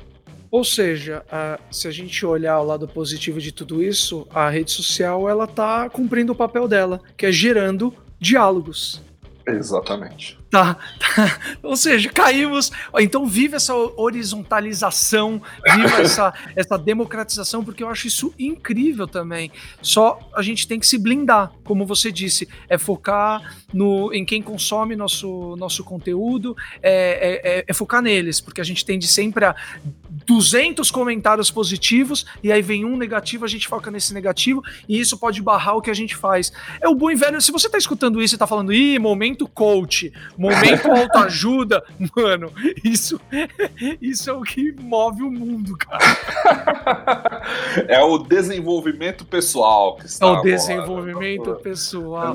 Ou 0.52 0.64
seja, 0.64 1.24
se 1.70 1.88
a 1.88 1.92
gente 1.92 2.26
olhar 2.26 2.60
o 2.60 2.64
lado 2.64 2.88
positivo 2.88 3.40
de 3.40 3.52
tudo 3.52 3.84
isso, 3.84 4.28
a 4.34 4.50
rede 4.50 4.72
social 4.72 5.30
ela 5.30 5.44
está 5.44 5.88
cumprindo 5.90 6.34
o 6.34 6.36
papel 6.36 6.68
dela, 6.68 7.00
que 7.16 7.28
é 7.28 7.32
gerando 7.32 7.94
diálogos. 8.20 9.00
Exatamente. 9.46 10.39
Tá, 10.50 10.74
tá, 10.98 11.40
Ou 11.62 11.76
seja, 11.76 12.10
caímos. 12.10 12.72
Então, 13.00 13.28
vive 13.28 13.56
essa 13.56 13.76
horizontalização, 13.76 15.42
vive 15.64 16.02
essa, 16.02 16.34
essa 16.56 16.78
democratização, 16.78 17.64
porque 17.64 17.84
eu 17.84 17.90
acho 17.90 18.08
isso 18.08 18.34
incrível 18.40 19.08
também. 19.08 19.52
Só 19.82 20.20
a 20.34 20.42
gente 20.42 20.68
tem 20.68 20.80
que 20.80 20.88
se 20.88 20.98
blindar, 20.98 21.52
como 21.64 21.86
você 21.86 22.12
disse, 22.12 22.50
é 22.68 22.80
focar 22.80 23.60
no, 23.72 24.12
em 24.12 24.26
quem 24.26 24.42
consome 24.42 24.96
nosso, 24.96 25.56
nosso 25.58 25.84
conteúdo, 25.84 26.56
é, 26.82 26.92
é, 26.92 27.60
é, 27.60 27.66
é 27.68 27.74
focar 27.74 28.02
neles, 28.02 28.42
porque 28.42 28.62
a 28.62 28.64
gente 28.64 28.84
tende 28.84 29.08
sempre 29.08 29.46
a 29.46 29.56
200 30.26 30.90
comentários 30.92 31.52
positivos 31.52 32.26
e 32.44 32.52
aí 32.52 32.62
vem 32.62 32.86
um 32.86 32.98
negativo, 32.98 33.46
a 33.46 33.48
gente 33.48 33.68
foca 33.68 33.92
nesse 33.92 34.14
negativo 34.14 34.64
e 34.88 35.00
isso 35.00 35.18
pode 35.18 35.42
barrar 35.42 35.76
o 35.76 35.82
que 35.82 35.90
a 35.90 35.94
gente 35.94 36.16
faz. 36.16 36.52
É 36.82 36.88
o 36.88 36.96
bom 36.96 37.16
velho, 37.16 37.42
se 37.42 37.52
você 37.52 37.70
tá 37.70 37.78
escutando 37.78 38.22
isso 38.22 38.36
e 38.36 38.38
tá 38.38 38.48
falando, 38.48 38.74
ih, 38.74 39.00
momento 39.00 39.48
coach, 39.48 40.12
momento 40.40 40.90
autoajuda, 40.90 41.84
mano, 42.16 42.52
isso, 42.84 43.20
isso 44.02 44.30
é 44.30 44.34
o 44.34 44.42
que 44.42 44.72
move 44.72 45.24
o 45.24 45.32
mundo, 45.32 45.78
cara. 45.78 46.00
É 47.88 48.02
o 48.02 48.18
desenvolvimento 48.18 49.26
pessoal 49.26 49.96
que 49.96 50.06
está 50.06 50.26
É 50.26 50.30
o 50.30 50.42
desenvolvimento 50.42 51.56
pessoal. 51.56 52.34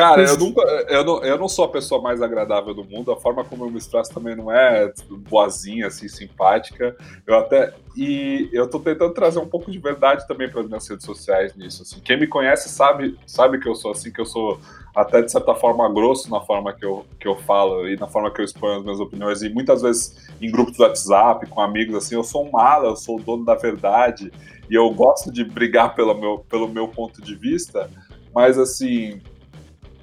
Cara, 0.00 0.22
eu, 0.22 0.38
nunca, 0.38 0.62
eu, 0.88 1.04
não, 1.04 1.22
eu 1.22 1.38
não 1.38 1.48
sou 1.48 1.66
a 1.66 1.68
pessoa 1.68 2.00
mais 2.00 2.22
agradável 2.22 2.72
do 2.72 2.84
mundo, 2.84 3.12
a 3.12 3.16
forma 3.16 3.44
como 3.44 3.64
eu 3.64 3.70
me 3.70 3.78
expresso 3.78 4.12
também 4.12 4.34
não 4.34 4.50
é 4.50 4.92
boazinha, 5.10 5.88
assim, 5.88 6.08
simpática. 6.08 6.96
Eu 7.26 7.36
até. 7.36 7.74
E 7.96 8.48
eu 8.52 8.68
tô 8.68 8.78
tentando 8.78 9.12
trazer 9.12 9.38
um 9.38 9.48
pouco 9.48 9.70
de 9.70 9.78
verdade 9.78 10.26
também 10.26 10.48
para 10.48 10.60
as 10.60 10.66
minhas 10.66 10.88
redes 10.88 11.04
sociais 11.04 11.54
nisso. 11.54 11.82
Assim. 11.82 12.00
Quem 12.00 12.18
me 12.18 12.26
conhece 12.26 12.68
sabe, 12.68 13.18
sabe 13.26 13.58
que 13.58 13.68
eu 13.68 13.74
sou 13.74 13.90
assim, 13.90 14.10
que 14.10 14.20
eu 14.20 14.26
sou 14.26 14.58
até 14.94 15.22
de 15.22 15.30
certa 15.30 15.54
forma 15.54 15.88
grosso 15.92 16.30
na 16.30 16.40
forma 16.40 16.72
que 16.72 16.84
eu, 16.84 17.04
que 17.18 17.28
eu 17.28 17.36
falo 17.36 17.88
e 17.88 17.96
na 17.96 18.06
forma 18.06 18.30
que 18.30 18.40
eu 18.40 18.44
exponho 18.44 18.78
as 18.78 18.82
minhas 18.82 19.00
opiniões. 19.00 19.42
E 19.42 19.48
muitas 19.48 19.82
vezes 19.82 20.28
em 20.40 20.50
grupos 20.50 20.76
do 20.76 20.82
WhatsApp, 20.82 21.46
com 21.46 21.60
amigos, 21.60 21.94
assim, 21.94 22.14
eu 22.14 22.24
sou 22.24 22.46
um 22.46 22.50
mala, 22.50 22.88
eu 22.88 22.96
sou 22.96 23.18
o 23.18 23.22
dono 23.22 23.44
da 23.44 23.54
verdade 23.54 24.32
e 24.68 24.74
eu 24.74 24.88
gosto 24.90 25.32
de 25.32 25.44
brigar 25.44 25.94
pelo 25.94 26.14
meu, 26.14 26.38
pelo 26.48 26.68
meu 26.68 26.88
ponto 26.88 27.20
de 27.20 27.34
vista, 27.34 27.90
mas 28.34 28.58
assim 28.58 29.20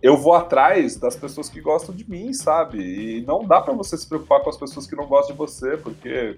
eu 0.01 0.15
vou 0.17 0.33
atrás 0.33 0.95
das 0.95 1.15
pessoas 1.15 1.49
que 1.49 1.59
gostam 1.59 1.93
de 1.95 2.09
mim, 2.09 2.31
sabe? 2.33 2.79
E 2.79 3.21
não 3.21 3.45
dá 3.45 3.61
para 3.61 3.73
você 3.73 3.97
se 3.97 4.07
preocupar 4.07 4.41
com 4.41 4.49
as 4.49 4.57
pessoas 4.57 4.85
que 4.85 4.95
não 4.95 5.07
gostam 5.07 5.33
de 5.33 5.37
você, 5.37 5.77
porque 5.77 6.37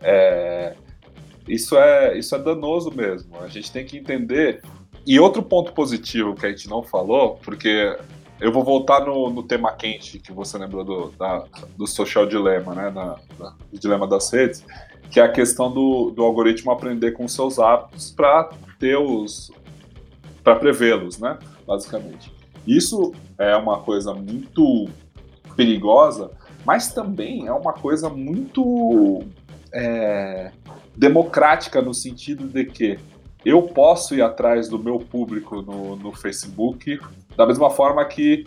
é, 0.00 0.74
isso, 1.46 1.76
é, 1.76 2.18
isso 2.18 2.34
é 2.34 2.38
danoso 2.38 2.90
mesmo. 2.90 3.36
A 3.40 3.48
gente 3.48 3.70
tem 3.70 3.84
que 3.84 3.96
entender. 3.96 4.62
E 5.06 5.20
outro 5.20 5.42
ponto 5.42 5.72
positivo 5.72 6.34
que 6.34 6.46
a 6.46 6.48
gente 6.48 6.68
não 6.68 6.82
falou, 6.82 7.36
porque 7.44 7.96
eu 8.40 8.50
vou 8.50 8.64
voltar 8.64 9.04
no, 9.04 9.30
no 9.30 9.42
tema 9.42 9.72
quente 9.72 10.18
que 10.18 10.32
você 10.32 10.58
lembrou 10.58 10.84
do, 10.84 11.10
da, 11.12 11.44
do 11.76 11.86
social 11.86 12.26
dilema, 12.26 12.74
né? 12.74 12.90
Da, 12.90 13.16
da, 13.38 13.54
do 13.70 13.78
dilema 13.78 14.06
das 14.06 14.32
redes, 14.32 14.64
que 15.10 15.20
é 15.20 15.22
a 15.22 15.30
questão 15.30 15.72
do, 15.72 16.10
do 16.10 16.24
algoritmo 16.24 16.72
aprender 16.72 17.12
com 17.12 17.28
seus 17.28 17.58
hábitos 17.58 18.10
para 18.10 18.50
ter 18.78 18.96
os. 18.96 19.52
para 20.42 20.56
prevê-los, 20.56 21.18
né? 21.18 21.38
Basicamente. 21.66 22.35
Isso 22.66 23.12
é 23.38 23.56
uma 23.56 23.80
coisa 23.80 24.12
muito 24.14 24.88
perigosa, 25.56 26.30
mas 26.64 26.92
também 26.92 27.46
é 27.46 27.52
uma 27.52 27.72
coisa 27.72 28.08
muito 28.08 29.22
é, 29.72 30.50
democrática 30.96 31.80
no 31.80 31.94
sentido 31.94 32.46
de 32.46 32.64
que 32.64 32.98
eu 33.44 33.62
posso 33.62 34.14
ir 34.14 34.22
atrás 34.22 34.68
do 34.68 34.78
meu 34.78 34.98
público 34.98 35.62
no, 35.62 35.96
no 35.96 36.12
Facebook 36.12 36.98
da 37.36 37.46
mesma 37.46 37.70
forma 37.70 38.04
que 38.04 38.44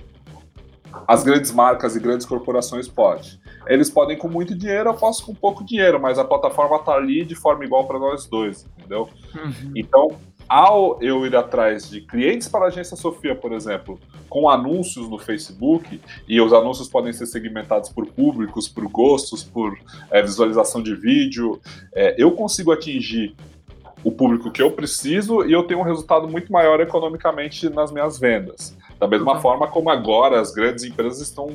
as 1.08 1.24
grandes 1.24 1.52
marcas 1.52 1.96
e 1.96 2.00
grandes 2.00 2.26
corporações 2.26 2.88
podem. 2.88 3.40
Eles 3.68 3.90
podem 3.90 4.18
com 4.18 4.28
muito 4.28 4.58
dinheiro, 4.58 4.90
eu 4.90 4.94
posso 4.96 5.26
com 5.26 5.34
pouco 5.34 5.64
dinheiro, 5.64 6.02
mas 6.02 6.18
a 6.18 6.26
plataforma 6.26 6.78
está 6.78 6.94
ali 6.94 7.24
de 7.24 7.36
forma 7.36 7.64
igual 7.64 7.86
para 7.86 8.00
nós 8.00 8.26
dois, 8.26 8.68
entendeu? 8.78 9.08
Uhum. 9.36 9.72
Então, 9.76 10.10
ao 10.50 11.02
eu 11.02 11.26
ir 11.28 11.36
atrás 11.36 11.88
de 11.88 12.02
clientes 12.02 12.48
para 12.48 12.66
a 12.66 12.68
agência 12.70 12.98
Sofia, 12.98 13.36
por 13.36 13.54
exemplo, 13.54 14.00
com 14.28 14.50
anúncios 14.50 15.08
no 15.08 15.20
Facebook, 15.20 16.02
e 16.28 16.42
os 16.42 16.52
anúncios 16.52 16.90
podem 16.90 17.14
ser 17.14 17.28
segmentados 17.28 17.90
por 17.90 18.08
públicos, 18.08 18.68
por 18.68 18.88
gostos, 18.88 19.44
por 19.44 19.78
é, 20.10 20.22
visualização 20.22 20.82
de 20.82 20.96
vídeo, 20.96 21.62
é, 21.94 22.16
eu 22.18 22.32
consigo 22.32 22.72
atingir 22.72 23.36
o 24.04 24.12
público 24.12 24.50
que 24.50 24.62
eu 24.62 24.72
preciso 24.72 25.46
e 25.46 25.52
eu 25.52 25.64
tenho 25.64 25.82
um 25.82 25.84
resultado 25.84 26.28
muito 26.28 26.52
maior 26.52 26.80
economicamente 26.80 27.70
nas 27.70 27.92
minhas 27.92 28.18
vendas. 28.18 28.76
Da 28.98 29.08
mesma 29.08 29.36
uhum. 29.36 29.42
forma 29.42 29.68
como 29.68 29.90
agora 29.90 30.40
as 30.40 30.52
grandes 30.52 30.84
empresas 30.84 31.22
estão 31.22 31.50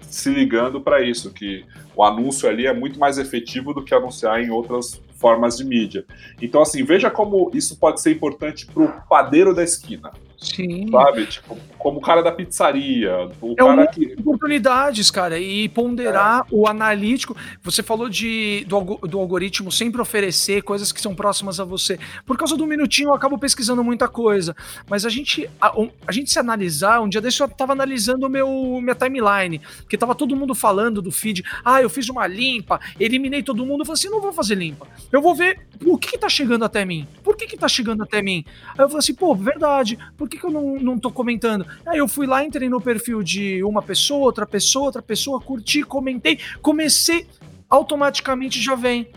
se 0.00 0.30
ligando 0.30 0.80
para 0.80 1.00
isso, 1.00 1.32
que 1.32 1.64
o 1.96 2.02
anúncio 2.02 2.48
ali 2.48 2.66
é 2.66 2.72
muito 2.72 2.98
mais 2.98 3.18
efetivo 3.18 3.72
do 3.72 3.82
que 3.82 3.94
anunciar 3.94 4.40
em 4.42 4.50
outras 4.50 5.00
formas 5.24 5.56
de 5.56 5.64
mídia. 5.64 6.04
Então, 6.42 6.60
assim, 6.60 6.84
veja 6.84 7.10
como 7.10 7.50
isso 7.54 7.78
pode 7.78 8.02
ser 8.02 8.12
importante 8.12 8.66
para 8.66 8.82
o 8.82 8.92
padeiro 9.08 9.54
da 9.54 9.64
esquina. 9.64 10.12
Sim. 10.38 10.90
Sabe? 10.90 11.26
Tipo, 11.26 11.56
como 11.78 11.98
o 11.98 12.00
cara 12.00 12.22
da 12.22 12.32
pizzaria. 12.32 13.30
O 13.40 13.52
é 13.52 13.54
cara 13.56 13.86
que. 13.86 14.14
Oportunidades, 14.18 15.10
cara, 15.10 15.38
e 15.38 15.68
ponderar 15.68 16.40
é. 16.40 16.44
o 16.50 16.66
analítico. 16.66 17.36
Você 17.62 17.82
falou 17.82 18.08
de, 18.08 18.64
do, 18.66 18.80
do, 19.06 19.18
algoritmo 19.18 19.70
sempre 19.70 20.00
oferecer 20.00 20.62
coisas 20.62 20.92
que 20.92 21.00
são 21.00 21.14
próximas 21.14 21.60
a 21.60 21.64
você. 21.64 21.98
Por 22.24 22.36
causa 22.38 22.56
do 22.56 22.66
minutinho, 22.66 23.10
eu 23.10 23.14
acabo 23.14 23.38
pesquisando 23.38 23.84
muita 23.84 24.08
coisa. 24.08 24.56
Mas 24.88 25.04
a 25.04 25.10
gente, 25.10 25.48
a, 25.60 25.74
a 26.06 26.12
gente 26.12 26.30
se 26.30 26.38
analisar, 26.38 27.00
um 27.00 27.08
dia 27.08 27.20
desse 27.20 27.42
eu 27.42 27.48
tava 27.48 27.72
analisando 27.72 28.26
o 28.26 28.30
meu, 28.30 28.80
minha 28.80 28.94
timeline, 28.94 29.60
porque 29.78 29.98
tava 29.98 30.14
todo 30.14 30.36
mundo 30.36 30.54
falando 30.54 31.02
do 31.02 31.12
feed. 31.12 31.44
Ah, 31.64 31.82
eu 31.82 31.90
fiz 31.90 32.08
uma 32.08 32.26
limpa, 32.26 32.80
eliminei 32.98 33.42
todo 33.42 33.66
mundo. 33.66 33.82
Eu 33.82 33.86
falei 33.86 33.98
assim: 33.98 34.08
não 34.08 34.20
vou 34.20 34.32
fazer 34.32 34.54
limpa. 34.54 34.86
Eu 35.12 35.20
vou 35.20 35.34
ver 35.34 35.66
o 35.84 35.98
que, 35.98 36.12
que 36.12 36.18
tá 36.18 36.28
chegando 36.28 36.64
até 36.64 36.84
mim. 36.84 37.06
Por 37.22 37.36
que, 37.36 37.46
que 37.46 37.56
tá 37.56 37.68
chegando 37.68 38.02
até 38.02 38.22
mim? 38.22 38.44
Aí 38.70 38.84
eu 38.84 38.88
falei 38.88 38.98
assim, 38.98 39.14
pô, 39.14 39.34
verdade. 39.34 39.98
Por 40.16 40.23
que, 40.28 40.38
que 40.38 40.44
eu 40.44 40.50
não, 40.50 40.76
não 40.76 40.98
tô 40.98 41.10
comentando? 41.10 41.66
Aí 41.86 41.98
eu 41.98 42.08
fui 42.08 42.26
lá, 42.26 42.44
entrei 42.44 42.68
no 42.68 42.80
perfil 42.80 43.22
de 43.22 43.62
uma 43.64 43.82
pessoa, 43.82 44.24
outra 44.24 44.46
pessoa, 44.46 44.86
outra 44.86 45.02
pessoa, 45.02 45.40
curti, 45.40 45.82
comentei, 45.82 46.38
comecei, 46.60 47.26
automaticamente 47.68 48.60
já 48.60 48.74
vem. 48.74 49.08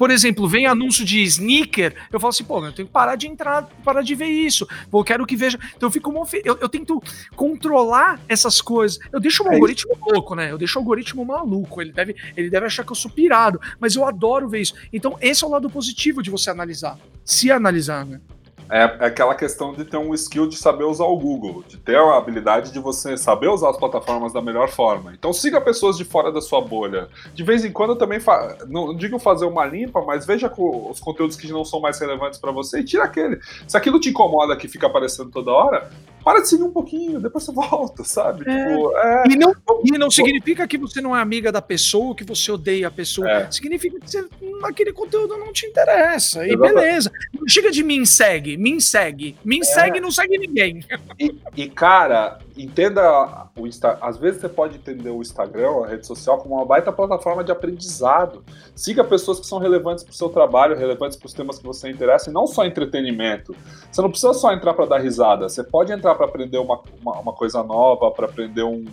Por 0.00 0.10
exemplo, 0.10 0.48
vem 0.48 0.64
anúncio 0.64 1.04
de 1.04 1.20
sneaker, 1.24 1.94
eu 2.10 2.18
falo 2.18 2.30
assim, 2.30 2.42
pô, 2.42 2.64
eu 2.64 2.72
tenho 2.72 2.88
que 2.88 2.92
parar 2.94 3.16
de 3.16 3.26
entrar, 3.26 3.68
parar 3.84 4.00
de 4.00 4.14
ver 4.14 4.28
isso. 4.28 4.66
Pô, 4.90 5.00
eu 5.00 5.04
quero 5.04 5.26
que 5.26 5.36
veja. 5.36 5.58
Então 5.76 5.88
eu 5.88 5.90
fico 5.90 6.10
eu, 6.42 6.56
eu 6.58 6.70
tento 6.70 7.02
controlar 7.36 8.18
essas 8.26 8.62
coisas. 8.62 8.98
Eu 9.12 9.20
deixo 9.20 9.44
o 9.44 9.48
é 9.48 9.52
algoritmo 9.52 9.92
isso. 9.92 10.02
louco, 10.10 10.34
né? 10.34 10.50
Eu 10.50 10.56
deixo 10.56 10.78
o 10.78 10.80
algoritmo 10.80 11.22
maluco. 11.22 11.82
Ele 11.82 11.92
deve, 11.92 12.16
ele 12.34 12.48
deve 12.48 12.64
achar 12.64 12.82
que 12.82 12.90
eu 12.90 12.96
sou 12.96 13.10
pirado, 13.10 13.60
mas 13.78 13.94
eu 13.94 14.06
adoro 14.06 14.48
ver 14.48 14.62
isso. 14.62 14.74
Então, 14.90 15.18
esse 15.20 15.44
é 15.44 15.46
o 15.46 15.50
lado 15.50 15.68
positivo 15.68 16.22
de 16.22 16.30
você 16.30 16.48
analisar. 16.48 16.98
Se 17.22 17.52
analisar, 17.52 18.06
né? 18.06 18.22
É, 18.70 18.82
é 18.82 19.06
aquela 19.06 19.34
questão 19.34 19.72
de 19.72 19.84
ter 19.84 19.96
um 19.96 20.14
skill 20.14 20.46
de 20.46 20.56
saber 20.56 20.84
usar 20.84 21.04
o 21.04 21.18
Google, 21.18 21.64
de 21.66 21.76
ter 21.76 21.96
a 21.96 22.16
habilidade 22.16 22.72
de 22.72 22.78
você 22.78 23.16
saber 23.16 23.48
usar 23.48 23.70
as 23.70 23.76
plataformas 23.76 24.32
da 24.32 24.40
melhor 24.40 24.68
forma. 24.68 25.12
Então 25.12 25.32
siga 25.32 25.60
pessoas 25.60 25.96
de 25.96 26.04
fora 26.04 26.30
da 26.30 26.40
sua 26.40 26.60
bolha. 26.60 27.08
De 27.34 27.42
vez 27.42 27.64
em 27.64 27.72
quando 27.72 27.96
também, 27.96 28.20
fa... 28.20 28.56
não 28.68 28.94
digo 28.94 29.18
fazer 29.18 29.44
uma 29.44 29.64
limpa, 29.64 30.00
mas 30.02 30.24
veja 30.24 30.50
os 30.56 31.00
conteúdos 31.00 31.36
que 31.36 31.50
não 31.50 31.64
são 31.64 31.80
mais 31.80 31.98
relevantes 31.98 32.38
para 32.38 32.52
você 32.52 32.80
e 32.80 32.84
tira 32.84 33.04
aquele. 33.04 33.40
Se 33.66 33.76
aquilo 33.76 33.98
te 33.98 34.10
incomoda 34.10 34.56
que 34.56 34.68
fica 34.68 34.86
aparecendo 34.86 35.30
toda 35.30 35.50
hora, 35.50 35.90
para 36.24 36.40
de 36.40 36.48
seguir 36.48 36.62
um 36.62 36.70
pouquinho, 36.70 37.20
depois 37.20 37.44
você 37.44 37.52
volta, 37.52 38.04
sabe? 38.04 38.48
É. 38.48 38.68
Tipo, 38.68 38.96
é... 38.96 39.24
E 39.30 39.36
não, 39.36 39.54
e 39.84 39.98
não 39.98 40.10
significa 40.10 40.66
que 40.66 40.78
você 40.78 41.00
não 41.00 41.16
é 41.16 41.20
amiga 41.20 41.50
da 41.50 41.62
pessoa, 41.62 42.14
que 42.14 42.24
você 42.24 42.50
odeia 42.52 42.88
a 42.88 42.90
pessoa. 42.90 43.28
É. 43.28 43.50
Significa 43.50 43.98
que 43.98 44.10
você, 44.10 44.26
aquele 44.64 44.92
conteúdo 44.92 45.36
não 45.36 45.52
te 45.52 45.66
interessa. 45.66 46.46
E 46.46 46.56
beleza. 46.56 47.10
chega 47.48 47.70
de 47.70 47.82
mim 47.82 48.04
segue, 48.04 48.56
me 48.56 48.80
segue. 48.80 49.36
Me 49.44 49.60
é. 49.60 49.64
segue 49.64 49.98
e 49.98 50.00
não 50.00 50.10
segue 50.10 50.38
ninguém. 50.38 50.84
E, 51.18 51.34
e, 51.56 51.68
cara, 51.68 52.38
entenda 52.56 53.48
o 53.56 53.66
Insta... 53.66 53.98
Às 54.00 54.18
vezes 54.18 54.40
você 54.40 54.48
pode 54.48 54.76
entender 54.76 55.10
o 55.10 55.20
Instagram, 55.20 55.84
a 55.84 55.88
rede 55.88 56.06
social, 56.06 56.38
como 56.38 56.54
uma 56.56 56.64
baita 56.64 56.92
plataforma 56.92 57.42
de 57.42 57.52
aprendizado. 57.52 58.44
Siga 58.74 59.02
pessoas 59.04 59.40
que 59.40 59.46
são 59.46 59.58
relevantes 59.58 60.04
para 60.04 60.12
o 60.12 60.14
seu 60.14 60.28
trabalho, 60.28 60.76
relevantes 60.76 61.16
para 61.16 61.26
os 61.26 61.32
temas 61.32 61.58
que 61.58 61.64
você 61.64 61.90
interessa, 61.90 62.30
e 62.30 62.32
não 62.32 62.46
só 62.46 62.64
entretenimento. 62.64 63.54
Você 63.90 64.00
não 64.00 64.10
precisa 64.10 64.32
só 64.34 64.52
entrar 64.52 64.74
para 64.74 64.86
dar 64.86 64.98
risada, 64.98 65.48
você 65.48 65.62
pode 65.62 65.92
entrar 65.92 66.09
para 66.14 66.26
aprender 66.26 66.58
uma, 66.58 66.80
uma, 67.00 67.18
uma, 67.20 67.32
coisa 67.32 67.62
nova, 67.62 68.10
para 68.10 68.26
aprender 68.26 68.62
um, 68.62 68.84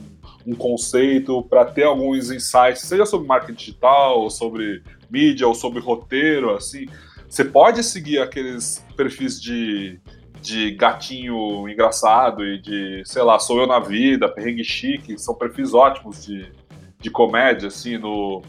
um 0.45 0.55
conceito, 0.55 1.43
para 1.43 1.65
ter 1.65 1.83
alguns 1.83 2.31
insights, 2.31 2.81
seja 2.81 3.05
sobre 3.05 3.27
marketing 3.27 3.53
digital, 3.53 4.21
ou 4.21 4.29
sobre 4.29 4.83
mídia, 5.09 5.47
ou 5.47 5.55
sobre 5.55 5.79
roteiro, 5.79 6.55
assim, 6.55 6.87
você 7.29 7.43
pode 7.43 7.83
seguir 7.83 8.19
aqueles 8.19 8.83
perfis 8.95 9.39
de, 9.41 9.99
de 10.41 10.71
gatinho 10.71 11.67
engraçado 11.67 12.45
e 12.45 12.61
de, 12.61 13.03
sei 13.05 13.21
lá, 13.21 13.37
sou 13.37 13.59
eu 13.59 13.67
na 13.67 13.79
vida, 13.79 14.29
perrengue 14.29 14.63
chique, 14.63 15.17
são 15.17 15.35
perfis 15.35 15.73
ótimos 15.73 16.25
de, 16.25 16.49
de 16.99 17.09
comédia, 17.09 17.67
assim, 17.67 17.97
no, 17.97 18.41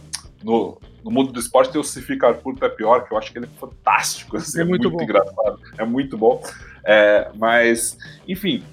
no, 0.42 0.78
no 1.04 1.10
mundo 1.10 1.32
do 1.32 1.40
esporte 1.40 1.72
tem 1.72 1.80
o 1.80 1.84
Se 1.84 2.00
Ficar 2.00 2.34
Curto 2.34 2.64
é 2.64 2.68
Pior, 2.68 3.04
que 3.06 3.12
eu 3.12 3.18
acho 3.18 3.32
que 3.32 3.38
ele 3.38 3.46
é 3.46 3.58
fantástico, 3.58 4.36
assim, 4.36 4.58
é, 4.58 4.62
é 4.62 4.64
muito, 4.64 4.88
muito 4.88 5.02
engraçado, 5.02 5.58
é 5.76 5.84
muito 5.84 6.16
bom. 6.16 6.40
É, 6.84 7.30
mas, 7.34 7.96
enfim, 8.26 8.64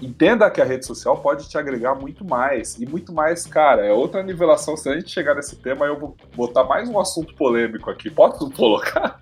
entenda 0.00 0.50
que 0.50 0.60
a 0.60 0.64
rede 0.64 0.86
social 0.86 1.16
pode 1.18 1.48
te 1.48 1.56
agregar 1.56 1.94
muito 1.94 2.24
mais. 2.24 2.76
E 2.78 2.86
muito 2.86 3.12
mais, 3.12 3.46
cara, 3.46 3.84
é 3.84 3.92
outra 3.92 4.22
nivelação. 4.22 4.76
Se 4.76 4.88
a 4.88 4.94
gente 4.94 5.10
chegar 5.10 5.34
nesse 5.34 5.56
tema, 5.56 5.86
eu 5.86 5.98
vou 5.98 6.16
botar 6.34 6.64
mais 6.64 6.88
um 6.88 6.98
assunto 6.98 7.34
polêmico 7.34 7.90
aqui. 7.90 8.10
Pode 8.10 8.38
colocar? 8.54 9.18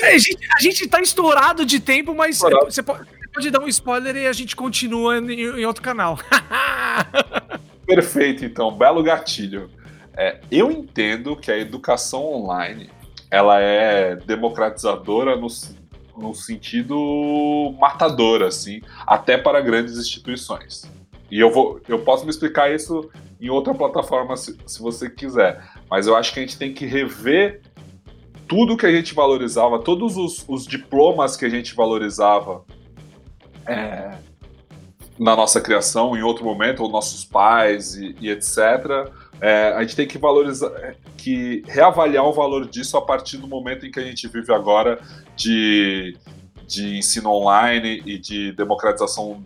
É, 0.00 0.14
a, 0.14 0.18
gente, 0.18 0.48
a 0.56 0.62
gente 0.62 0.88
tá 0.88 1.00
estourado 1.00 1.64
de 1.64 1.80
tempo, 1.80 2.14
mas 2.14 2.38
você 2.38 2.82
pode, 2.82 3.06
pode, 3.32 3.50
dar 3.50 3.60
um 3.60 3.68
spoiler 3.68 4.16
e 4.16 4.26
a 4.26 4.32
gente 4.32 4.56
continua 4.56 5.18
em, 5.18 5.30
em 5.30 5.64
outro 5.64 5.82
canal. 5.82 6.18
Perfeito, 7.86 8.44
então. 8.44 8.76
Belo 8.76 9.02
gatilho. 9.02 9.70
É, 10.16 10.40
eu 10.50 10.70
entendo 10.70 11.36
que 11.36 11.50
a 11.50 11.56
educação 11.56 12.24
online 12.26 12.90
ela 13.30 13.60
é 13.60 14.16
democratizadora 14.16 15.36
no, 15.36 15.46
no 16.18 16.34
sentido 16.34 17.74
matador, 17.78 18.42
assim, 18.42 18.80
até 19.06 19.38
para 19.38 19.60
grandes 19.60 19.96
instituições. 19.96 20.90
E 21.30 21.38
eu 21.38 21.50
vou, 21.50 21.80
eu 21.88 21.98
posso 22.00 22.24
me 22.24 22.30
explicar 22.30 22.74
isso 22.74 23.08
em 23.40 23.50
outra 23.50 23.74
plataforma 23.74 24.36
se, 24.36 24.56
se 24.66 24.80
você 24.80 25.08
quiser, 25.08 25.62
mas 25.90 26.06
eu 26.06 26.16
acho 26.16 26.32
que 26.32 26.40
a 26.40 26.42
gente 26.42 26.58
tem 26.58 26.72
que 26.72 26.86
rever 26.86 27.60
tudo 28.48 28.76
que 28.76 28.86
a 28.86 28.90
gente 28.90 29.14
valorizava, 29.14 29.78
todos 29.78 30.16
os, 30.16 30.44
os 30.48 30.66
diplomas 30.66 31.36
que 31.36 31.44
a 31.44 31.48
gente 31.48 31.74
valorizava 31.74 32.64
é, 33.66 34.16
na 35.18 35.36
nossa 35.36 35.60
criação, 35.60 36.16
em 36.16 36.22
outro 36.22 36.44
momento, 36.44 36.82
ou 36.82 36.90
nossos 36.90 37.24
pais 37.24 37.94
e, 37.94 38.16
e 38.20 38.30
etc. 38.30 39.12
É, 39.40 39.72
a 39.76 39.80
gente 39.82 39.96
tem 39.96 40.06
que 40.06 40.18
valorizar, 40.18 40.70
que 41.16 41.62
reavaliar 41.66 42.24
o 42.24 42.32
valor 42.32 42.66
disso 42.66 42.96
a 42.96 43.02
partir 43.02 43.36
do 43.36 43.46
momento 43.46 43.86
em 43.86 43.90
que 43.90 44.00
a 44.00 44.04
gente 44.04 44.26
vive 44.28 44.52
agora 44.52 44.98
de, 45.36 46.16
de 46.66 46.98
ensino 46.98 47.30
online 47.30 48.02
e 48.04 48.18
de 48.18 48.52
democratização 48.52 49.42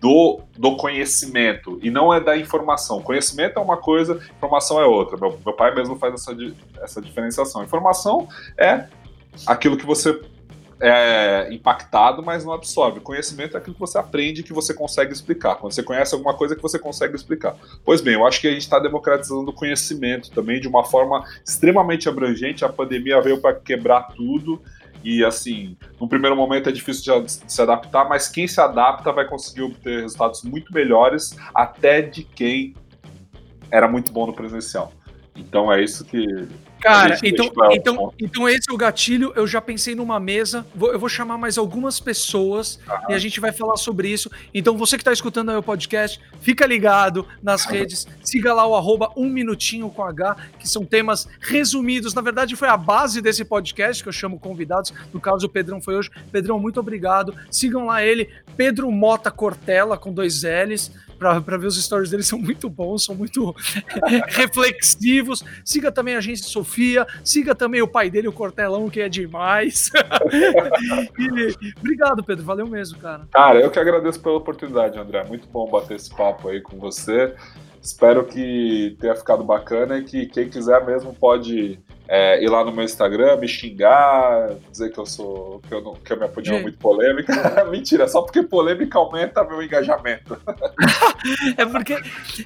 do, 0.00 0.40
do 0.56 0.76
conhecimento 0.76 1.78
e 1.82 1.90
não 1.90 2.12
é 2.12 2.20
da 2.20 2.36
informação. 2.36 3.02
Conhecimento 3.02 3.58
é 3.58 3.62
uma 3.62 3.76
coisa, 3.76 4.20
informação 4.36 4.80
é 4.80 4.84
outra. 4.84 5.16
Meu, 5.16 5.38
meu 5.44 5.54
pai 5.54 5.74
mesmo 5.74 5.96
faz 5.96 6.14
essa, 6.14 6.36
essa 6.82 7.00
diferenciação. 7.00 7.64
Informação 7.64 8.28
é 8.58 8.86
aquilo 9.46 9.76
que 9.76 9.86
você 9.86 10.20
é 10.80 11.48
impactado, 11.52 12.22
mas 12.22 12.44
não 12.44 12.52
absorve. 12.52 13.00
Conhecimento 13.00 13.56
é 13.56 13.58
aquilo 13.58 13.74
que 13.74 13.80
você 13.80 13.98
aprende 13.98 14.42
que 14.42 14.52
você 14.52 14.74
consegue 14.74 15.12
explicar. 15.12 15.56
Quando 15.56 15.72
você 15.72 15.82
conhece 15.82 16.14
alguma 16.14 16.34
coisa 16.34 16.54
que 16.54 16.62
você 16.62 16.78
consegue 16.78 17.14
explicar. 17.14 17.56
Pois 17.84 18.00
bem, 18.00 18.14
eu 18.14 18.26
acho 18.26 18.40
que 18.40 18.48
a 18.48 18.52
gente 18.52 18.62
está 18.62 18.78
democratizando 18.78 19.50
o 19.50 19.54
conhecimento 19.54 20.30
também 20.30 20.60
de 20.60 20.68
uma 20.68 20.84
forma 20.84 21.24
extremamente 21.44 22.08
abrangente. 22.08 22.64
A 22.64 22.68
pandemia 22.68 23.20
veio 23.20 23.40
para 23.40 23.54
quebrar 23.54 24.08
tudo. 24.14 24.60
E 25.02 25.24
assim, 25.24 25.76
no 26.00 26.08
primeiro 26.08 26.34
momento 26.34 26.68
é 26.68 26.72
difícil 26.72 27.22
de 27.22 27.30
se 27.30 27.62
adaptar, 27.62 28.08
mas 28.08 28.28
quem 28.28 28.48
se 28.48 28.60
adapta 28.60 29.12
vai 29.12 29.24
conseguir 29.24 29.62
obter 29.62 30.02
resultados 30.02 30.42
muito 30.42 30.72
melhores, 30.72 31.36
até 31.54 32.02
de 32.02 32.24
quem 32.24 32.74
era 33.70 33.86
muito 33.86 34.10
bom 34.10 34.26
no 34.26 34.32
presencial. 34.32 34.92
Então 35.36 35.72
é 35.72 35.82
isso 35.82 36.04
que. 36.04 36.26
Cara, 36.80 37.18
então, 37.22 37.50
então, 37.72 38.12
então 38.20 38.48
esse 38.48 38.70
é 38.70 38.72
o 38.72 38.76
gatilho. 38.76 39.32
Eu 39.34 39.46
já 39.46 39.60
pensei 39.60 39.94
numa 39.94 40.20
mesa. 40.20 40.66
Vou, 40.74 40.92
eu 40.92 40.98
vou 40.98 41.08
chamar 41.08 41.38
mais 41.38 41.58
algumas 41.58 41.98
pessoas 41.98 42.78
e 43.08 43.14
a 43.14 43.18
gente 43.18 43.40
vai 43.40 43.52
falar 43.52 43.76
sobre 43.76 44.08
isso. 44.08 44.30
Então, 44.54 44.76
você 44.76 44.96
que 44.96 45.02
está 45.02 45.12
escutando 45.12 45.50
aí 45.50 45.56
o 45.56 45.62
podcast, 45.62 46.20
fica 46.40 46.66
ligado 46.66 47.26
nas 47.42 47.64
redes, 47.64 48.06
siga 48.22 48.52
lá 48.52 48.66
o 48.66 48.74
arroba 48.74 49.10
um 49.16 49.28
minutinho 49.28 49.88
com 49.90 50.04
H, 50.04 50.36
que 50.58 50.68
são 50.68 50.84
temas 50.84 51.28
resumidos. 51.40 52.14
Na 52.14 52.22
verdade, 52.22 52.54
foi 52.56 52.68
a 52.68 52.76
base 52.76 53.20
desse 53.20 53.44
podcast 53.44 54.02
que 54.02 54.08
eu 54.08 54.12
chamo 54.12 54.38
convidados. 54.38 54.92
No 55.12 55.20
caso, 55.20 55.46
o 55.46 55.50
Pedrão 55.50 55.80
foi 55.80 55.96
hoje. 55.96 56.10
Pedrão, 56.30 56.58
muito 56.58 56.78
obrigado. 56.78 57.34
Sigam 57.50 57.86
lá 57.86 58.02
ele, 58.02 58.30
Pedro 58.56 58.90
Mota 58.90 59.30
Cortella, 59.30 59.96
com 59.96 60.12
dois 60.12 60.42
L's 60.42 60.92
para 61.18 61.56
ver 61.56 61.66
os 61.66 61.82
stories 61.82 62.10
dele, 62.10 62.22
são 62.22 62.38
muito 62.38 62.68
bons, 62.68 63.04
são 63.04 63.14
muito 63.14 63.54
reflexivos. 64.28 65.44
Siga 65.64 65.90
também 65.90 66.14
a 66.14 66.18
agência 66.18 66.46
Sofia, 66.46 67.06
siga 67.24 67.54
também 67.54 67.82
o 67.82 67.88
pai 67.88 68.10
dele, 68.10 68.28
o 68.28 68.32
Cortelão, 68.32 68.88
que 68.88 69.00
é 69.00 69.08
demais. 69.08 69.90
e, 71.18 71.72
obrigado, 71.78 72.22
Pedro, 72.22 72.44
valeu 72.44 72.66
mesmo, 72.66 72.98
cara. 72.98 73.26
Cara, 73.32 73.60
eu 73.60 73.70
que 73.70 73.78
agradeço 73.78 74.20
pela 74.20 74.36
oportunidade, 74.36 74.98
André. 74.98 75.24
Muito 75.24 75.48
bom 75.48 75.68
bater 75.68 75.96
esse 75.96 76.14
papo 76.14 76.48
aí 76.48 76.60
com 76.60 76.78
você. 76.78 77.34
Espero 77.82 78.24
que 78.24 78.96
tenha 79.00 79.14
ficado 79.14 79.44
bacana 79.44 79.98
e 79.98 80.04
que 80.04 80.26
quem 80.26 80.48
quiser 80.48 80.84
mesmo 80.84 81.14
pode 81.14 81.78
é, 82.08 82.42
ir 82.42 82.48
lá 82.48 82.64
no 82.64 82.72
meu 82.72 82.84
Instagram, 82.84 83.36
me 83.36 83.48
xingar, 83.48 84.50
dizer 84.70 84.90
que 84.92 84.98
eu 84.98 85.06
sou. 85.06 85.60
que, 85.66 85.74
eu 85.74 85.82
não, 85.82 85.94
que 85.94 86.12
a 86.12 86.16
minha 86.16 86.28
opinião 86.28 86.56
é 86.56 86.62
muito 86.62 86.78
polêmica. 86.78 87.32
Mentira, 87.70 88.06
só 88.06 88.22
porque 88.22 88.42
polêmica 88.42 88.98
aumenta 88.98 89.44
meu 89.44 89.62
engajamento. 89.62 90.40
é 91.56 91.66
porque 91.66 91.94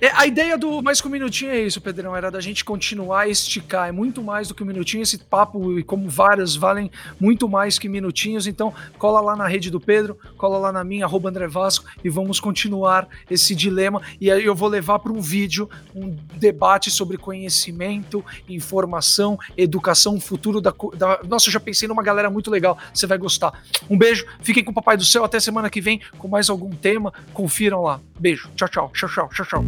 é, 0.00 0.11
a 0.14 0.26
ideia 0.26 0.56
do 0.56 0.80
mais 0.82 1.00
que 1.00 1.08
um 1.08 1.11
minutinho 1.11 1.50
é 1.50 1.61
isso, 1.61 1.80
Pedrão, 1.80 2.16
era 2.16 2.30
da 2.30 2.40
gente 2.40 2.64
continuar 2.64 3.22
a 3.22 3.28
esticar. 3.28 3.88
É 3.88 3.92
muito 3.92 4.22
mais 4.22 4.48
do 4.48 4.54
que 4.54 4.62
um 4.62 4.66
minutinho. 4.66 5.02
Esse 5.02 5.18
papo, 5.18 5.78
e 5.78 5.82
como 5.82 6.08
vários, 6.08 6.56
valem 6.56 6.90
muito 7.18 7.48
mais 7.48 7.78
que 7.78 7.88
minutinhos. 7.88 8.46
Então, 8.46 8.72
cola 8.98 9.20
lá 9.20 9.36
na 9.36 9.46
rede 9.46 9.70
do 9.70 9.80
Pedro, 9.80 10.18
cola 10.36 10.58
lá 10.58 10.72
na 10.72 10.82
minha, 10.82 11.04
arroba 11.04 11.28
André 11.28 11.46
Vasco, 11.46 11.86
e 12.02 12.08
vamos 12.08 12.40
continuar 12.40 13.08
esse 13.30 13.54
dilema. 13.54 14.00
E 14.20 14.30
aí 14.30 14.44
eu 14.44 14.54
vou 14.54 14.68
levar 14.68 14.98
para 15.00 15.12
um 15.12 15.20
vídeo 15.20 15.68
um 15.94 16.16
debate 16.34 16.90
sobre 16.90 17.16
conhecimento, 17.16 18.24
informação 18.48 19.38
educação, 19.57 20.20
futuro 20.20 20.61
da, 20.61 20.74
da. 20.96 21.20
Nossa, 21.26 21.48
eu 21.48 21.53
já 21.53 21.61
pensei 21.61 21.88
numa 21.88 22.03
galera 22.03 22.30
muito 22.30 22.51
legal. 22.51 22.78
Você 22.92 23.07
vai 23.07 23.18
gostar. 23.18 23.53
Um 23.88 23.96
beijo, 23.96 24.26
fiquem 24.42 24.64
com 24.64 24.70
o 24.70 24.74
Papai 24.74 24.96
do 24.96 25.05
Céu. 25.05 25.24
Até 25.24 25.40
semana 25.40 25.70
que 25.70 25.80
vem 25.80 26.01
com 26.18 26.28
mais 26.28 26.51
algum 26.51 26.70
tema. 26.70 27.12
Confiram 27.32 27.82
lá. 27.82 28.01
Beijo. 28.18 28.51
Tchau, 28.57 28.68
tchau. 28.68 28.90
Tchau, 28.94 29.09
tchau. 29.09 29.28
Tchau, 29.32 29.46
tchau. 29.46 29.64